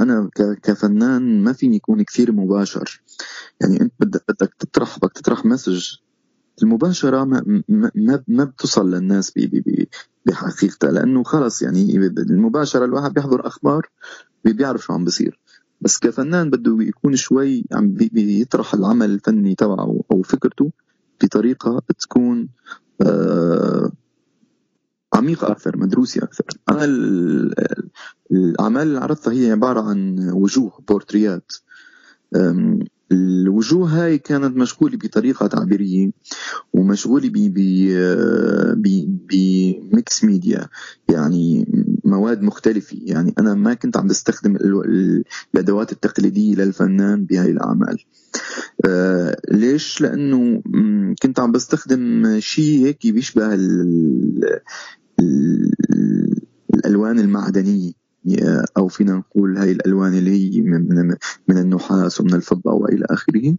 أنا 0.00 0.30
ك- 0.34 0.58
كفنان 0.62 1.42
ما 1.44 1.52
فيني 1.52 1.76
يكون 1.76 2.02
كثير 2.02 2.32
مباشر. 2.32 3.02
يعني 3.60 3.80
أنت 3.80 3.92
بدك 4.00 4.24
بدك 4.28 4.54
تطرح 4.58 4.98
بدك 4.98 5.12
تطرح 5.12 5.44
مسج. 5.44 5.96
المباشرة 6.62 7.24
ما 7.24 7.62
ما 7.68 7.90
ما, 8.28 8.44
بتصل 8.44 8.90
للناس 8.90 9.32
بحقيقتها 10.26 10.90
لأنه 10.90 11.22
خلص 11.22 11.62
يعني 11.62 11.96
المباشرة 11.96 12.84
الواحد 12.84 13.14
بيحضر 13.14 13.46
أخبار 13.46 13.88
بي- 14.44 14.52
بيعرف 14.52 14.82
شو 14.84 14.92
عم 14.92 15.04
بصير. 15.04 15.40
بس 15.80 15.98
كفنان 15.98 16.50
بده 16.50 16.76
يكون 16.80 17.16
شوي 17.16 17.64
عم 17.72 17.92
بي- 17.94 18.10
بيطرح 18.12 18.74
العمل 18.74 19.10
الفني 19.10 19.54
تبعه 19.54 20.00
أو 20.12 20.22
فكرته 20.22 20.70
بطريقة 21.22 21.82
تكون 21.98 22.48
آه 23.02 23.92
عميقة 25.14 25.50
أكثر 25.52 25.76
مدروسة 25.76 26.22
أكثر. 26.22 26.44
أنا 26.68 26.84
ال- 26.84 27.60
ال- 27.60 27.90
الأعمال 28.32 28.82
اللي 28.82 28.98
عرضتها 28.98 29.32
هي 29.32 29.50
عبارة 29.50 29.80
عن 29.80 30.30
وجوه 30.32 30.72
بورتريات. 30.88 31.52
الوجوه 33.12 33.88
هاي 33.88 34.18
كانت 34.18 34.56
مشغولة 34.56 34.96
بطريقة 34.96 35.46
تعبيرية 35.46 36.10
ومشغولة 36.72 37.30
ب 38.74 38.99
mixed 38.99 40.24
media 40.24 40.68
يعني 41.08 41.66
مواد 42.04 42.42
مختلفة. 42.42 42.96
يعني 43.02 43.34
أنا 43.38 43.54
ما 43.54 43.74
كنت 43.74 43.96
عم 43.96 44.06
بستخدم 44.06 44.56
ال- 44.56 44.84
ال- 44.84 45.24
الأدوات 45.54 45.92
التقليدية 45.92 46.54
للفنان 46.54 47.24
بهاي 47.24 47.50
الأعمال. 47.50 47.98
آه 48.86 49.36
ليش؟ 49.50 50.00
لأنه 50.00 50.62
كنت 51.22 51.40
عم 51.40 51.52
بستخدم 51.52 52.36
شيء 52.40 52.86
هيك 52.86 53.06
بيشبه 53.12 53.54
الألوان 56.74 57.18
المعدنية 57.18 57.92
أو 58.76 58.88
فينا 58.88 59.14
نقول 59.14 59.58
هاي 59.58 59.72
الألوان 59.72 60.14
اللي 60.14 60.30
هي 60.30 60.60
من 60.60 61.06
من- 61.48 61.58
النحاس 61.58 62.20
ومن 62.20 62.34
الفضة 62.34 62.72
وإلى 62.72 63.04
آخره. 63.10 63.56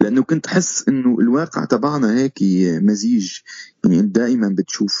لأنه 0.00 0.22
كنت 0.22 0.46
أحس 0.46 0.88
إنه 0.88 1.16
الواقع 1.20 1.64
تبعنا 1.64 2.14
هيك 2.18 2.38
مزيج. 2.82 3.32
يعني 3.84 4.02
دائما 4.02 4.48
بتشوف 4.48 4.94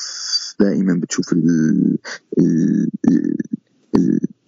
دائما 0.60 0.94
بتشوف 1.02 1.32
ال 1.32 1.48
ال 2.38 2.88
ال 3.08 3.38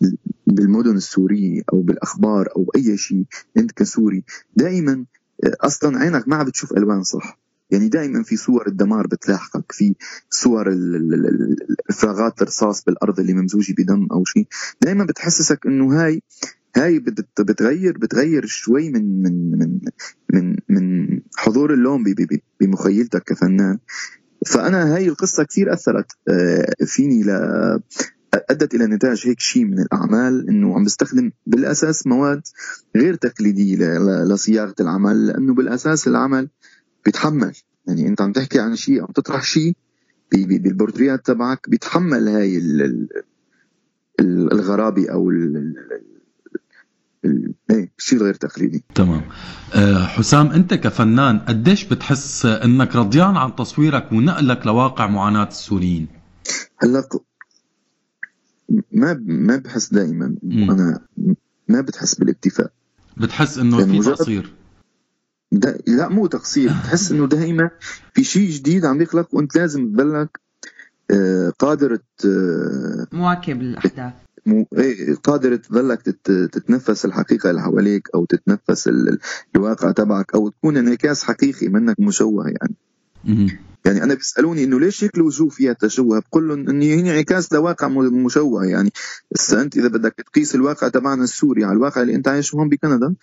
ال 0.02 0.16
بالمدن 0.46 0.96
السورية 0.96 1.62
أو 1.72 1.82
بالأخبار 1.82 2.48
أو 2.56 2.70
أي 2.76 2.96
شيء 2.96 3.24
أنت 3.56 3.72
كسوري 3.72 4.24
دائما 4.56 5.04
أصلا 5.44 5.98
عينك 5.98 6.28
ما 6.28 6.36
عم 6.36 6.44
بتشوف 6.46 6.72
ألوان 6.72 7.02
صح. 7.02 7.38
يعني 7.70 7.88
دائما 7.88 8.22
في 8.22 8.36
صور 8.36 8.66
الدمار 8.66 9.06
بتلاحقك 9.06 9.72
في 9.72 9.94
صور 10.30 10.68
ال- 10.68 10.96
ال- 10.96 11.14
ال- 11.14 11.56
الفراغات 11.90 12.42
الرصاص 12.42 12.84
بالأرض 12.84 13.20
اللي 13.20 13.34
ممزوجة 13.34 13.74
بدم 13.78 14.06
أو 14.12 14.24
شيء. 14.24 14.46
دائما 14.82 15.04
بتحسسك 15.04 15.66
إنه 15.66 16.02
هاي 16.04 16.22
هاي 16.76 16.98
بت- 16.98 17.40
بتغير 17.40 17.98
بتغير 17.98 18.46
شوي 18.46 18.90
من 18.90 19.22
من 19.22 19.58
من 19.58 19.80
من 20.34 20.56
من 20.68 21.20
حضور 21.36 21.74
اللون 21.74 22.04
بمخيلتك 22.60 23.22
كفنان. 23.22 23.78
فأنا 24.46 24.94
هاي 24.94 25.08
القصة 25.08 25.44
كثير 25.44 25.72
أثرت 25.72 26.06
آه، 26.28 26.74
فيني 26.86 27.22
ل 27.22 27.30
أدت 28.50 28.74
إلى 28.74 28.86
نتاج 28.86 29.22
هيك 29.26 29.40
شيء 29.40 29.64
من 29.64 29.78
الأعمال 29.78 30.48
إنه 30.48 30.74
عم 30.74 30.84
بستخدم 30.84 31.30
بالأساس 31.46 32.06
مواد 32.06 32.42
غير 32.96 33.14
تقليدية 33.14 33.76
لصياغة 34.24 34.74
العمل 34.80 35.26
لأنه 35.26 35.54
بالأساس 35.54 36.08
العمل 36.08 36.48
بيتحمل. 37.04 37.52
يعني 37.86 38.08
انت 38.08 38.20
عم 38.20 38.32
تحكي 38.32 38.60
عن 38.60 38.76
شيء 38.76 39.02
عم 39.02 39.06
تطرح 39.06 39.42
شيء 39.42 39.74
بالبورتريات 40.32 41.26
تبعك 41.26 41.70
بيتحمل 41.70 42.28
هاي 42.28 42.58
ال- 42.58 42.82
ال- 42.82 43.08
ال- 44.20 44.52
الغرابة 44.52 45.10
أو 45.12 45.30
إيه 47.70 47.90
الشيء 47.98 48.18
الغير 48.18 48.34
تقليدي. 48.34 48.84
تمام. 48.94 49.22
آه، 49.74 50.04
حسام 50.04 50.46
أنت 50.46 50.74
كفنان 50.74 51.38
قديش 51.38 51.84
بتحس 51.84 52.46
إنك 52.46 52.96
رضيان 52.96 53.36
عن 53.36 53.56
تصويرك 53.56 54.12
ونقلك 54.12 54.66
لواقع 54.66 55.06
معاناة 55.06 55.48
السوريين؟ 55.48 56.08
هلأ 56.78 57.08
ما 58.92 59.20
ما 59.26 59.56
بحس 59.56 59.92
دائما. 59.92 60.34
أنا 60.44 61.00
ما 61.68 61.80
بتحس 61.80 62.14
بالاكتفاء 62.14 62.72
بتحس 63.16 63.58
إنه 63.58 63.80
يعني 63.80 64.02
في 64.02 64.10
تقصير 64.10 64.52
دا 65.52 65.78
لا 65.86 66.08
مو 66.08 66.26
تقصير. 66.26 66.70
بتحس 66.70 67.12
إنه 67.12 67.26
دائما 67.26 67.70
في 68.14 68.24
شيء 68.24 68.50
جديد 68.50 68.84
عم 68.84 69.02
يخلق 69.02 69.28
وأنت 69.32 69.56
لازم 69.56 69.92
تضلك 69.92 70.40
آه، 71.10 71.52
قادر 71.58 71.96
ت- 71.96 73.08
مواكب 73.12 73.60
الأحداث. 73.60 74.12
مو 74.46 74.66
إيه 74.78 75.14
قادر 75.14 75.56
تظلك 75.56 76.02
تت- 76.02 76.30
تتنفس 76.52 77.04
الحقيقة 77.04 77.50
اللي 77.50 77.62
حواليك 77.62 78.08
أو 78.14 78.24
تتنفس 78.24 78.88
ال- 78.88 79.08
ال- 79.08 79.18
الواقع 79.56 79.90
تبعك 79.90 80.34
أو 80.34 80.48
تكون 80.48 80.76
انعكاس 80.76 81.24
حقيقي 81.24 81.68
منك 81.68 82.00
مشوه 82.00 82.44
يعني. 82.48 82.74
يعني 83.84 84.02
أنا 84.02 84.14
بيسألوني 84.14 84.64
إنه 84.64 84.80
ليش 84.80 85.04
هيك 85.04 85.16
الوجوه 85.16 85.48
فيها 85.48 85.72
تشوه؟ 85.72 86.22
بقول 86.30 86.48
لهم 86.48 86.68
انه 86.68 86.84
هي 86.84 87.00
انعكاس 87.00 87.52
لواقع 87.52 87.88
مشوه 87.88 88.64
يعني. 88.66 88.92
هسه 89.36 89.62
أنت 89.62 89.76
إذا 89.76 89.88
بدك 89.88 90.14
تقيس 90.32 90.54
الواقع 90.54 90.88
تبعنا 90.88 91.24
السوري 91.24 91.64
على 91.64 91.72
الواقع 91.72 92.02
اللي 92.02 92.14
أنت 92.14 92.28
عايش 92.28 92.54
هون 92.54 92.68
بكندا 92.68 93.14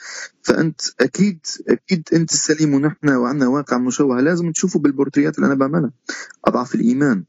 فأنت 0.41 0.81
أكيد 1.01 1.39
أكيد 1.69 2.09
أنت 2.13 2.33
السليم 2.33 2.73
ونحن 2.73 3.09
وعندنا 3.09 3.47
واقع 3.47 3.77
مشوه. 3.77 4.21
لازم 4.21 4.51
تشوفه 4.51 4.79
بالبورتريات 4.79 5.35
اللي 5.35 5.47
أنا 5.47 5.55
بعملها. 5.55 5.91
أضعف 6.45 6.75
الإيمان. 6.75 7.23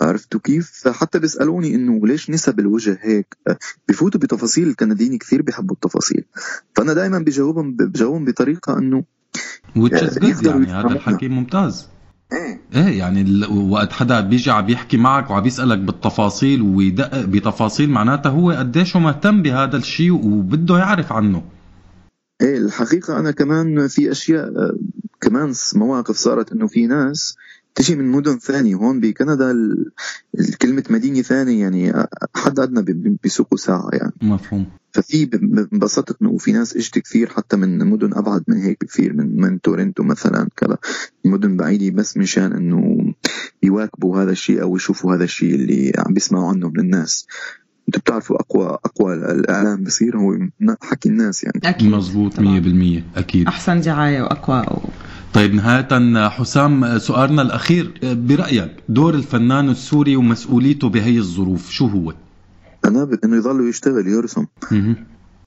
عرفتوا 0.00 0.40
كيف؟ 0.40 0.70
فحتى 0.84 1.18
بيسألوني 1.18 1.74
إنه 1.74 2.06
ليش 2.06 2.30
نسب 2.30 2.60
الوجه 2.60 2.98
هيك؟ 3.00 3.36
بفوتوا 3.88 4.20
بتفاصيل 4.20 4.68
الكنديين 4.68 5.18
كثير 5.18 5.42
بيحبوا 5.42 5.74
التفاصيل. 5.74 6.24
فأنا 6.76 6.92
دائما 6.92 7.18
بجاوبهم 7.18 7.76
بجاوبهم 7.76 8.24
بطريقة 8.24 8.78
إنه 8.78 9.04
which 9.78 9.92
is 9.92 10.18
good 10.18 10.24
يقدروا 10.24 10.62
يعني 10.62 10.72
هذا. 10.72 10.94
الحكي 10.94 11.28
ممتاز. 11.28 11.91
إيه. 12.32 12.60
إيه 12.74 12.98
يعني 12.98 13.46
وقت 13.46 13.92
حدا 13.92 14.20
بيجي 14.20 14.50
عم 14.50 14.66
بيحكي 14.66 14.96
معك 14.96 15.30
وعم 15.30 15.42
بيسالك 15.42 15.78
بالتفاصيل 15.78 16.62
ويدقق 16.62 17.24
بتفاصيل 17.24 17.90
معناتها 17.90 18.30
هو 18.30 18.50
قديش 18.50 18.96
مهتم 18.96 19.42
بهذا 19.42 19.76
الشيء 19.76 20.12
وبده 20.12 20.78
يعرف 20.78 21.12
عنه. 21.12 21.42
إيه 22.42 22.58
الحقيقة 22.58 23.18
أنا 23.18 23.30
كمان 23.30 23.88
في 23.88 24.10
أشياء 24.10 24.48
آه، 24.48 24.76
كمان 25.20 25.52
مواقف 25.74 26.16
صارت 26.16 26.52
إنه 26.52 26.66
في 26.66 26.86
ناس 26.86 27.36
تجي 27.74 27.96
من 27.96 28.04
مدن 28.10 28.38
ثانية 28.38 28.74
هون 28.74 29.00
بكندا 29.00 29.52
كلمة 30.62 30.84
مدينة 30.90 31.22
ثانية 31.22 31.60
يعني 31.60 31.92
حد 32.34 32.58
أدنى 32.60 32.82
ب- 32.82 32.84
ب- 33.02 33.16
بيسوقوا 33.22 33.58
ساعة 33.58 33.88
يعني. 33.92 34.12
مفهوم. 34.22 34.66
ففي 34.92 35.28
انبسطت 35.72 36.16
إنه 36.22 36.36
في 36.38 36.52
ناس 36.52 36.76
إجت 36.76 36.98
كثير 36.98 37.28
حتى 37.28 37.56
من 37.56 37.78
مدن 37.86 38.14
أبعد 38.14 38.42
من 38.48 38.56
هيك 38.56 38.78
بكثير 38.80 39.12
من 39.12 39.40
من 39.40 39.60
تورنتو 39.60 40.02
مثلا 40.02 40.48
كذا. 40.56 40.78
مدن 41.24 41.56
بعيدة 41.56 41.96
بس 41.96 42.16
مشان 42.16 42.52
إنه 42.52 43.12
يواكبوا 43.62 44.22
هذا 44.22 44.30
الشيء 44.30 44.62
أو 44.62 44.76
يشوفوا 44.76 45.14
هذا 45.14 45.24
الشيء 45.24 45.54
اللي 45.54 45.92
عم 45.98 46.14
بيسمعوا 46.14 46.48
عنه 46.48 46.68
من 46.68 46.80
الناس. 46.80 47.26
أنتوا 47.88 48.00
بتعرفوا 48.00 48.36
اقوى 48.40 48.66
أقوى 48.84 49.14
الإعلام 49.14 49.82
بصير 49.84 50.16
هو 50.18 50.34
حكي 50.82 51.08
الناس 51.08 51.44
يعني. 51.44 51.60
أكيد. 51.64 51.90
مزبوط 51.90 52.40
100% 52.40 52.42
أكيد. 53.16 53.46
أحسن 53.46 53.80
دعاية 53.80 54.22
وأقوى 54.22 54.66
طيب 55.34 55.54
نهاية 55.54 56.28
حسام 56.28 56.98
سؤالنا 56.98 57.42
الأخير. 57.42 58.00
برأيك 58.02 58.82
دور 58.88 59.14
الفنان 59.14 59.70
السوري 59.70 60.16
ومسؤوليته 60.16 60.88
بهي 60.88 61.18
الظروف 61.18 61.70
شو 61.70 61.86
هو؟ 61.86 62.14
أنا 62.84 63.04
بدي 63.04 63.18
أنه 63.24 63.36
يضل 63.36 63.68
يشتغل 63.68 64.06
يرسم 64.08 64.46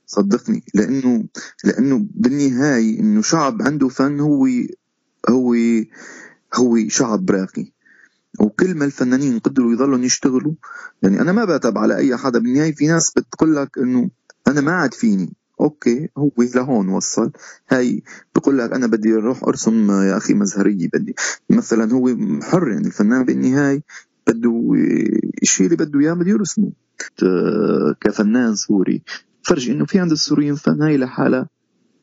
صدقني. 0.06 0.64
لأنه 0.74 1.26
لأنه 1.64 2.06
بالنهاية 2.16 3.00
إنه 3.00 3.22
شعب 3.22 3.62
عنده 3.62 3.88
فن 3.88 4.20
هو 4.20 4.48
هو 5.30 5.56
هو 6.56 6.78
شعب 6.88 7.32
راقي. 7.32 7.72
وكل 8.40 8.76
ما 8.76 8.86
الفنانين 8.86 9.40
قدروا 9.40 9.74
يضلوا 9.74 10.00
يشتغلوا 10.00 10.54
يعني 11.04 11.22
أنا 11.22 11.32
ما 11.32 11.46
بعتب 11.46 11.78
على 11.78 11.98
اي 11.98 12.18
حدا 12.18 12.40
بالنهاية 12.40 12.76
في 12.76 12.88
ناس 12.88 13.14
بتقول 13.18 13.56
لك 13.56 13.78
إنه 13.78 14.10
أنا 14.48 14.62
ما 14.62 14.72
عاد 14.72 14.94
فيني. 14.94 15.34
okay 15.62 16.10
هو 16.18 16.32
لهون 16.56 16.90
وصل. 16.90 17.32
هاي 17.70 18.04
بقول 18.36 18.58
لك 18.58 18.74
أنا 18.74 18.88
بدي 18.88 19.14
أروح 19.14 19.44
أرسم 19.44 19.92
يا 19.92 20.18
أخي 20.18 20.34
مزهرية 20.34 20.90
بدي. 20.94 21.16
مثلا 21.50 21.94
هو 21.94 22.10
حر 22.42 22.70
يعني 22.72 22.88
الفنان 22.88 23.26
بالنهاية 23.26 23.84
بده 24.28 24.72
الشيء 25.42 25.66
اللي 25.66 25.78
بده 25.78 26.00
إياه 26.00 26.14
بده 26.14 26.30
يرسمه. 26.30 26.72
ت- 27.18 27.96
كفنان 28.02 28.56
سوري. 28.56 29.04
فرج 29.44 29.70
إنه 29.70 29.86
في 29.86 30.00
عند 30.00 30.12
السوريين 30.12 30.56
فن 30.56 30.82
هاي 30.82 30.98
لحالها 30.98 31.50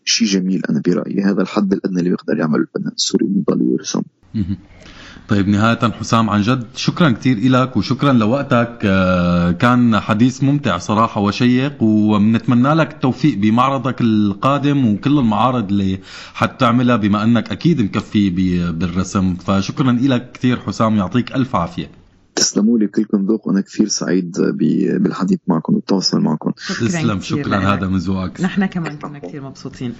شيء 0.04 0.28
جميل 0.28 0.62
أنا 0.70 0.82
برأيي. 0.86 1.22
هذا 1.22 1.42
الحد 1.42 1.72
الأدنى 1.72 1.98
اللي 1.98 2.10
بيقدر 2.10 2.38
يعمله 2.38 2.62
الفنان 2.62 2.92
السوري 2.92 3.26
إنه 3.26 3.38
يضل 3.48 3.72
يرسم. 3.72 4.02
طيب 5.28 5.48
نهاية 5.48 5.78
حسام 6.00 6.30
عن 6.30 6.42
جد 6.42 6.66
شكرا 6.76 7.10
كثير 7.10 7.38
لك 7.50 7.76
وشكرا 7.76 8.12
لوقتك. 8.12 8.78
آه، 8.84 9.50
كان 9.50 10.00
حديث 10.00 10.42
ممتع 10.42 10.78
صراحة 10.78 11.20
وشيق 11.20 11.82
وبنتمنى 11.82 12.74
لك 12.74 12.92
التوفيق 12.92 13.38
بمعرضك 13.38 14.00
القادم 14.00 14.86
وكل 14.86 15.18
المعارض 15.18 15.68
اللي 15.68 15.98
حتعملها 16.34 16.96
بما 16.96 17.22
أنك 17.22 17.52
أكيد 17.52 17.80
مكفي 17.82 18.30
ب- 18.30 18.78
بالرسم. 18.78 19.34
فشكرا 19.34 19.92
لك 19.92 20.32
كثير 20.32 20.60
حسام 20.60 20.96
يعطيك 20.96 21.32
ألف 21.34 21.56
عافية. 21.56 21.90
تسلموا 22.34 22.78
لي 22.78 22.86
كلكم 22.86 23.26
ذوق 23.26 23.48
وأنا 23.48 23.60
كثير 23.60 23.88
سعيد 23.88 24.36
ب- 24.40 25.02
بالحديث 25.02 25.38
معكم 25.46 25.74
والتواصل 25.74 26.20
معكم. 26.20 26.50
تسلم 26.50 27.20
شكرا 27.20 27.56
لك. 27.58 27.64
هذا 27.64 27.86
من 27.88 27.98
ذوقك. 27.98 28.40
نحن 28.40 28.66
كمان 28.66 28.96
كنا 28.98 29.18
كثير 29.18 29.42
مبسوطين. 29.42 29.92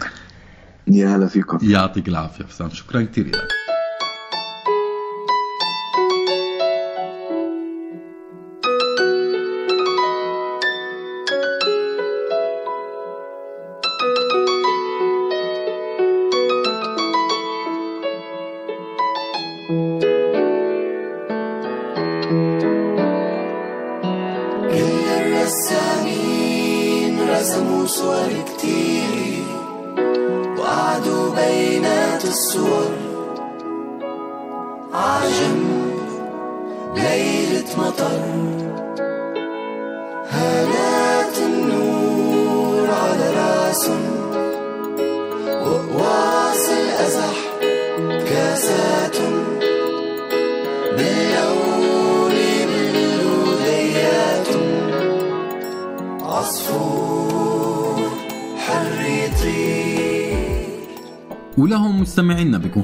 يا 0.89 1.17
هلا 1.17 1.27
فيكم. 1.27 1.59
يعطيك 1.63 2.09
العافية 2.09 2.45
حسام 2.45 2.71
شكرا 2.71 3.03
كثير 3.03 3.27
لك 3.27 3.49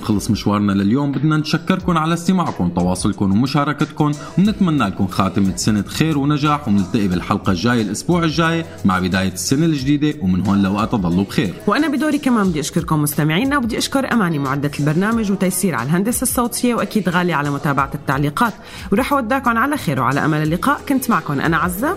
خلص 0.09 0.31
مشوارنا 0.31 0.73
لليوم. 0.73 1.13
بدنا 1.13 1.37
نشكركم 1.37 1.99
على 1.99 2.15
استماعكم 2.15 2.69
تواصلكم 2.69 3.33
ومشاركتكم. 3.33 4.13
ونتمنى 4.39 4.85
لكم 4.85 5.07
خاتمة 5.07 5.57
سنة 5.57 5.85
خير 5.87 6.19
ونجاح 6.19 6.69
ونلتقي 6.69 7.09
بالحلقة 7.09 7.51
الجاية 7.51 7.83
الأسبوع 7.83 8.25
الجاي 8.25 8.65
مع 8.85 8.99
بداية 8.99 9.33
السنة 9.33 9.67
الجديدة. 9.67 10.19
ومن 10.23 10.47
هون 10.47 10.63
لوقت 10.63 10.95
ضلوا 10.95 11.25
بخير. 11.25 11.55
وأنا 11.67 11.89
بدوري 11.89 12.19
كمان 12.19 12.49
بدي 12.49 12.61
أشكركم 12.61 13.03
مستمعينا 13.03 13.59
وبدي 13.59 13.79
أشكر 13.79 14.13
أماني 14.13 14.39
معدة 14.39 14.71
البرنامج 14.81 15.33
وتيسير 15.33 15.75
على 15.75 15.89
الهندسة 15.89 16.23
الصوتية 16.23 16.75
وأكيد 16.75 17.09
غالي 17.09 17.33
على 17.33 17.51
متابعة 17.51 17.91
التعليقات. 17.95 18.53
وراح 18.93 19.13
أودعكم 19.13 19.59
على 19.59 19.77
خير 19.77 20.01
وعلى 20.01 20.25
امل 20.25 20.43
اللقاء. 20.43 20.81
كنت 20.89 21.11
معكم 21.11 21.41
أنا 21.41 21.57
عزة. 21.57 21.97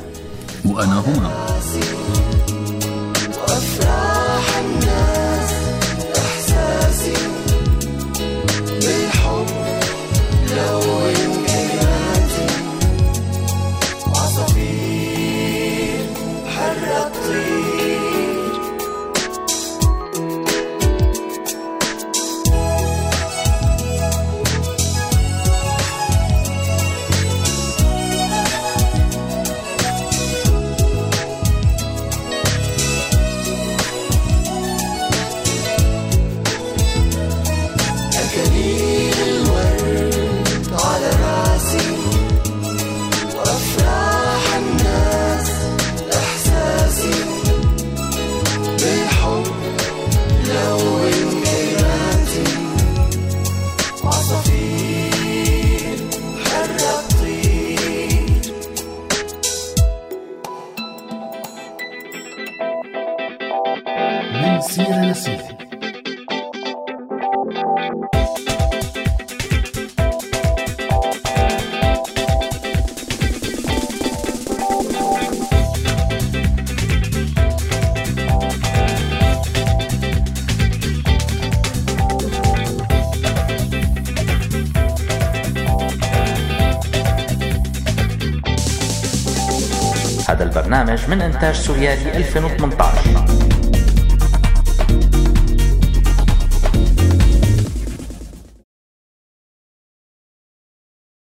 وأنا 0.66 1.00
هما. 1.00 1.32
وأفراح 3.38 4.11
13 91.42 91.54
سوريالي 91.64 92.18
2018 92.18 93.21